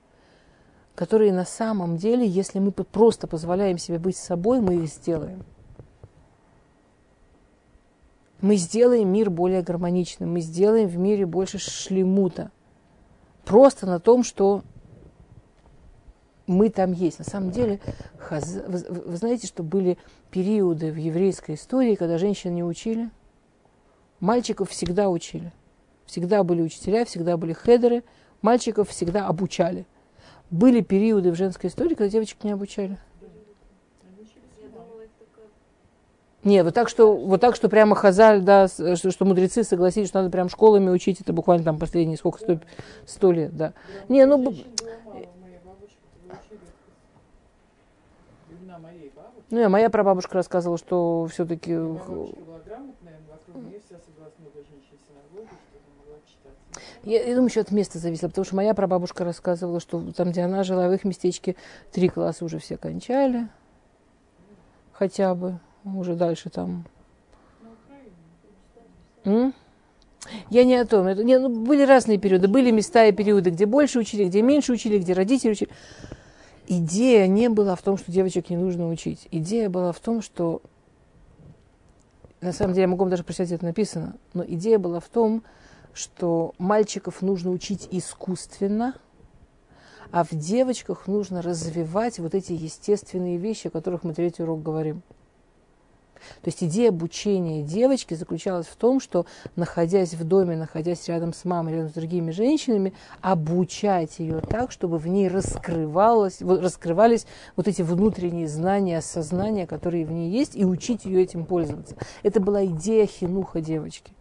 которые 0.96 1.34
на 1.34 1.46
самом 1.46 1.98
деле, 1.98 2.26
если 2.26 2.60
мы 2.60 2.72
просто 2.72 3.28
позволяем 3.28 3.78
себе 3.78 4.00
быть 4.00 4.18
собой, 4.18 4.62
мы 4.62 4.76
их 4.76 4.88
сделаем 4.88 5.43
мы 8.46 8.58
сделаем 8.58 9.12
мир 9.12 9.32
более 9.32 9.64
гармоничным, 9.64 10.32
мы 10.32 10.39
сделаем 10.41 10.88
в 10.88 10.98
мире 10.98 11.26
больше 11.26 11.58
шлемута. 11.58 12.52
Просто 13.43 13.88
на 13.88 14.00
том, 14.00 14.24
что 14.24 14.64
мы 16.46 16.70
там 16.70 16.91
есть. 16.91 17.18
На 17.18 17.26
самом 17.26 17.50
деле, 17.50 17.80
вы 18.30 19.18
знаете, 19.18 19.48
что 19.48 19.64
были 19.64 19.98
периоды 20.30 20.91
в 20.91 20.96
еврейской 20.96 21.56
истории, 21.56 21.96
когда 21.96 22.20
женщин 22.20 22.54
не 22.54 22.64
учили? 22.64 23.10
Мальчиков 24.20 24.70
всегда 24.70 25.10
учили. 25.10 25.52
Всегда 26.06 26.43
были 26.43 26.62
учителя, 26.62 27.04
всегда 27.06 27.38
были 27.38 27.54
хедеры, 27.54 28.04
мальчиков 28.43 28.89
всегда 28.89 29.28
обучали. 29.28 29.88
Были 30.52 30.82
периоды 30.82 31.32
в 31.32 31.36
женской 31.36 31.70
истории, 31.70 31.96
когда 31.96 32.10
девочек 32.10 32.43
не 32.43 32.52
обучали. 32.52 32.98
Нет, 36.43 36.64
вот 36.64 36.76
так, 36.76 36.89
что, 36.89 37.16
вот 37.16 37.41
так, 37.41 37.56
что 37.56 37.70
прямо 37.70 37.96
Хазаль, 37.96 38.41
да, 38.41 38.68
что, 38.68 39.10
что 39.10 39.26
мудрецы 39.26 39.64
согласились, 39.64 40.10
что 40.10 40.20
надо 40.20 40.30
прям 40.32 40.48
школами 40.48 40.91
учить, 40.91 41.20
это 41.20 41.34
буквально 41.34 41.64
там 41.64 41.80
последние 41.80 42.18
сколько, 42.18 42.38
сто, 42.38 42.60
сто 43.08 43.32
лет, 43.32 43.58
да. 43.58 43.74
Не, 44.10 44.26
ну... 44.28 44.54
Ну, 49.50 49.70
моя 49.70 49.89
прабабушка 49.89 50.36
рассказывала, 50.36 50.78
что 50.78 51.28
все-таки... 51.32 51.76
Я, 57.06 57.24
я 57.24 57.36
думаю, 57.36 57.49
еще 57.49 57.62
от 57.62 57.72
места 57.72 57.99
зависело, 57.99 58.30
потому 58.30 58.45
что 58.45 58.56
моя 58.56 58.74
прабабушка 58.74 59.24
рассказывала, 59.24 59.80
что 59.80 60.12
там, 60.14 60.32
где 60.32 60.41
она 60.41 60.64
жила, 60.64 60.89
в 60.89 60.93
их 60.93 61.03
местечке 61.03 61.56
три 61.91 62.10
класса 62.10 62.43
уже 62.43 62.58
все 62.58 62.78
кончали. 62.78 63.47
Хотя 64.91 65.36
бы. 65.36 65.60
Уже 65.84 66.16
дальше 66.16 66.49
там. 66.49 66.86
М? 69.24 69.53
Я 70.49 70.64
не 70.64 70.76
о 70.78 70.86
том. 70.86 71.06
Это, 71.06 71.24
не, 71.24 71.38
ну, 71.38 71.49
были 71.49 71.84
разные 71.84 72.18
периоды. 72.18 72.47
Были 72.47 72.72
места 72.72 73.06
и 73.06 73.12
периоды, 73.12 73.51
где 73.51 73.68
больше 73.68 73.99
учили, 73.99 74.26
где 74.26 74.41
меньше 74.41 74.74
учили, 74.74 74.97
где 74.97 75.14
родители 75.14 75.51
учили. 75.51 75.70
Идея 76.68 77.28
не 77.28 77.49
была 77.49 77.76
в 77.76 77.84
том, 77.84 77.99
что 77.99 78.12
девочек 78.12 78.49
не 78.49 78.58
нужно 78.58 78.89
учить. 78.89 79.28
Идея 79.30 79.70
была 79.70 79.91
в 79.91 79.99
том, 79.99 80.24
что... 80.24 80.64
На 82.41 82.51
самом 82.51 82.74
деле, 82.74 82.84
я 82.84 82.88
могу 82.88 83.01
вам 83.01 83.12
даже 83.12 83.24
прочитать, 83.24 83.51
это 83.51 83.66
написано. 83.66 84.16
Но 84.34 84.43
идея 84.43 84.80
была 84.80 84.99
в 84.99 85.08
том, 85.08 85.41
что 85.41 85.49
мальчиков 86.58 87.22
нужно 87.22 87.52
учить 87.52 87.88
искусственно, 87.91 88.96
а 90.12 90.24
в 90.24 90.32
девочках 90.32 91.08
нужно 91.08 91.41
развивать 91.41 92.20
вот 92.20 92.36
эти 92.36 92.54
естественные 92.54 93.38
вещи, 93.38 93.68
о 93.68 93.72
которых 93.72 94.04
мы 94.04 94.14
третий 94.14 94.43
урок 94.43 94.64
говорим. 94.64 95.04
То 96.41 96.48
есть 96.48 96.64
идея 96.64 96.89
обучения 96.89 97.62
девочки 97.62 98.14
заключалась 98.14 98.66
в 98.66 98.76
том, 98.76 99.00
что, 99.00 99.26
находясь 99.56 100.14
в 100.14 100.24
доме, 100.24 100.56
находясь 100.56 101.08
рядом 101.08 101.34
с 101.34 101.46
мамой, 101.46 101.74
рядом 101.74 101.89
с 101.89 101.93
другими 101.93 102.32
женщинами, 102.32 102.93
обучать 103.22 104.20
ее 104.20 104.39
так, 104.39 104.72
чтобы 104.72 104.98
в 104.98 105.08
ней 105.08 105.28
раскрывалось, 105.28 106.41
раскрывались 106.41 107.28
вот 107.56 107.68
эти 107.68 107.82
внутренние 107.82 108.48
знания, 108.48 108.98
осознания, 108.98 109.68
которые 109.68 110.06
в 110.06 110.12
ней 110.12 110.32
есть, 110.32 110.56
и 110.56 110.66
учить 110.66 111.06
ее 111.06 111.22
этим 111.22 111.46
пользоваться. 111.46 111.96
Это 112.24 112.39
была 112.39 112.66
идея 112.66 113.06
хинуха 113.06 113.62
девочки. 113.62 114.14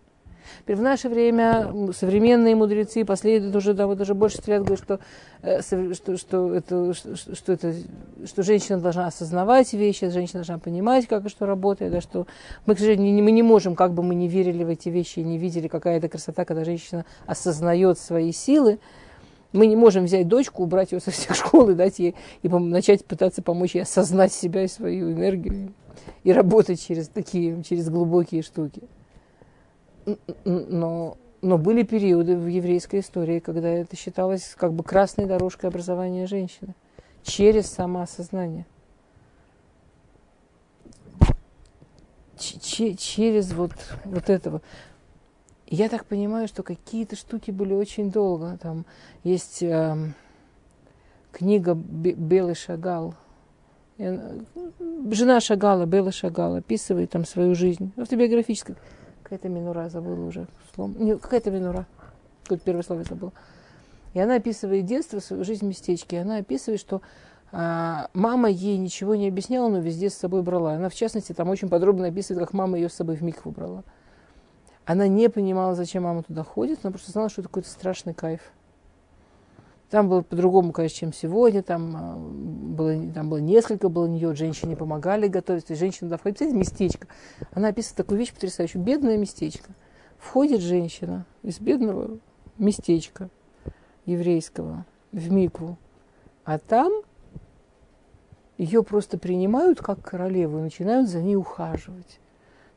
В 0.67 0.81
наше 0.81 1.09
время 1.09 1.73
современные 1.93 2.55
мудрецы, 2.55 3.05
последние 3.05 3.57
уже, 3.57 3.75
да, 3.75 3.87
вот 3.87 4.01
уже 4.01 4.15
больше 4.15 4.39
лет 4.47 4.63
говорят, 4.63 4.79
что, 4.79 5.01
э, 5.43 5.61
что, 5.95 6.17
что, 6.17 6.55
это, 6.55 6.95
что, 6.95 7.17
что, 7.17 7.53
это, 7.53 7.75
что 8.25 8.43
женщина 8.43 8.79
должна 8.79 9.07
осознавать 9.07 9.73
вещи, 9.73 10.09
женщина 10.09 10.41
должна 10.41 10.59
понимать, 10.59 11.07
как 11.07 11.27
и 11.27 11.29
что 11.29 11.47
работает, 11.47 11.93
да, 11.93 12.01
что 12.01 12.27
мы, 12.67 12.75
к 12.75 12.79
сожалению, 12.79 13.15
не, 13.15 13.23
мы 13.23 13.31
не 13.31 13.43
можем, 13.43 13.75
как 13.75 13.93
бы 13.93 14.03
мы 14.03 14.15
не 14.15 14.29
верили 14.29 14.65
в 14.65 14.69
эти 14.69 14.89
вещи 14.89 15.21
и 15.21 15.25
не 15.25 15.39
видели, 15.39 15.69
какая 15.69 15.99
это 15.99 16.09
красота, 16.09 16.45
когда 16.45 16.65
женщина 16.65 17.05
осознает 17.27 17.99
свои 17.99 18.33
силы, 18.33 18.79
мы 19.53 19.67
не 19.67 19.77
можем 19.77 20.05
взять 20.05 20.29
дочку, 20.29 20.65
убрать 20.65 20.93
ее 20.93 21.01
со 21.01 21.11
всех 21.11 21.35
школ 21.37 21.71
и 21.71 21.75
дать 21.75 21.99
ей, 21.99 22.15
и 22.43 22.49
начать 22.49 23.05
пытаться 23.05 23.43
помочь 23.43 23.75
ей 23.75 23.83
осознать 23.83 24.33
себя 24.33 24.65
и 24.65 24.69
свою 24.69 25.13
энергию, 25.13 25.73
и 26.25 26.33
работать 26.33 26.85
через 26.85 27.09
такие, 27.09 27.63
через 27.63 27.89
глубокие 27.89 28.43
штуки 28.43 28.83
но, 30.45 31.17
но 31.43 31.59
были 31.59 31.83
периоды 31.83 32.37
в 32.37 32.47
еврейской 32.47 33.01
истории, 33.01 33.39
когда 33.39 33.69
это 33.69 33.97
считалось 33.97 34.55
как 34.57 34.73
бы 34.73 34.83
красной 34.83 35.27
дорожкой 35.27 35.71
образования 35.71 36.27
женщины 36.27 36.75
через 37.23 37.67
самоосознание. 37.67 38.67
Ч 42.39 42.95
через 42.95 43.53
вот, 43.53 43.73
вот 44.05 44.29
этого. 44.29 44.61
Я 45.67 45.89
так 45.89 46.05
понимаю, 46.05 46.47
что 46.49 46.63
какие-то 46.63 47.17
штуки 47.17 47.51
были 47.51 47.73
очень 47.73 48.11
долго. 48.11 48.59
Там 48.61 48.85
есть 49.23 49.63
э, 49.63 49.97
книга 51.33 51.75
Белый 51.75 52.55
Шагал. 52.55 53.15
Жена 53.97 55.41
Шагала, 55.41 55.87
Бела 55.87 56.11
Шагал, 56.11 56.57
описывает 56.57 57.11
там 57.11 57.25
свою 57.25 57.55
жизнь 57.55 57.93
автобиографическая. 57.97 58.77
Какая-то 59.25 59.49
минура, 59.49 59.89
забыла 59.89 60.25
уже. 60.25 60.47
Не, 60.77 61.19
какая-то 61.19 61.51
минура. 61.51 61.87
Тут 62.45 62.63
первое 62.63 62.83
слово 62.83 63.03
забыла. 63.03 63.33
И 64.13 64.21
она 64.21 64.37
описывает 64.37 64.85
детство, 64.85 65.19
свою 65.19 65.45
жизнь 65.45 65.65
в 65.65 65.69
местечке. 65.69 66.17
И 66.17 66.19
она 66.21 66.37
описывает, 66.37 66.79
что 66.79 67.03
а, 67.51 68.11
мама 68.13 68.51
ей 68.51 68.77
ничего 68.77 69.15
не 69.15 69.27
объясняла, 69.27 69.69
но 69.69 69.79
везде 69.79 70.11
с 70.11 70.15
собой 70.15 70.43
брала. 70.43 70.75
Она, 70.75 70.89
в 70.89 70.95
частности, 70.95 71.33
там 71.33 71.49
очень 71.49 71.69
подробно 71.69 72.09
описывает, 72.09 72.47
как 72.47 72.53
мама 72.53 72.77
ее 72.77 72.89
с 72.89 72.95
собой 72.95 73.17
в 73.17 73.23
миг 73.23 73.45
выбрала. 73.45 73.83
Она 74.85 75.09
не 75.09 75.31
понимала, 75.31 75.75
зачем 75.75 76.03
мама 76.03 76.23
туда 76.23 76.45
ходит, 76.45 76.81
она 76.83 76.91
просто 76.93 77.11
знала, 77.11 77.31
что 77.31 77.41
это 77.41 77.49
какой-то 77.49 77.71
страшный 77.71 78.13
кайф. 78.13 78.53
Там 79.95 80.09
было 80.09 80.23
по-другому, 80.23 80.73
конечно, 80.73 80.99
чем 80.99 81.13
сегодня. 81.13 81.63
Там 81.63 81.97
а, 81.97 82.17
было, 82.17 83.13
там 83.13 83.31
было 83.31 83.39
несколько, 83.39 83.89
было 83.89 84.07
нее, 84.07 84.35
женщине 84.35 84.75
помогали 84.75 85.29
готовить. 85.29 85.71
И 85.71 85.77
женщина 85.77 86.09
туда 86.09 86.17
входит. 86.17 86.39
Представляете, 86.39 86.59
местечко. 86.59 87.07
Она 87.53 87.69
описывает 87.69 87.99
такую 87.99 88.19
вещь 88.19 88.33
потрясающую. 88.33 88.83
Бедное 88.83 89.17
местечко. 89.17 89.71
Входит 90.19 90.63
женщина 90.63 91.27
из 91.45 91.61
бедного 91.61 92.19
местечка 92.59 93.31
еврейского 94.05 94.85
в 95.13 95.31
Микву. 95.31 95.79
А 96.45 96.59
там 96.59 96.93
ее 98.59 98.83
просто 98.83 99.17
принимают 99.17 99.81
как 99.81 100.03
королеву 100.03 100.59
и 100.59 100.63
начинают 100.63 101.09
за 101.09 101.23
ней 101.23 101.37
ухаживать. 101.37 102.19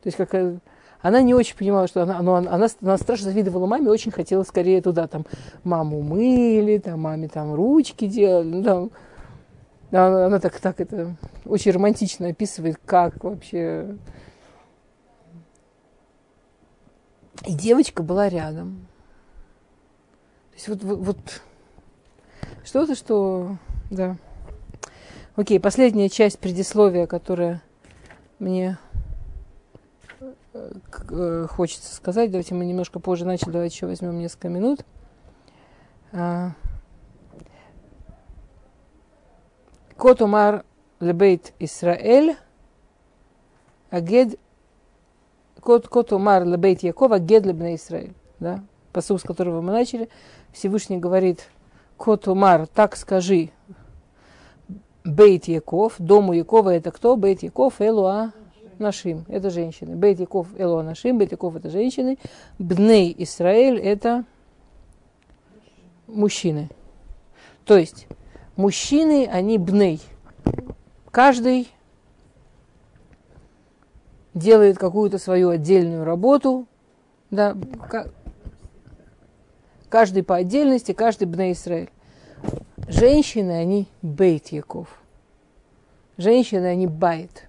То 0.04 0.10
есть 0.10 0.18
какая 0.18 0.60
она 1.02 1.22
не 1.22 1.34
очень 1.34 1.56
понимала, 1.56 1.88
что 1.88 2.04
она, 2.04 2.18
она, 2.18 2.38
она, 2.38 2.68
она 2.82 2.98
страшно 2.98 3.32
завидовала 3.32 3.66
маме, 3.66 3.90
очень 3.90 4.12
хотела 4.12 4.44
скорее 4.44 4.82
туда, 4.82 5.08
там, 5.08 5.26
маму 5.64 6.02
мыли, 6.02 6.80
там, 6.80 7.02
маме 7.02 7.28
там 7.28 7.54
ручки 7.54 8.08
делали, 8.08 8.48
ну, 8.48 8.64
там, 8.64 8.92
она, 9.92 10.26
она 10.26 10.40
так, 10.40 10.60
так 10.60 10.82
это 10.82 11.16
очень 11.46 11.72
романтично 11.72 12.28
описывает, 12.28 12.78
как 12.86 13.24
вообще. 13.24 13.96
И 17.46 17.54
девочка 17.54 18.04
была 18.04 18.30
рядом. 18.30 18.88
То 20.52 20.56
есть 20.56 20.68
вот, 20.70 20.84
вот, 20.84 21.00
вот 21.00 21.42
что-то, 22.66 22.96
что, 22.96 23.58
да. 23.92 24.18
Окей, 25.36 25.60
последняя 25.60 26.10
часть 26.10 26.40
предисловия, 26.40 27.06
которая 27.06 27.62
мне 28.40 28.80
хочется 31.50 31.96
сказать. 31.96 32.32
Давайте 32.32 32.56
мы 32.56 32.66
немножко 32.66 33.00
позже 33.00 33.26
начали, 33.26 33.52
давайте 33.52 33.76
еще 33.76 33.88
возьмем 33.88 34.18
несколько 34.20 34.50
минут. 34.50 34.86
А, 36.12 36.52
Кот 39.98 40.22
Умар 40.22 40.64
Лебейт 41.00 41.54
Исраэль 41.60 42.38
Агед 43.90 44.40
Кот, 45.60 45.88
кот 45.88 46.14
Умар 46.14 46.46
Лебейт 46.46 46.84
Яков 46.84 47.12
Агед 47.12 47.46
Лебна. 47.46 47.76
Да? 48.40 48.64
Посыл, 48.94 49.18
с 49.18 49.24
которого 49.24 49.62
мы 49.62 49.74
начали. 49.74 50.10
Всевышний 50.54 50.98
говорит 50.98 51.50
Кот 51.98 52.28
Умар, 52.28 52.68
так 52.68 52.96
скажи 52.96 53.50
Бейт 55.04 55.48
Яков, 55.48 55.96
дому 55.98 56.34
Якова 56.34 56.76
это 56.76 56.92
кто? 56.92 57.16
Бейт 57.16 57.42
Яков, 57.42 57.82
Элуа, 57.82 58.34
Нашим– 58.80 59.26
это 59.28 59.50
женщины. 59.50 59.96
Бейт 59.96 60.20
Яков– 60.20 60.48
Эло 60.58 60.82
Нашим, 60.82 61.18
Бейт 61.18 61.32
Яков– 61.32 61.56
это 61.58 61.70
женщины. 61.70 62.18
Бней 62.60 63.14
Исраэль– 63.18 63.80
это 63.84 64.26
мужчины. 66.08 66.70
То 67.66 67.78
есть 67.78 68.08
мужчины, 68.56 69.28
они 69.32 69.58
бней. 69.58 70.02
Каждый 71.12 71.68
делает 74.34 74.78
какую-то 74.78 75.18
свою 75.18 75.50
отдельную 75.50 76.04
работу, 76.04 76.68
да, 77.32 77.58
каждый 79.90 80.24
по 80.24 80.36
отдельности, 80.36 80.94
каждый 80.94 81.28
бней 81.28 81.54
Исраэль. 81.54 81.90
Женщины, 82.88 83.52
они 83.52 83.88
бейт 84.02 84.48
Яков. 84.48 85.02
Женщины, 86.18 86.66
они 86.68 86.88
байт. 86.88 87.48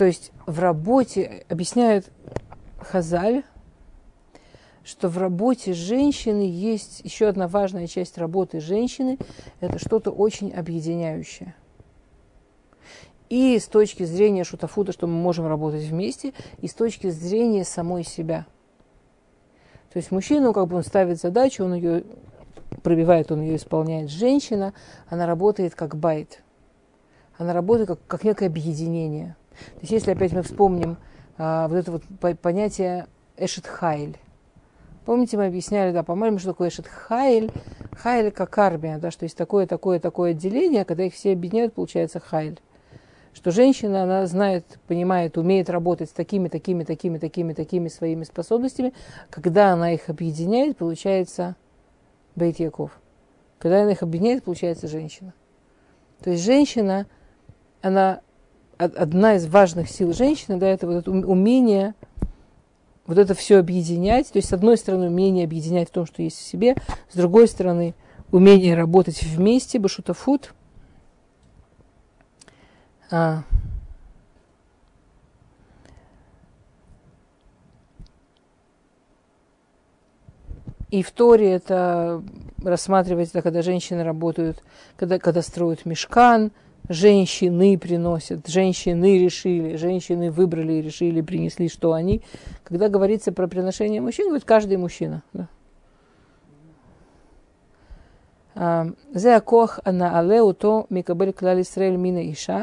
То 0.00 0.06
есть 0.06 0.32
в 0.46 0.60
работе, 0.60 1.44
объясняют 1.50 2.10
Хазаль, 2.78 3.42
что 4.82 5.10
в 5.10 5.18
работе 5.18 5.74
женщины 5.74 6.50
есть 6.50 7.02
еще 7.04 7.28
одна 7.28 7.48
важная 7.48 7.86
часть 7.86 8.16
работы 8.16 8.60
женщины, 8.60 9.18
это 9.60 9.78
что-то 9.78 10.10
очень 10.10 10.54
объединяющее. 10.54 11.54
И 13.28 13.58
с 13.58 13.66
точки 13.66 14.04
зрения 14.04 14.42
шутафута, 14.42 14.92
что 14.92 15.06
мы 15.06 15.12
можем 15.12 15.46
работать 15.46 15.82
вместе, 15.82 16.32
и 16.62 16.66
с 16.66 16.72
точки 16.72 17.10
зрения 17.10 17.66
самой 17.66 18.02
себя. 18.02 18.46
То 19.92 19.98
есть 19.98 20.10
мужчина, 20.10 20.54
как 20.54 20.66
бы 20.68 20.76
он 20.76 20.82
ставит 20.82 21.20
задачу, 21.20 21.62
он 21.62 21.74
ее 21.74 22.04
пробивает, 22.82 23.30
он 23.30 23.42
ее 23.42 23.56
исполняет. 23.56 24.08
Женщина, 24.08 24.72
она 25.10 25.26
работает 25.26 25.74
как 25.74 25.94
בית. 25.94 26.42
Она 27.36 27.52
работает 27.52 27.88
как, 27.88 28.06
как 28.06 28.24
некое 28.24 28.46
объединение. 28.46 29.36
То 29.74 29.80
есть 29.80 29.92
если 29.92 30.12
опять 30.12 30.32
мы 30.32 30.42
вспомним 30.42 30.96
а, 31.38 31.68
вот 31.68 31.76
это 31.76 31.92
вот 31.92 32.02
понятие 32.40 33.06
אשת. 33.36 33.66
Помните, 35.06 35.36
мы 35.38 35.46
объясняли, 35.46 35.92
да, 35.92 36.02
по-моему, 36.02 36.38
что 36.38 36.50
такое 36.50 36.68
אשת 36.68 36.86
חיל? 36.86 37.50
Как 38.30 38.58
армия, 38.58 38.98
да, 38.98 39.10
что 39.10 39.24
есть 39.24 39.36
такое, 39.36 39.66
такое, 39.66 39.98
такое 39.98 40.32
отделение, 40.32 40.84
когда 40.84 41.04
их 41.04 41.14
все 41.14 41.32
объединяют, 41.32 41.72
получается 41.74 42.20
חיל. 42.20 42.60
что 43.32 43.50
женщина, 43.50 44.02
она 44.02 44.26
знает, 44.26 44.78
понимает, 44.86 45.38
умеет 45.38 45.70
работать 45.70 46.10
с 46.10 46.12
такими, 46.12 46.48
такими, 46.48 46.84
такими, 46.84 47.18
такими, 47.18 47.54
такими 47.54 47.88
своими 47.88 48.24
способностями. 48.24 48.92
Когда 49.30 49.72
она 49.72 49.92
их 49.92 50.08
объединяет, 50.08 50.76
получается 50.76 51.56
Бейт 52.36 52.58
Яков. 52.58 53.00
Когда 53.58 53.82
она 53.82 53.92
их 53.92 54.02
объединяет, 54.02 54.44
получается 54.44 54.88
женщина. 54.88 55.32
То 56.22 56.30
есть 56.30 56.44
женщина, 56.44 57.06
она 57.82 58.20
одна 58.84 59.34
из 59.34 59.46
важных 59.46 59.88
сил 59.88 60.12
женщины, 60.12 60.56
да, 60.56 60.66
это 60.66 60.86
вот 60.86 60.96
это 60.96 61.10
умение 61.10 61.94
вот 63.10 63.18
это 63.18 63.34
все 63.34 63.58
объединять. 63.58 64.30
То 64.30 64.36
есть, 64.36 64.48
с 64.48 64.52
одной 64.52 64.76
стороны, 64.76 65.08
умение 65.08 65.44
объединять 65.44 65.88
в 65.88 65.92
том, 65.92 66.06
что 66.06 66.22
есть 66.22 66.38
в 66.38 66.42
себе, 66.42 66.76
с 67.08 67.16
другой 67.16 67.48
стороны, 67.48 67.94
умение 68.30 68.76
работать 68.76 69.20
вместе, 69.24 69.80
башутафут. 69.80 70.54
А. 73.10 73.42
И 80.90 81.02
в 81.02 81.10
Торе 81.10 81.50
это 81.50 82.22
рассматривается, 82.62 83.42
когда 83.42 83.62
женщины 83.62 84.04
работают, 84.04 84.62
когда, 84.96 85.18
когда 85.18 85.42
строят 85.42 85.84
мешкан, 85.84 86.52
женщины 86.89 87.77
приносят, 87.77 88.47
женщины 88.47 89.19
решили, 89.19 89.75
женщины 89.75 90.31
выбрали 90.31 90.73
и 90.73 90.81
решили, 90.81 91.21
принесли, 91.21 91.69
что 91.69 91.93
они. 91.93 92.21
Когда 92.63 92.89
говорится 92.89 93.31
про 93.31 93.47
приношение 93.47 94.01
мужчин, 94.01 94.27
говорит 94.27 94.45
каждый 94.45 94.77
мужчина. 94.77 95.23
Да. 95.33 95.47
זה 99.11 99.35
הכוח 99.35 99.79
הנעלה 99.85 100.39
אותו 100.39 100.87
מקבל 100.91 101.31
כלל 101.31 101.59
ישראל 101.59 101.97
מן 101.97 102.15
האישה 102.15 102.61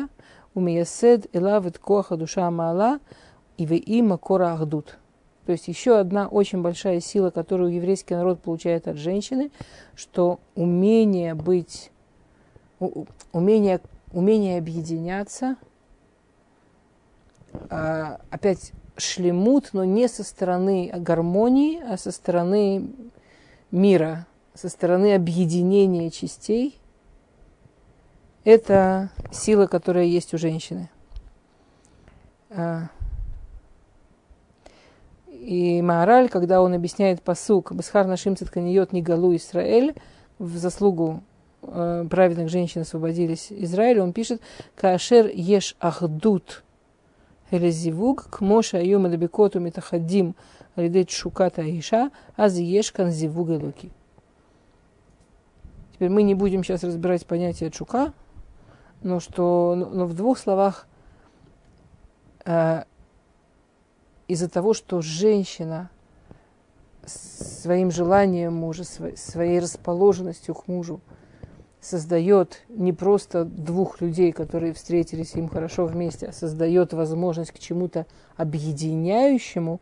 ומייסד 0.57 1.19
אליו 1.35 1.65
את 1.67 1.77
כוח 1.77 2.13
הדושה 2.13 2.47
המעלה 2.47 2.95
והיא 3.59 4.03
מקור 4.03 4.43
האחדות. 4.43 4.97
То 5.45 5.53
есть 5.53 5.69
еще 5.69 5.99
одна 5.99 6.29
очень 6.29 6.63
большая 6.63 7.01
сила, 7.01 7.31
которую 7.31 7.75
еврейский 7.75 8.15
народ 8.15 8.41
получает 8.41 8.87
от 8.87 8.97
женщины, 8.97 9.51
что 9.97 10.39
умение 10.55 11.35
быть, 11.35 11.91
умение, 13.33 13.81
умение 14.12 14.58
объединяться, 14.58 15.58
а, 17.70 18.20
опять 18.30 18.72
шлемут, 18.98 19.70
но 19.74 19.84
не 19.84 20.08
со 20.08 20.24
стороны 20.24 20.92
гармонии, 20.94 21.82
а 21.82 21.98
со 21.98 22.12
стороны 22.12 22.90
мира, 23.72 24.26
со 24.54 24.70
стороны 24.70 25.14
объединения 25.14 26.10
частей, 26.10 26.80
это 28.44 29.10
сила, 29.32 29.68
которая 29.68 30.06
есть 30.06 30.34
у 30.34 30.38
женщины. 30.38 30.90
А, 32.50 32.88
и 35.28 35.82
Маораль, 35.82 36.30
когда 36.30 36.62
он 36.62 36.74
объясняет 36.74 37.22
посук 37.22 37.72
«Бесхар 37.72 38.08
нашим 38.08 38.36
цитканиот 38.36 38.94
галу 38.94 39.36
Исраэль» 39.36 39.96
в 40.40 40.58
заслугу 40.58 41.24
э, 41.68 42.06
праведных 42.10 42.50
женщин 42.50 42.82
освободились 42.82 43.48
Израиль, 43.52 44.00
он 44.00 44.14
пишет 44.14 44.42
«Каашер 44.76 45.28
еш 45.28 45.76
ахдут 45.80 46.64
элезивуг 47.52 48.30
к 48.30 48.42
моша 48.42 48.78
айом 48.78 49.08
элебекоту 49.08 49.60
митахадим 49.60 50.36
алидет 50.76 51.10
шуката 51.10 51.62
иша 51.62 52.12
аз 52.36 52.56
еш 52.56 52.92
канзивуг 52.92 53.50
элуки». 53.50 53.92
Теперь 55.94 56.10
мы 56.10 56.24
не 56.24 56.36
будем 56.36 56.64
сейчас 56.64 56.84
разбирать 56.84 57.26
понятие 57.26 57.72
чука, 57.72 58.14
но, 59.02 59.20
что, 59.20 59.76
но 59.76 60.06
в 60.06 60.14
двух 60.14 60.38
словах 60.38 60.88
э, 62.46 62.84
из-за 64.28 64.50
того, 64.50 64.74
что 64.74 65.02
женщина 65.02 65.90
своим 67.06 67.92
желанием 67.92 68.54
мужа, 68.54 68.84
своей 68.84 69.60
расположенностью 69.60 70.54
к 70.54 70.68
мужу 70.68 71.00
создает 71.80 72.64
не 72.70 72.92
просто 72.92 73.46
двух 73.46 74.02
людей, 74.02 74.32
которые 74.32 74.74
встретились 74.74 75.36
им 75.36 75.48
хорошо 75.48 75.86
вместе, 75.86 76.28
а 76.28 76.34
создает 76.34 76.94
возможность 76.94 77.52
к 77.52 77.60
чему-то 77.60 78.06
объединяющему 78.36 79.80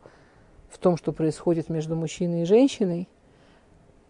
в 0.68 0.78
том, 0.78 0.96
что 0.96 1.12
происходит 1.12 1.68
между 1.68 1.96
мужчиной 1.96 2.42
и 2.42 2.46
женщиной, 2.46 3.08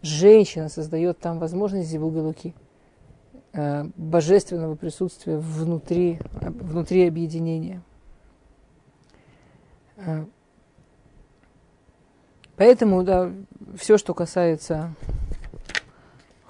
женщина 0.03 0.68
создает 0.68 1.18
там 1.18 1.39
возможность 1.39 1.89
зивугалуки, 1.89 2.55
э, 3.53 3.84
божественного 3.97 4.74
присутствия 4.74 5.39
внутри, 5.39 6.18
внутри 6.41 7.07
объединения. 7.07 7.82
Э, 9.97 10.24
поэтому, 12.57 13.03
да, 13.05 13.30
все, 13.76 13.97
что 13.97 14.12
касается 14.12 14.95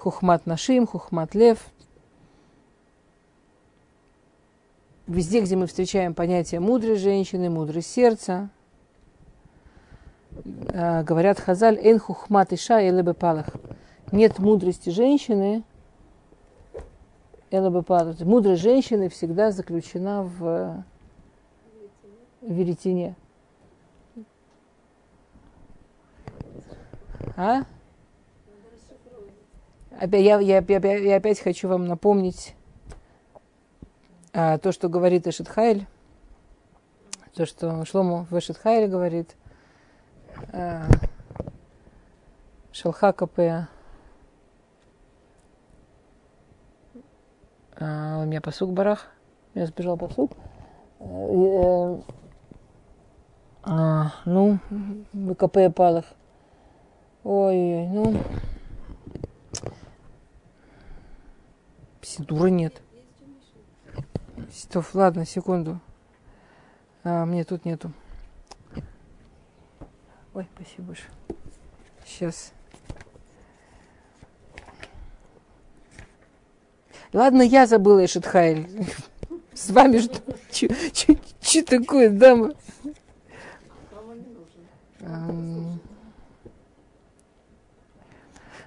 хухмат 0.07 0.47
нашим, 0.47 0.87
хухмат 0.87 1.35
лев, 1.35 1.59
везде, 5.09 5.41
где 5.41 5.57
мы 5.57 5.67
встречаем 5.67 6.15
понятие 6.15 6.61
мудрой 6.61 6.97
женщины, 6.97 7.51
мудрой 7.51 7.83
сердца, 7.83 8.51
Э, 10.69 11.03
говорят 11.03 11.41
Хазаль, 11.41 11.79
эн 11.79 11.99
хухмат 11.99 12.53
иша 12.53 12.87
элебе 12.87 13.15
палах. 13.15 13.47
Нет 14.13 14.39
мудрости 14.39 14.91
женщины, 14.91 15.63
элебе 17.51 17.83
палах. 17.83 18.21
Мудрость 18.21 18.63
женщины 18.63 19.09
всегда 19.09 19.51
заключена 19.51 20.23
в 20.23 20.85
веретене. 22.43 23.15
А? 27.37 27.65
Я, 30.01 30.41
я, 30.41 30.65
я, 30.67 30.97
я 30.97 31.17
опять 31.17 31.41
хочу 31.41 31.69
вам 31.69 31.87
напомнить 31.87 32.55
а, 34.33 34.59
то, 34.59 34.73
что 34.73 34.89
говорит 34.89 35.27
Эшетхайль, 35.27 35.87
то, 37.35 37.47
что 37.47 37.85
Шлому 37.85 38.27
в 38.31 38.39
Эшетхайле 38.39 38.87
говорит– 38.89 39.35
Шалха 42.73 43.13
КП. 43.13 43.69
А, 47.79 48.21
у 48.21 48.27
меня 48.27 48.41
посук 48.41 48.73
барах. 48.73 49.09
Я 49.55 49.67
сбежал 49.67 49.97
посук. 49.97 50.33
Э, 51.01 51.99
а, 53.63 54.13
ну, 54.27 54.59
ВКП 55.15 55.71
палах. 55.75 56.05
Ой, 57.25 57.87
ну. 57.89 58.15
Сидура 62.07 62.47
нет. 62.47 62.83
Стоп, 64.53 64.95
ладно, 64.95 65.27
секунду. 65.27 65.81
А, 67.03 67.27
мне 67.27 67.43
тут 67.43 67.65
нету. 67.65 67.91
Ой, 70.33 70.47
спасибо 70.55 70.87
большое. 70.87 71.11
Сейчас. 72.07 72.53
Ладно, 77.13 77.43
я 77.43 77.67
забыла 77.67 78.05
Эшетхайль. 78.05 78.87
С 79.53 79.71
вами 79.71 79.99
что? 79.99 80.23
Что 81.41 81.65
такое, 81.65 82.11
дама? 82.11 82.55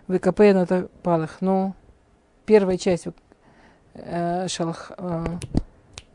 ВКП 0.09 0.53
на 0.53 0.65
палах. 1.03 1.37
Ну, 1.39 1.73
первая 2.45 2.77
часть 2.77 3.07
шалх, 4.47 4.91
э, 4.97 5.25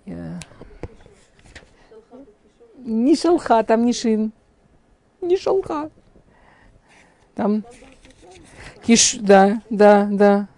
э, 0.07 0.39
не 2.78 3.16
шалха, 3.16 3.62
там 3.62 3.85
не 3.85 3.93
шин 3.93 4.32
не 5.24 5.37
шелка. 5.37 5.91
Там 7.35 7.64
киш, 8.82 9.16
да, 9.20 9.61
да, 9.70 10.09
да. 10.11 10.49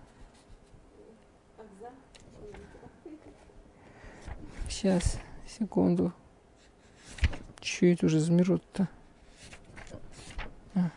Сейчас, 4.69 5.19
секунду. 5.49 6.13
Че 7.61 7.95
это 7.95 8.07
уже 8.07 8.21
замерут-то? 8.21 8.89
А. 10.75 10.91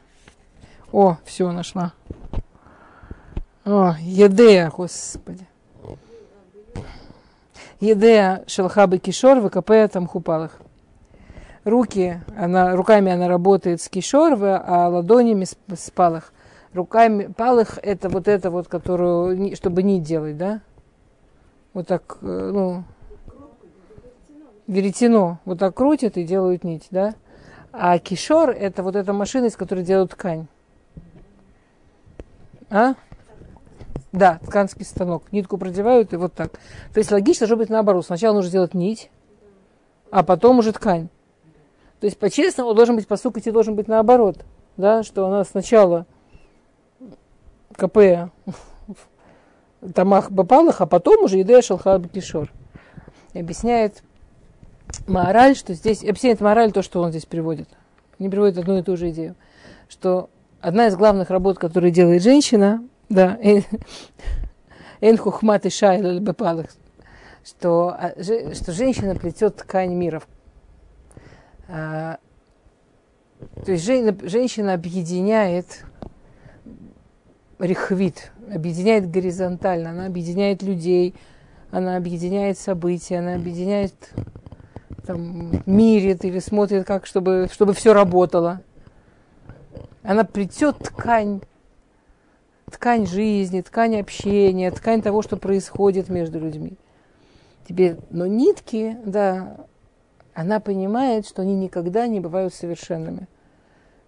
О, 0.91 1.17
все, 1.25 1.51
нашла. 1.51 1.93
О, 3.65 3.95
Едея, 3.99 4.69
господи. 4.69 5.47
Едея 7.79 8.43
шелхабы 8.47 8.97
кишор, 8.97 9.39
ВКП 9.41 9.87
там 9.91 10.07
хупалах 10.07 10.59
руки, 11.63 12.21
она, 12.37 12.75
руками 12.75 13.11
она 13.11 13.27
работает 13.27 13.81
с 13.81 13.89
кишорвы, 13.89 14.55
а 14.55 14.89
ладонями 14.89 15.45
с, 15.45 15.55
с 15.73 15.91
палых. 15.91 16.33
Руками, 16.73 17.31
палых 17.35 17.79
это 17.81 18.09
вот 18.09 18.27
это 18.27 18.51
вот, 18.51 18.67
которую, 18.67 19.55
чтобы 19.55 19.83
не 19.83 19.99
делать, 19.99 20.37
да? 20.37 20.61
Вот 21.73 21.87
так, 21.87 22.17
э, 22.21 22.51
ну, 22.53 22.83
веретено 24.67 25.39
вот 25.45 25.59
так 25.59 25.75
крутят 25.75 26.17
и 26.17 26.23
делают 26.23 26.63
нить, 26.63 26.87
да? 26.91 27.15
А 27.71 27.97
кишор– 27.99 28.49
это 28.51 28.83
вот 28.83 28.95
эта 28.95 29.13
машина, 29.13 29.45
из 29.45 29.55
которой 29.55 29.83
делают 29.83 30.11
ткань. 30.11 30.47
А? 32.69 32.95
Да, 34.11 34.39
тканский 34.45 34.85
станок. 34.85 35.31
Нитку 35.31 35.57
продевают 35.57 36.13
и 36.13 36.17
вот 36.17 36.33
так. 36.33 36.53
То 36.93 36.99
есть 36.99 37.11
логично 37.11 37.47
должно 37.47 37.57
быть 37.57 37.69
наоборот. 37.69 38.05
Сначала 38.05 38.35
нужно 38.35 38.49
сделать 38.49 38.73
нить, 38.73 39.09
а 40.11 40.23
потом 40.23 40.59
уже 40.59 40.71
ткань. 40.73 41.09
То 41.99 42.05
есть 42.05 42.17
по-честному 42.17 42.73
должен 42.73 42.95
быть, 42.95 43.07
по 43.07 43.17
сути, 43.17 43.49
должен 43.51 43.75
быть 43.75 43.87
наоборот. 43.87 44.45
Да, 44.77 45.03
что 45.03 45.27
она 45.27 45.43
сначала 45.43 46.05
КП 47.75 48.31
Тамах 49.93 50.31
Бапалах, 50.31 50.81
а 50.81 50.85
потом 50.85 51.23
уже 51.23 51.41
Идея 51.41 51.61
Шалхал 51.61 52.01
Кишор. 52.01 52.51
Объясняет 53.33 54.03
мораль, 55.07 55.55
что 55.55 55.73
здесь, 55.73 56.03
объясняет 56.03 56.41
мораль 56.41 56.71
то, 56.71 56.81
что 56.81 57.01
он 57.01 57.11
здесь 57.11 57.25
приводит. 57.25 57.69
Не 58.17 58.29
приводит 58.29 58.57
одну 58.57 58.77
и 58.77 58.81
ту 58.81 58.97
же 58.97 59.09
идею. 59.11 59.35
Что 59.87 60.29
одна 60.61 60.87
из 60.87 60.95
главных 60.95 61.29
работ, 61.29 61.57
которые 61.57 61.91
делает 61.91 62.23
женщина, 62.23 62.83
да, 63.09 63.37
Энхухмат 65.01 65.65
и 65.65 65.69
Шайла 65.69 66.19
Бапалах, 66.19 66.67
что, 67.43 67.89
а, 67.89 68.13
что 68.21 68.71
женщина 68.71 69.15
плетет 69.15 69.57
ткань 69.57 69.93
мира. 69.93 70.21
То 71.67 72.19
есть 73.67 73.83
женщина 73.85 74.73
объединяет 74.73 75.83
рехвит, 77.59 78.31
объединяет 78.53 79.09
горизонтально, 79.11 79.91
она 79.91 80.05
объединяет 80.05 80.63
людей, 80.63 81.13
она 81.71 81.97
объединяет 81.97 82.57
события, 82.57 83.19
она 83.19 83.35
объединяет 83.35 83.93
там, 85.05 85.61
мирит 85.65 86.23
или 86.25 86.39
смотрит, 86.39 86.85
как, 86.85 87.05
чтобы, 87.05 87.47
чтобы 87.51 87.73
все 87.73 87.93
работало. 87.93 88.61
Она 90.03 90.23
плетет 90.23 90.79
ткань, 90.79 91.41
ткань 92.69 93.05
жизни, 93.05 93.61
ткань 93.61 93.99
общения, 93.99 94.71
ткань 94.71 95.01
того, 95.01 95.21
что 95.21 95.37
происходит 95.37 96.09
между 96.09 96.39
людьми. 96.39 96.73
Теперь, 97.67 97.97
но 98.09 98.25
нитки, 98.25 98.97
да, 99.05 99.65
она 100.33 100.59
понимает, 100.59 101.27
что 101.27 101.41
они 101.41 101.55
никогда 101.55 102.07
не 102.07 102.19
бывают 102.19 102.53
совершенными. 102.53 103.27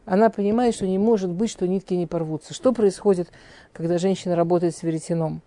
Она 0.06 0.30
понимает, 0.30 0.74
что 0.74 0.88
не 0.88 0.98
может 0.98 1.30
быть, 1.30 1.52
что 1.52 1.68
нитки 1.68 1.94
не 1.94 2.08
порвутся. 2.08 2.54
Что 2.54 2.74
происходит, 2.74 3.30
когда 3.72 3.98
женщина 3.98 4.36
работает 4.36 4.76
с 4.76 4.84
веретеном? 4.84 5.42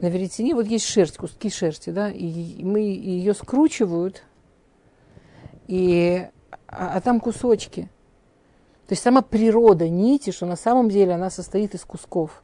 На 0.00 0.06
веретене 0.06 0.54
вот 0.54 0.66
есть 0.66 0.86
шерсть, 0.86 1.16
куски 1.16 1.50
шерсти, 1.50 1.90
да, 1.90 2.08
и 2.08 2.62
мы 2.62 2.80
ее 2.80 3.34
скручивают, 3.34 4.22
и, 5.66 6.28
а, 6.68 6.96
а 6.96 7.00
там 7.00 7.18
кусочки. 7.18 7.90
То 8.86 8.92
есть 8.92 9.02
сама 9.02 9.22
природа 9.22 9.88
нити, 9.88 10.30
что 10.30 10.46
на 10.46 10.56
самом 10.56 10.88
деле 10.88 11.14
она 11.14 11.30
состоит 11.30 11.74
из 11.74 11.84
кусков. 11.84 12.42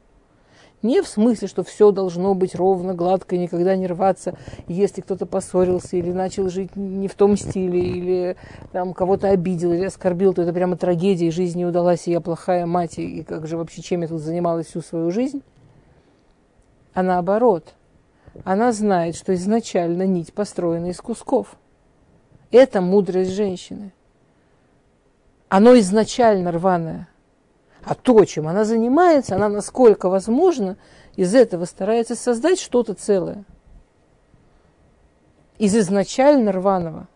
Не 0.85 1.01
в 1.01 1.07
смысле, 1.07 1.47
что 1.47 1.63
все 1.63 1.89
должно 1.89 2.35
быть 2.35 2.53
ровно, 2.53 2.93
гладко, 2.93 3.37
никогда 3.37 3.75
не 3.75 3.87
рваться, 3.87 4.37
если 4.67 5.01
кто-то 5.01 5.25
поссорился 5.25 5.97
или 5.97 6.11
начал 6.11 6.47
жить 6.47 6.75
не 6.75 7.07
в 7.07 7.15
том 7.15 7.37
стиле, 7.37 7.79
или 7.79 8.37
там 8.71 8.93
кого-то 8.93 9.29
обидел 9.29 9.73
или 9.73 9.85
оскорбил, 9.85 10.35
то 10.35 10.43
это 10.43 10.53
прямо 10.53 10.77
трагедия, 10.77 11.29
и 11.29 11.31
жизнь 11.31 11.57
не 11.57 11.65
удалась, 11.65 12.07
и 12.07 12.11
я 12.11 12.21
плохая 12.21 12.67
мать, 12.67 12.99
и 12.99 13.23
как 13.23 13.47
же 13.47 13.57
вообще 13.57 13.81
чем 13.81 14.03
я 14.03 14.07
тут 14.07 14.21
занималась 14.21 14.67
всю 14.67 14.81
свою 14.81 15.09
жизнь. 15.09 15.41
А 16.93 17.01
наоборот, 17.01 17.73
она 18.43 18.71
знает, 18.71 19.15
что 19.15 19.33
изначально 19.33 20.05
нить 20.05 20.35
построена 20.35 20.91
из 20.91 21.01
кусков. 21.01 21.55
Это 22.51 22.81
мудрость 22.81 23.31
женщины. 23.31 23.91
Оно 25.49 25.75
изначально 25.79 26.51
рваное– 26.51 27.07
а 27.85 27.93
то, 27.93 28.25
чем 28.25 28.47
она 28.47 28.65
занимается, 28.65 29.35
она 29.35 29.47
насколько 29.47 30.09
возможно 30.09 30.77
из 31.15 31.35
этого 31.35 31.65
старается 31.65 32.15
создать 32.15 32.59
что-то 32.59 32.95
целое. 32.95 33.45
Из 35.59 35.75
изначально 35.75 36.51
рваного. 36.51 37.07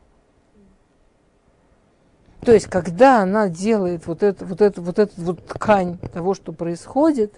То 2.42 2.54
есть, 2.54 2.68
когда 2.68 3.22
она 3.22 3.50
делает 3.50 4.06
вот 4.08 4.24
эту 4.24 4.46
вот 4.46 4.62
эту, 4.62 4.82
вот 4.82 5.00
эту 5.00 5.22
вот 5.22 5.46
ткань 5.46 5.98
того, 6.14 6.36
что 6.36 6.54
происходит, 6.54 7.34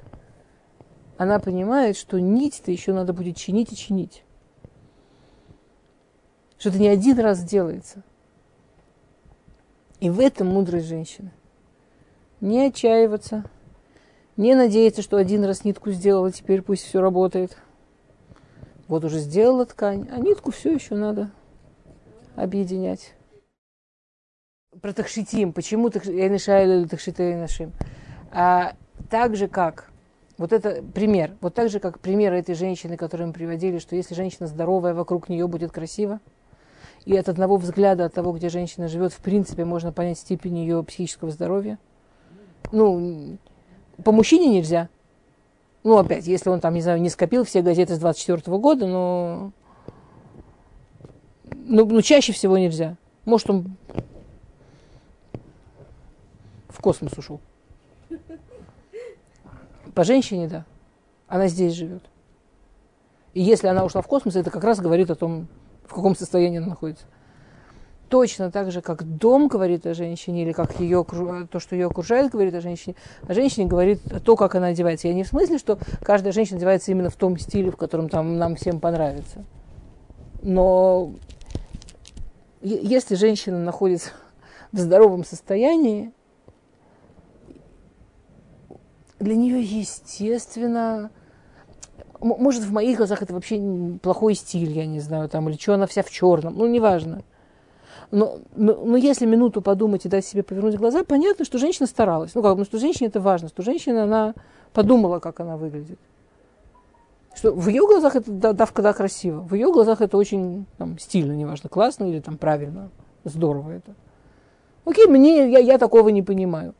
она 1.17 1.39
понимает, 1.39 1.97
что 1.97 2.19
нить-то 2.19 2.69
еще 2.69 2.93
надо 2.93 3.13
будет 3.13 3.37
чинить 3.37 3.71
и 3.71 3.77
чинить. 3.77 4.23
Что 6.59 6.69
это 6.69 6.79
не 6.79 6.89
один 6.89 7.17
раз 7.19 7.41
делается. 7.41 8.03
И 9.99 10.09
в 10.09 10.19
этом 10.19 10.47
мудрость 10.47 10.87
женщины 10.87 11.31
не 12.41 12.65
отчаиваться, 12.65 13.45
не 14.35 14.55
надеяться, 14.55 15.01
что 15.01 15.17
один 15.17 15.45
раз 15.45 15.63
нитку 15.63 15.91
сделала, 15.91 16.31
теперь 16.31 16.63
пусть 16.63 16.83
все 16.83 16.99
работает. 16.99 17.57
Вот 18.87 19.05
уже 19.05 19.19
сделала 19.19 19.65
ткань, 19.65 20.09
а 20.11 20.19
нитку 20.19 20.51
все 20.51 20.73
еще 20.73 20.95
надо 20.95 21.31
объединять. 22.35 23.13
Про 24.81 24.93
тахшитим. 24.93 25.53
Почему 25.53 25.89
я 26.05 26.29
нашаю 26.29 26.89
тахшиты 26.89 27.35
нашим? 27.35 27.71
А 28.31 28.73
так 29.09 29.35
же 29.35 29.47
как, 29.47 29.91
вот 30.37 30.51
это 30.51 30.81
пример, 30.81 31.35
вот 31.41 31.53
так 31.53 31.69
же 31.69 31.79
как 31.79 31.99
пример 31.99 32.33
этой 32.33 32.55
женщины, 32.55 32.97
которую 32.97 33.27
мы 33.27 33.33
приводили, 33.33 33.77
что 33.77 33.95
если 33.95 34.15
женщина 34.15 34.47
здоровая, 34.47 34.93
вокруг 34.93 35.29
нее 35.29 35.47
будет 35.47 35.71
красиво, 35.71 36.19
и 37.05 37.15
от 37.15 37.29
одного 37.29 37.57
взгляда, 37.57 38.05
от 38.05 38.13
того, 38.13 38.31
где 38.31 38.49
женщина 38.49 38.87
живет, 38.87 39.13
в 39.13 39.17
принципе, 39.17 39.65
можно 39.65 39.91
понять 39.91 40.19
степень 40.19 40.57
ее 40.57 40.83
психического 40.83 41.31
здоровья– 41.31 41.77
ну, 42.71 43.37
по 44.03 44.11
мужчине 44.11 44.47
нельзя. 44.47 44.89
Ну, 45.83 45.97
опять, 45.97 46.27
если 46.27 46.49
он 46.49 46.59
там, 46.59 46.73
не 46.73 46.81
знаю, 46.81 47.01
не 47.01 47.09
скопил 47.09 47.43
все 47.43 47.61
газеты 47.61 47.95
с 47.95 47.99
24 47.99 48.57
года, 48.57 48.87
но... 48.87 49.51
Ну, 51.53 51.85
ну, 51.85 52.01
чаще 52.01 52.33
всего 52.33 52.57
нельзя. 52.57 52.97
Может, 53.25 53.49
он 53.49 53.75
в 56.69 56.79
космос 56.81 57.13
ушел. 57.17 57.39
По 59.93 60.03
женщине, 60.03 60.47
да. 60.47 60.65
Она 61.27 61.47
здесь 61.47 61.73
живет. 61.73 62.03
И 63.33 63.41
если 63.41 63.67
она 63.67 63.85
ушла 63.85 64.01
в 64.01 64.07
космос, 64.07 64.35
это 64.35 64.51
как 64.51 64.63
раз 64.63 64.79
говорит 64.79 65.09
о 65.09 65.15
том, 65.15 65.47
в 65.85 65.93
каком 65.93 66.15
состоянии 66.15 66.57
она 66.59 66.67
находится 66.67 67.05
точно 68.11 68.51
так 68.51 68.71
же, 68.71 68.81
как 68.81 69.03
дом 69.03 69.47
говорит 69.47 69.87
о 69.87 69.93
женщине, 69.93 70.43
или 70.43 70.51
как 70.51 70.81
ее, 70.81 71.05
то, 71.49 71.59
что 71.59 71.75
ее 71.75 71.87
окружает, 71.87 72.33
говорит 72.33 72.53
о 72.53 72.59
женщине, 72.59 72.95
о 73.25 73.33
женщине 73.33 73.67
говорит 73.67 74.01
то, 74.25 74.35
как 74.35 74.53
она 74.53 74.67
одевается. 74.67 75.07
Я 75.07 75.13
не 75.13 75.23
в 75.23 75.27
смысле, 75.27 75.57
что 75.57 75.79
каждая 76.03 76.33
женщина 76.33 76.57
одевается 76.57 76.91
именно 76.91 77.09
в 77.09 77.15
том 77.15 77.39
стиле, 77.39 77.71
в 77.71 77.77
котором 77.77 78.09
там 78.09 78.37
нам 78.37 78.57
всем 78.57 78.81
понравится. 78.81 79.45
Но 80.41 81.13
если 82.61 83.15
женщина 83.15 83.59
находится 83.59 84.09
в 84.73 84.79
здоровом 84.79 85.23
состоянии, 85.23 86.11
для 89.19 89.37
нее 89.37 89.61
естественно, 89.61 91.11
может, 92.19 92.63
в 92.63 92.73
моих 92.73 92.97
глазах 92.97 93.21
это 93.21 93.33
вообще 93.33 93.57
плохой 94.01 94.35
стиль, 94.35 94.73
я 94.73 94.85
не 94.85 94.99
знаю, 94.99 95.29
там, 95.29 95.47
или 95.47 95.55
что 95.57 95.75
она 95.75 95.87
вся 95.87 96.03
в 96.03 96.09
черном, 96.09 96.55
ну, 96.57 96.67
неважно. 96.67 97.23
Но, 98.11 98.39
но, 98.55 98.75
но 98.75 98.97
если 98.97 99.25
минуту 99.25 99.61
подумать 99.61 100.05
и 100.05 100.09
дать 100.09 100.25
себе 100.25 100.43
повернуть 100.43 100.75
глаза, 100.75 101.03
понятно, 101.05 101.45
что 101.45 101.57
женщина 101.57 101.87
старалась. 101.87 102.35
Ну, 102.35 102.41
как 102.41 102.57
бы, 102.57 102.65
что 102.65 102.77
женщине 102.77 103.07
это 103.07 103.21
важно, 103.21 103.47
что 103.47 103.63
женщина, 103.63 104.03
она 104.03 104.33
подумала, 104.73 105.19
как 105.19 105.39
она 105.39 105.55
выглядит. 105.55 105.99
Что 107.33 107.53
в 107.53 107.69
ее 107.69 107.87
глазах 107.87 108.17
это 108.17 108.29
да, 108.29 108.51
давка 108.51 108.81
да 108.81 108.91
красиво, 108.91 109.39
в 109.39 109.55
ее 109.55 109.71
глазах 109.71 110.01
это 110.01 110.17
очень 110.17 110.65
там, 110.77 110.99
стильно, 110.99 111.31
неважно, 111.31 111.69
классно 111.69 112.03
или 112.03 112.19
там 112.19 112.37
правильно, 112.37 112.89
здорово 113.23 113.71
это. 113.71 113.95
Окей, 114.83 115.07
мне, 115.07 115.49
я, 115.49 115.59
я 115.59 115.77
такого 115.77 116.09
не 116.09 116.21
понимаю. 116.21 116.75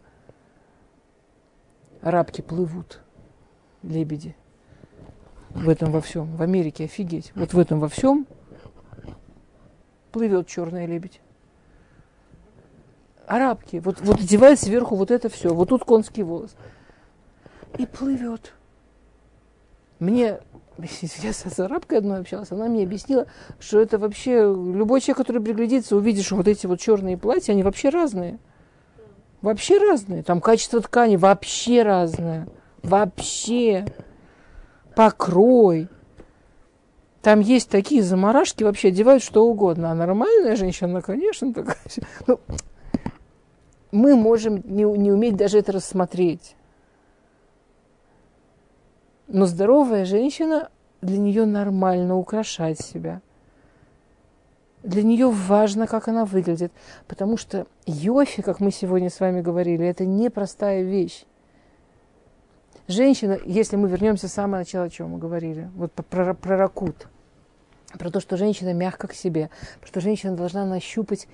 Арабки 2.02 2.42
плывут, 2.42 3.00
лебеди. 3.84 4.36
В 5.52 5.70
этом 5.70 5.92
во 5.92 6.02
всем. 6.02 6.36
В 6.36 6.42
Америке 6.42 6.86
офигеть. 6.86 7.32
Вот 7.36 7.54
в 7.54 7.60
этом 7.60 7.80
во 7.80 7.88
всем 7.88 8.26
плывет 10.12 10.48
черный 10.48 10.86
лебедь. 10.86 11.22
Арабки. 13.28 13.78
Вот, 13.78 14.02
вот 14.02 14.20
одевает 14.20 14.60
сверху 14.60 14.96
вот 14.96 15.12
это 15.12 15.30
все. 15.30 15.54
Вот 15.54 15.70
тут 15.70 15.84
конский 15.86 16.24
волос. 16.24 16.56
И 17.78 17.86
плывет. 17.86 18.54
Мне, 20.00 20.40
я 20.80 21.32
с 21.34 21.60
арабкой 21.60 22.00
одной 22.00 22.20
общалась, 22.22 22.52
она 22.52 22.66
мне 22.66 22.84
объяснила, 22.84 23.28
что 23.60 23.80
это 23.80 24.00
вообще, 24.00 24.42
любой 24.42 25.00
человек, 25.00 25.18
который 25.18 25.42
приглядится, 25.42 25.96
увидит, 25.96 26.26
что 26.26 26.36
вот 26.38 26.48
эти 26.48 26.66
вот 26.66 26.80
черные 26.80 27.18
платья, 27.18 27.54
они 27.54 27.62
вообще 27.62 27.90
разные. 27.90 28.40
Вообще 29.42 29.78
разные. 29.78 30.24
Там 30.24 30.42
качество 30.42 30.82
ткани 30.82 31.18
вообще 31.18 31.84
разное. 31.84 32.48
Вообще. 32.84 33.86
Покрой. 34.96 35.88
Там 37.22 37.40
есть 37.40 37.70
такие 37.70 38.02
заморашки, 38.02 38.64
вообще 38.64 38.88
одевают 38.88 39.22
что 39.22 39.46
угодно. 39.46 39.92
А 39.92 39.96
нормальная 39.96 40.56
женщина, 40.56 41.02
конечно, 41.02 41.54
такая. 41.54 41.78
Ну, 42.28 42.40
мы 43.92 44.16
можем 44.16 44.64
не, 44.66 44.84
не 44.84 45.12
уметь 45.12 45.36
даже 45.36 45.60
это 45.60 45.74
рассмотреть. 45.74 46.56
Но 49.28 49.46
здоровая 49.46 50.06
женщина, 50.06 50.70
для 51.02 51.18
нее 51.18 51.46
нормально 51.46 52.16
украшать 52.16 52.80
себя. 52.80 53.22
Для 54.84 55.04
нее 55.04 55.30
важно, 55.30 55.86
как 55.88 56.08
она 56.08 56.26
выглядит. 56.26 56.72
Потому 57.08 57.38
что 57.38 57.68
йофи, 57.86 58.42
как 58.42 58.60
мы 58.60 58.72
сегодня 58.72 59.10
с 59.10 59.20
вами 59.20 59.42
говорили, 59.42 59.86
это 59.86 60.06
непростая 60.06 60.82
вещь. 60.84 61.26
Женщина, 62.88 63.40
если 63.46 63.76
мы 63.76 63.88
вернемся 63.88 64.28
с 64.28 64.34
самого 64.34 64.60
начала, 64.60 64.86
о 64.86 64.90
чем 64.90 65.10
мы 65.10 65.20
говорили, 65.20 65.70
вот 65.76 65.94
про, 65.94 66.34
про 66.34 66.58
ракут, 66.58 67.08
про 67.98 68.10
то, 68.10 68.20
что 68.20 68.38
женщина 68.38 68.74
мягко 68.74 69.08
к 69.08 69.14
себе, 69.14 69.50
что 69.84 70.02
женщина 70.02 70.36
должна 70.36 70.66
нащупать 70.66 71.28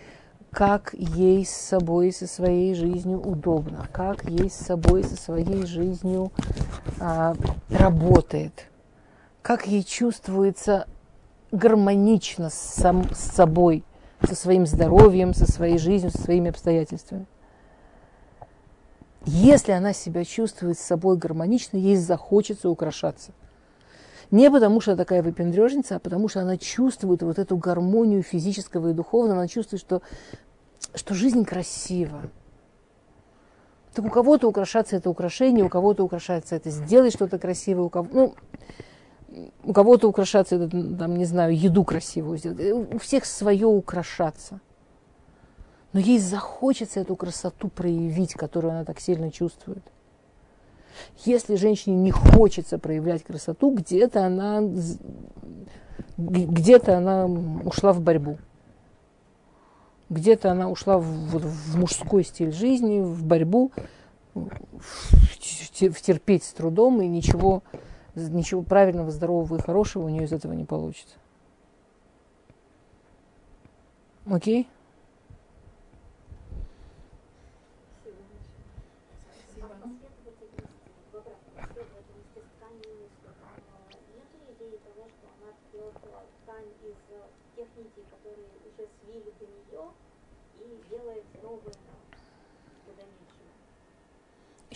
как 0.52 0.94
ей 0.94 1.46
с 1.46 1.52
собой, 1.52 2.12
со 2.12 2.26
своей 2.26 2.74
жизнью 2.74 3.22
удобно, 3.22 3.88
как 3.92 4.26
ей 4.26 4.50
с 4.50 4.56
собой, 4.56 5.04
со 5.04 5.16
своей 5.16 5.66
жизнью 5.66 6.32
а, 7.00 7.36
работает, 7.70 8.68
как 9.42 9.68
ей 9.68 9.84
чувствуется 9.84 10.88
гармонично 11.52 12.50
с, 12.50 12.56
сам, 12.56 13.14
с 13.14 13.20
собой, 13.20 13.84
со 14.22 14.36
своим 14.36 14.66
здоровьем, 14.66 15.34
со 15.34 15.50
своей 15.52 15.78
жизнью, 15.78 16.12
со 16.12 16.22
своими 16.22 16.50
обстоятельствами. 16.50 17.26
Если 19.28 19.74
она 19.74 19.92
себя 19.92 20.24
чувствует 20.24 20.80
с 20.80 20.82
собой 20.82 21.18
гармонично, 21.18 21.76
ей 21.76 21.98
захочется 21.98 22.70
украшаться. 22.70 23.34
Не 24.32 24.50
потому, 24.50 24.80
что 24.80 24.92
она 24.92 24.98
такая 24.98 25.22
выпендрежница, 25.22 25.98
а 25.98 26.00
потому, 26.00 26.30
что 26.30 26.40
она 26.40 26.58
чувствует 26.58 27.22
вот 27.24 27.38
эту 27.38 27.58
гармонию 27.58 28.24
физического 28.24 28.90
и 28.90 28.94
духовного. 28.94 29.40
Она 29.40 29.48
чувствует, 29.50 29.82
что, 29.82 30.02
что 30.96 31.14
жизнь 31.14 31.44
красива. 31.44 32.22
Так 33.94 34.06
у 34.06 34.10
кого-то 34.10 34.48
украшаться 34.48 34.96
это 34.96 35.10
украшение, 35.10 35.66
у 35.66 35.70
кого-то 35.70 36.06
украшаться 36.06 36.56
это 36.56 36.70
сделать 36.70 37.14
что-то 37.14 37.38
красивое, 37.38 37.84
у 37.84 37.90
кого 37.90 38.08
ну, 38.12 38.36
у 39.64 39.74
кого-то 39.74 40.08
украшаться 40.08 40.56
это, 40.56 40.70
там, 40.70 41.18
не 41.18 41.26
знаю, 41.26 41.58
еду 41.58 41.84
красивую 41.84 42.38
сделать. 42.38 42.94
У 42.94 42.98
всех 43.00 43.26
свое 43.26 43.68
украшаться. 43.68 44.62
Но 45.94 46.00
ей 46.00 46.20
захочется 46.20 47.00
эту 47.00 47.16
красоту 47.16 47.70
проявить, 47.70 48.34
которую 48.34 48.72
она 48.72 48.86
так 48.86 49.00
сильно 49.00 49.32
чувствует. 49.32 49.84
Если 51.26 51.56
женщине 51.56 51.96
не 51.96 52.12
хочется 52.12 52.78
проявлять 52.78 53.24
красоту, 53.24 53.74
где-то 53.74 54.26
она, 54.26 54.62
где-то 56.18 56.98
она 56.98 57.26
ушла 57.26 57.94
в 57.94 58.02
борьбу. 58.02 58.38
Где-то 60.10 60.52
она 60.52 60.70
ушла 60.70 60.98
в, 60.98 61.04
в 61.04 61.78
мужской 61.78 62.24
стиль 62.24 62.52
жизни, 62.52 63.02
в 63.02 63.24
борьбу, 63.26 63.72
в 64.34 66.02
терпеть 66.02 66.44
с 66.44 66.54
трудом, 66.54 67.02
и 67.02 67.08
ничего, 67.08 67.62
ничего 68.16 68.62
правильного, 68.62 69.12
здорового 69.12 69.58
и 69.58 69.62
хорошего 69.62 70.06
у 70.06 70.10
нее 70.10 70.24
из 70.24 70.32
этого 70.32 70.54
не 70.54 70.66
получится. 70.66 71.16
Окей? 74.30 74.64
Okay? 74.64 74.68
Еще 74.70 74.76
раз 78.06 78.36
не 78.42 78.62
поняла. 78.62 78.76
У 78.92 78.96
меня 84.04 84.26
по 84.28 84.36
ассоциации 84.36 84.56
возникло, 84.56 84.86
что 84.92 85.06
если 85.12 85.26
она 85.34 85.48
сначала 85.48 85.82
ткет, 85.82 85.94
то, 88.76 88.84
видимо, 89.08 89.24
она 91.00 91.14
для 91.22 91.42
того, 91.42 91.58
чтобы 91.58 91.72
ткать, 91.72 92.04
взяла 92.90 93.04
нити, 93.04 94.67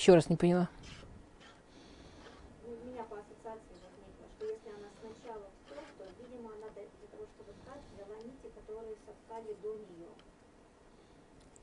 которые 8.56 8.96
соткали 9.06 9.56
до 9.62 9.70
нее. 9.70 10.10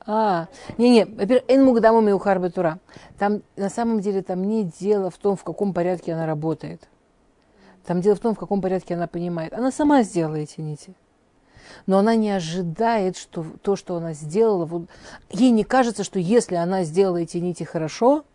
А, 0.05 0.47
не-не, 0.77 1.05
во-первых, 1.05 1.43
Энмугдаму 1.49 2.01
Меухар 2.01 2.39
Батура. 2.39 2.79
Там, 3.17 3.41
на 3.57 3.69
самом 3.69 3.99
деле, 3.99 4.21
там 4.21 4.43
не 4.43 4.63
дело 4.63 5.09
в 5.09 5.17
том, 5.17 5.35
в 5.35 5.43
каком 5.43 5.73
порядке 5.73 6.13
она 6.13 6.25
работает. 6.25 6.87
Там 7.85 7.99
дело 7.99 8.15
в 8.15 8.19
том, 8.19 8.35
в 8.35 8.39
каком 8.39 8.61
порядке 8.61 8.95
она 8.95 9.07
понимает. 9.07 9.53
Она 9.53 9.71
сама 9.71 10.03
сделала 10.03 10.35
эти 10.35 10.61
нити 10.61 10.95
но 11.85 11.97
она 11.97 12.15
не 12.15 12.31
ожидает, 12.31 13.17
что 13.17 13.45
то, 13.61 13.75
что 13.75 13.95
она 13.95 14.13
сделала, 14.13 14.65
вот, 14.65 14.89
ей 15.29 15.51
не 15.51 15.63
кажется, 15.63 16.03
что 16.03 16.19
если 16.19 16.55
она 16.55 16.83
сделала 16.83 17.17
эти 17.17 17.37
нити 17.37 17.63
хорошо, 17.63 18.25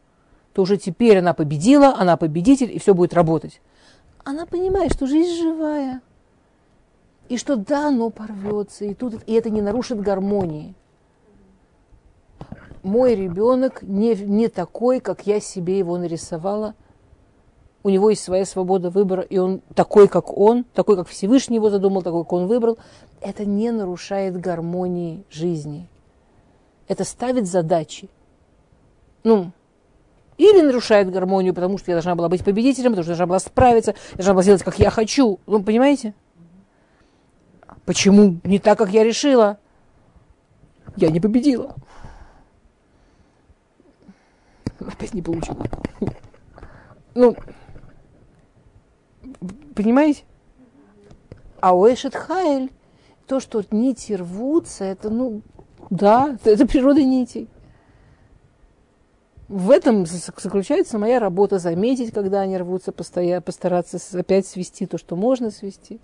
то 0.53 0.62
уже 0.62 0.76
теперь 0.76 1.18
она 1.18 1.35
победила, 1.35 1.95
она 1.97 2.16
победитель, 2.16 2.72
и 2.72 2.78
все 2.78 2.95
будет 2.95 3.14
работать. 3.14 3.61
Она 4.24 4.47
понимает, 4.47 4.93
что 4.93 5.07
жизнь 5.07 5.41
живая, 5.41 6.01
и 7.28 7.37
что 7.37 7.57
да, 7.57 7.89
оно 7.89 8.11
порвется, 8.11 8.85
и, 8.85 8.95
тут, 8.95 9.22
и 9.26 9.32
это 9.32 9.51
не 9.51 9.62
нарушит 9.62 10.01
гармонии. 10.01 10.74
Мой 12.82 13.14
ребенок 13.14 13.82
не, 13.82 14.14
не 14.14 14.49
такой, 14.49 15.01
как 15.01 15.26
я 15.26 15.41
себе 15.41 15.78
его 15.78 15.97
нарисовала– 15.99 16.74
у 17.85 17.91
него 17.91 18.11
есть 18.11 18.24
своя 18.24 18.47
свобода 18.47 18.89
выбора, 18.89 19.22
и 19.22 19.37
он 19.37 19.61
такой, 19.74 20.09
как 20.09 20.37
он, 20.37 20.64
такой, 20.64 20.97
как 20.97 21.07
Всевышний 21.07 21.57
его 21.57 21.68
задумал, 21.68 22.03
такой, 22.03 22.24
как 22.24 22.32
он 22.32 22.47
выбрал, 22.47 22.78
это 23.20 23.45
не 23.45 23.70
нарушает 23.70 24.41
гармонии 24.41 25.22
жизни. 25.30 25.87
Это 26.89 27.05
ставит 27.05 27.47
задачи. 27.47 28.09
Ну, 29.22 29.53
или 30.39 30.62
нарушает 30.62 31.11
гармонию, 31.11 31.53
потому 31.53 31.76
что 31.76 31.91
я 31.91 31.97
должна 31.97 32.14
была 32.14 32.30
быть 32.30 32.43
победителем, 32.43 32.93
потому 32.93 33.03
что 33.03 33.12
я 33.12 33.16
должна 33.18 33.26
была 33.26 33.39
справиться, 33.39 33.95
я 34.12 34.16
должна 34.16 34.32
была 34.32 34.43
сделать, 34.43 34.62
как 34.62 34.78
я 34.78 34.89
хочу. 34.89 35.39
Вы 35.45 35.62
понимаете? 35.62 36.14
Почему 37.85 38.41
не 38.45 38.59
так, 38.59 38.78
как 38.78 38.91
я 38.91 39.05
решила? 39.05 39.59
Я 40.97 41.11
не 41.11 41.20
победила. 41.20 41.74
Опять 44.80 45.12
не 45.12 45.20
получилось. 45.20 45.68
Ну, 47.14 47.37
Понимаете? 49.74 50.24
А 51.61 51.74
у 51.74 51.86
Эшет 51.86 52.14
Хайль, 52.14 52.70
то, 53.26 53.40
что 53.40 53.62
нити 53.70 54.12
рвутся, 54.12 54.84
это, 54.84 55.11
ну, 55.11 55.42
да, 55.90 56.38
это 56.45 56.66
природа 56.66 57.03
нитей. 57.03 57.49
В 59.49 59.70
этом 59.70 60.07
заключается 60.07 60.99
моя 60.99 61.20
работа, 61.20 61.59
заметить, 61.59 62.12
когда 62.12 62.40
они 62.40 62.57
рвутся, 62.57 62.92
постоянно, 62.92 63.42
постараться 63.42 63.99
опять 64.18 64.47
свести 64.47 64.86
то, 64.86 64.99
что 64.99 65.16
можно 65.16 65.51
свести. 65.51 66.01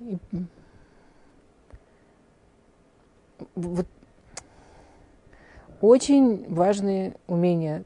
И 0.00 0.18
вот 3.54 3.86
очень 5.80 6.46
важные 6.52 7.14
умения 7.26 7.84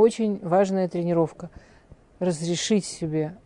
очень 0.00 0.38
важная 0.42 0.88
тренировка. 0.88 1.50
Разрешить 2.18 2.84
себе. 2.84 3.36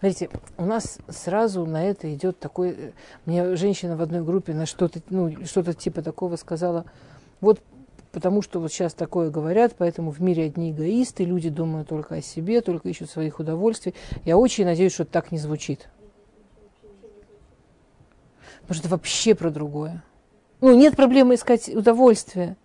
Смотрите, 0.00 0.28
у 0.56 0.64
нас 0.64 0.98
сразу 1.08 1.64
на 1.66 1.84
это 1.84 2.12
идет 2.12 2.38
такой... 2.38 2.92
Мне 3.24 3.56
женщина 3.56 3.96
в 3.96 4.02
одной 4.02 4.22
группе 4.22 4.52
на 4.54 4.66
что-то, 4.66 5.00
ну, 5.10 5.44
что-то 5.44 5.74
типа 5.74 6.02
такого 6.02 6.36
сказала. 6.36 6.84
Вот 7.40 7.60
потому 8.12 8.42
что 8.42 8.60
вот 8.60 8.72
сейчас 8.72 8.94
такое 8.94 9.30
говорят, 9.30 9.74
поэтому 9.76 10.10
в 10.10 10.20
мире 10.20 10.44
одни 10.44 10.72
эгоисты, 10.72 11.24
люди 11.24 11.48
думают 11.50 11.88
только 11.88 12.16
о 12.16 12.22
себе, 12.22 12.60
только 12.60 12.88
ищут 12.88 13.10
своих 13.10 13.38
удовольствий. 13.38 13.94
Я 14.24 14.36
очень 14.36 14.64
надеюсь, 14.64 14.92
что 14.92 15.04
так 15.04 15.30
не 15.30 15.38
звучит. 15.38 15.88
Потому 18.62 18.74
что 18.74 18.86
это 18.86 18.88
вообще 18.88 19.34
про 19.34 19.50
другое. 19.50 20.02
Ну, 20.60 20.74
нет 20.74 20.96
проблемы 20.96 21.36
искать 21.36 21.68
удовольствие. 21.68 22.56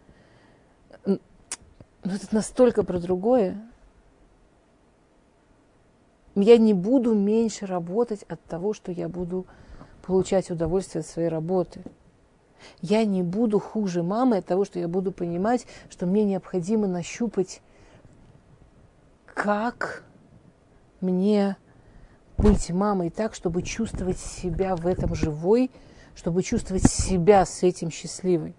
Но 2.03 2.13
это 2.13 2.27
настолько 2.31 2.83
про 2.83 2.99
другое. 2.99 3.61
Я 6.35 6.57
не 6.57 6.73
буду 6.73 7.13
меньше 7.13 7.65
работать 7.65 8.23
от 8.23 8.41
того, 8.43 8.73
что 8.73 8.91
я 8.91 9.07
буду 9.07 9.45
получать 10.01 10.51
удовольствие 10.51 11.01
от 11.01 11.07
своей 11.07 11.29
работы. 11.29 11.81
Я 12.81 13.05
не 13.05 13.23
буду 13.23 13.59
хуже 13.59 14.03
мамы 14.03 14.37
от 14.37 14.45
того, 14.45 14.65
что 14.65 14.79
я 14.79 14.87
буду 14.87 15.11
понимать, 15.11 15.65
что 15.89 16.05
мне 16.05 16.23
необходимо 16.23 16.87
нащупать, 16.87 17.61
как 19.25 20.03
мне 21.01 21.57
быть 22.37 22.71
мамой 22.71 23.09
так, 23.09 23.33
чтобы 23.33 23.61
чувствовать 23.61 24.17
себя 24.17 24.75
в 24.75 24.87
этом 24.87 25.13
живой, 25.13 25.71
чтобы 26.15 26.41
чувствовать 26.41 26.89
себя 26.89 27.45
с 27.45 27.63
этим 27.63 27.91
счастливой 27.91 28.55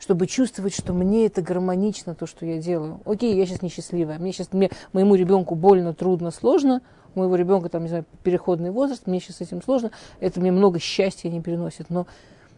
чтобы 0.00 0.26
чувствовать, 0.26 0.74
что 0.74 0.92
мне 0.92 1.26
это 1.26 1.42
гармонично, 1.42 2.14
то, 2.14 2.26
что 2.26 2.46
я 2.46 2.58
делаю. 2.58 3.00
Окей, 3.04 3.36
я 3.36 3.46
сейчас 3.46 3.62
несчастливая, 3.62 4.18
мне 4.18 4.32
сейчас, 4.32 4.52
мне, 4.52 4.70
моему 4.92 5.14
ребенку 5.14 5.54
больно, 5.54 5.94
трудно, 5.94 6.30
сложно, 6.30 6.80
у 7.14 7.20
моего 7.20 7.36
ребенка 7.36 7.68
там, 7.68 7.82
не 7.82 7.88
знаю, 7.88 8.06
переходный 8.24 8.70
возраст, 8.70 9.06
мне 9.06 9.20
сейчас 9.20 9.36
с 9.36 9.40
этим 9.42 9.62
сложно, 9.62 9.90
это 10.18 10.40
мне 10.40 10.50
много 10.50 10.80
счастья 10.80 11.28
не 11.28 11.40
переносит, 11.40 11.90
но 11.90 12.06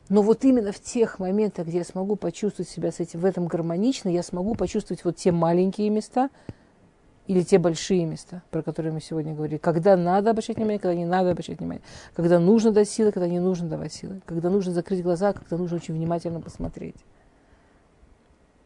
но 0.09 0.21
вот 0.21 0.45
именно 0.45 0.73
в 0.73 0.81
тех 0.81 1.21
моментах, 1.21 1.69
где 1.69 1.79
я 1.79 1.85
смогу 1.85 2.17
почувствовать 2.17 2.69
себя 2.69 2.93
с 2.93 3.01
этим, 3.01 3.21
в 3.21 3.25
этом 3.25 3.47
гармонично, 3.47 4.11
я 4.11 4.23
смогу 4.23 4.55
почувствовать 4.55 5.05
вот 5.05 5.17
те 5.17 5.33
маленькие 5.33 5.89
места 5.89 6.29
или 7.27 7.43
те 7.43 7.59
большие 7.59 8.05
места, 8.05 8.43
про 8.51 8.63
которые 8.63 8.93
мы 8.93 9.01
сегодня 9.01 9.33
говорили. 9.33 9.57
Когда 9.57 9.97
надо 9.97 10.31
обращать 10.31 10.57
внимание, 10.57 10.81
когда 10.81 10.95
не 10.95 11.07
надо 11.07 11.31
обращать 11.31 11.61
внимание. 11.61 11.83
Когда 12.15 12.41
нужно 12.41 12.73
дать 12.73 12.91
силы, 12.91 13.11
когда 13.11 13.29
не 13.29 13.41
нужно 13.41 13.69
давать 13.69 13.95
силы. 13.95 14.21
Когда 14.27 14.51
нужно 14.51 14.73
закрыть 14.73 15.03
глаза, 15.03 15.33
когда 15.33 15.57
нужно 15.57 15.77
очень 15.77 15.95
внимательно 15.95 16.41
посмотреть. 16.41 16.97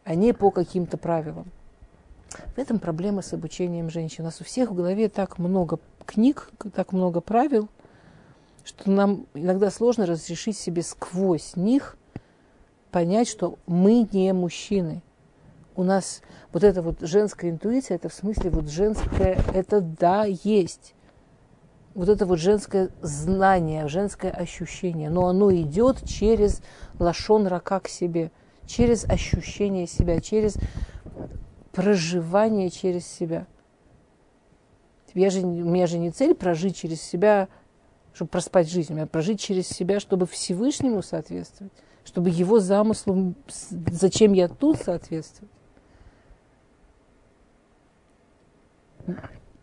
А 0.07 0.15
не 0.15 0.31
по 0.31 0.51
каким-то 0.51 0.95
правилам. 0.95 1.51
В 2.55 2.57
этом 2.57 2.79
проблема 2.79 3.21
с 3.21 3.33
обучением 3.33 3.89
женщин. 3.89 4.23
У 4.23 4.27
нас 4.27 4.39
у 4.39 4.45
всех 4.45 4.71
в 4.71 4.73
голове 4.73 5.09
так 5.09 5.37
много 5.37 5.79
книг, 6.05 6.49
так 6.73 6.93
много 6.93 7.19
правил, 7.19 7.67
что 8.63 8.89
нам 8.89 9.25
иногда 9.33 9.69
сложно 9.69 10.05
разрешить 10.05 10.57
себе 10.57 10.81
сквозь 10.81 11.57
них 11.57 11.97
понять, 12.89 13.27
что 13.27 13.59
мы 13.67 14.07
не 14.13 14.31
мужчины. 14.31 15.03
У 15.75 15.83
нас 15.83 16.21
вот 16.53 16.63
эта 16.63 16.81
вот 16.81 17.01
женская 17.01 17.49
интуиция, 17.49 17.95
это 17.95 18.07
в 18.07 18.13
смысле 18.13 18.49
вот 18.49 18.69
женское, 18.69 19.37
это 19.53 19.81
да, 19.81 20.23
есть. 20.23 20.95
Вот 21.95 22.07
это 22.07 22.25
вот 22.25 22.39
женское 22.39 22.91
знание, 23.01 23.89
женское 23.89 24.31
ощущение, 24.31 25.09
но 25.09 25.27
оно 25.27 25.53
идет 25.53 26.05
через 26.07 26.61
лашон 26.97 27.45
рака 27.47 27.81
к 27.81 27.89
себе, 27.89 28.31
через 28.67 29.05
ощущение 29.05 29.87
себя, 29.87 30.19
через 30.19 30.57
проживание 31.71 32.69
через 32.69 33.07
себя. 33.07 33.47
Я 35.13 35.29
же, 35.29 35.41
у 35.41 35.69
меня 35.69 35.87
же 35.87 35.97
не 35.97 36.11
цель 36.11 36.35
прожить 36.35 36.75
через 36.75 37.01
себя 37.01 37.47
чтобы 38.17 38.29
проспать 38.29 38.67
жизнь, 38.67 38.99
а 38.99 39.05
прожить 39.05 39.39
через 39.39 39.67
себя, 39.67 39.99
чтобы 39.99 40.25
Всевышнему 40.25 41.03
соответствовать, 41.03 41.71
чтобы 42.03 42.31
его 42.31 42.59
замыслу, 42.59 43.35
зачем 43.91 44.33
я 44.33 44.47
тут 44.47 44.77
соответствовать. 44.77 45.51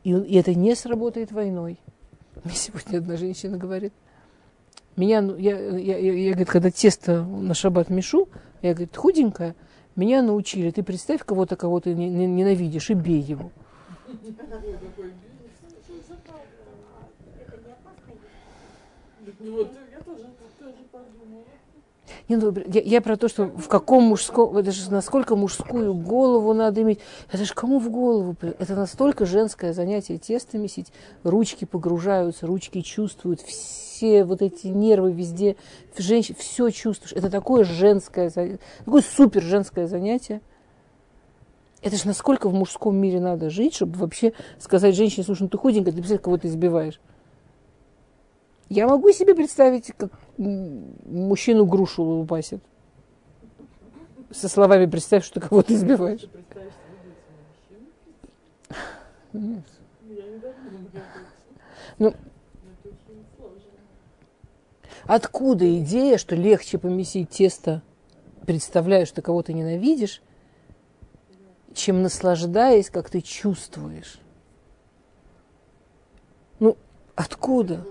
И, 0.05 0.13
и 0.13 0.37
это 0.37 0.55
не 0.55 0.77
сработает 0.77 1.33
войной. 1.33 1.81
Мне 2.45 2.55
сегодня 2.55 2.99
одна 2.99 3.17
женщина 3.17 3.59
говорит, 3.59 3.93
меня, 4.95 5.21
ну, 5.21 5.37
я, 5.37 5.59
я, 5.59 5.99
я, 5.99 6.13
я 6.13 6.31
говорит, 6.31 6.49
когда 6.49 6.71
тесто 6.71 7.25
на 7.25 7.55
шаббат 7.55 7.91
мешу, 7.91 8.29
я, 8.69 8.73
говорит, 8.73 8.97
худенькая, 8.97 9.55
меня 9.95 10.23
научили, 10.23 10.71
ты 10.71 10.83
представь 10.83 11.23
кого-то, 11.23 11.55
кого 11.55 11.81
ты 11.81 11.95
ненавидишь, 11.95 12.91
и 12.91 12.95
бей 12.95 13.21
его. 13.21 13.51
Не, 22.27 22.37
ну, 22.37 22.55
я, 22.73 22.81
я 22.81 23.01
про 23.03 23.19
то, 23.19 23.29
что 23.29 23.45
в 23.45 23.69
каком 23.69 24.05
мужском, 24.05 24.57
это 24.57 24.71
же 24.73 24.91
насколько 24.91 25.37
мужскую 25.37 25.93
голову 25.93 26.55
надо 26.55 26.81
иметь. 26.81 27.01
Это 27.31 27.45
же 27.45 27.53
кому 27.53 27.79
в 27.79 27.91
голову? 27.91 28.35
Это 28.41 28.75
настолько 28.75 29.27
женское 29.27 29.75
занятие 29.75 30.17
тесто 30.17 30.57
месить. 30.57 30.91
Ручки 31.23 31.67
погружаются, 31.67 32.47
ручки 32.47 32.81
чувствуют, 32.81 33.43
все 33.43 33.94
вот 34.25 34.43
эти 34.43 34.67
нервы 34.69 35.13
везде. 35.13 35.57
Женщин, 35.97 36.35
все 36.39 36.71
чувствуешь. 36.71 37.13
Это 37.13 37.31
такое 37.31 37.65
женское, 37.65 38.31
такое 38.85 39.03
супер 39.03 39.43
женское 39.43 39.87
занятие. 39.87 40.41
Это 41.83 41.97
же 41.97 42.07
насколько 42.07 42.49
в 42.49 42.55
мужском 42.55 42.97
мире 42.97 43.21
надо 43.21 43.51
жить, 43.51 43.75
чтобы 43.75 43.99
вообще 43.99 44.33
сказать 44.59 44.95
женщине, 44.95 45.25
слушай, 45.25 45.43
ну 45.43 45.49
ты 45.49 45.59
худенькая, 45.59 45.93
ты 45.93 45.99
представляешь, 45.99 46.25
кого 46.25 46.39
ты 46.39 46.49
избиваешь. 46.49 46.99
Я 48.71 48.89
могу 48.89 49.13
себе 49.13 49.35
представить, 49.35 49.93
как 49.97 50.11
мужчину 50.39 51.67
грушу 51.67 52.03
лупасит. 52.03 52.63
Со 54.31 54.49
словами 54.49 54.87
представь, 54.87 55.25
что 55.25 55.41
кого-то 55.41 55.75
избиваешь. 55.75 56.27
Ну, 61.99 62.15
откуда 65.07 65.79
идея, 65.79 66.19
что 66.19 66.35
легче 66.35 66.79
помесить 66.79 67.31
тесто, 67.31 67.83
представляя, 68.47 69.07
что 69.07 69.23
кого-то 69.23 69.53
ненавидишь, 69.53 70.23
чем 71.75 72.03
наслаждаясь, 72.03 72.91
как 72.91 73.11
ты 73.11 73.21
чувствуешь? 73.21 74.21
Ну, 76.61 76.77
откуда? 77.15 77.85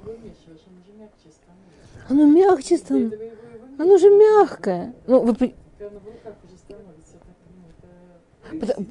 Оно 2.10 2.26
мягче 2.26 2.78
становится. 2.78 3.32
Оно 3.78 3.98
же 3.98 4.10
мягкое. 4.10 4.94
Ну, 5.08 5.22
вы... 5.22 5.54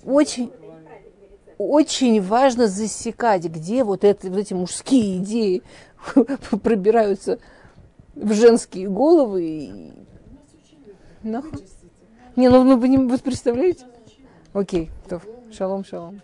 Очень, 0.05 0.53
очень 1.57 2.20
важно 2.20 2.66
засекать, 2.66 3.45
где 3.45 3.85
вот, 3.85 4.03
это, 4.03 4.29
вот 4.29 4.39
эти 4.39 4.55
мужские 4.55 5.18
идеи 5.18 5.62
пробираются 6.62 7.39
в 8.15 8.33
женские 8.33 8.89
головы. 8.89 9.45
И... 9.45 9.93
Не, 12.37 12.49
ну 12.49 12.77
вы, 12.77 13.09
вы 13.09 13.19
представляете? 13.19 13.87
Окей, 14.53 14.91
то, 15.09 15.21
шалом, 15.51 15.85
шалом. 15.85 16.21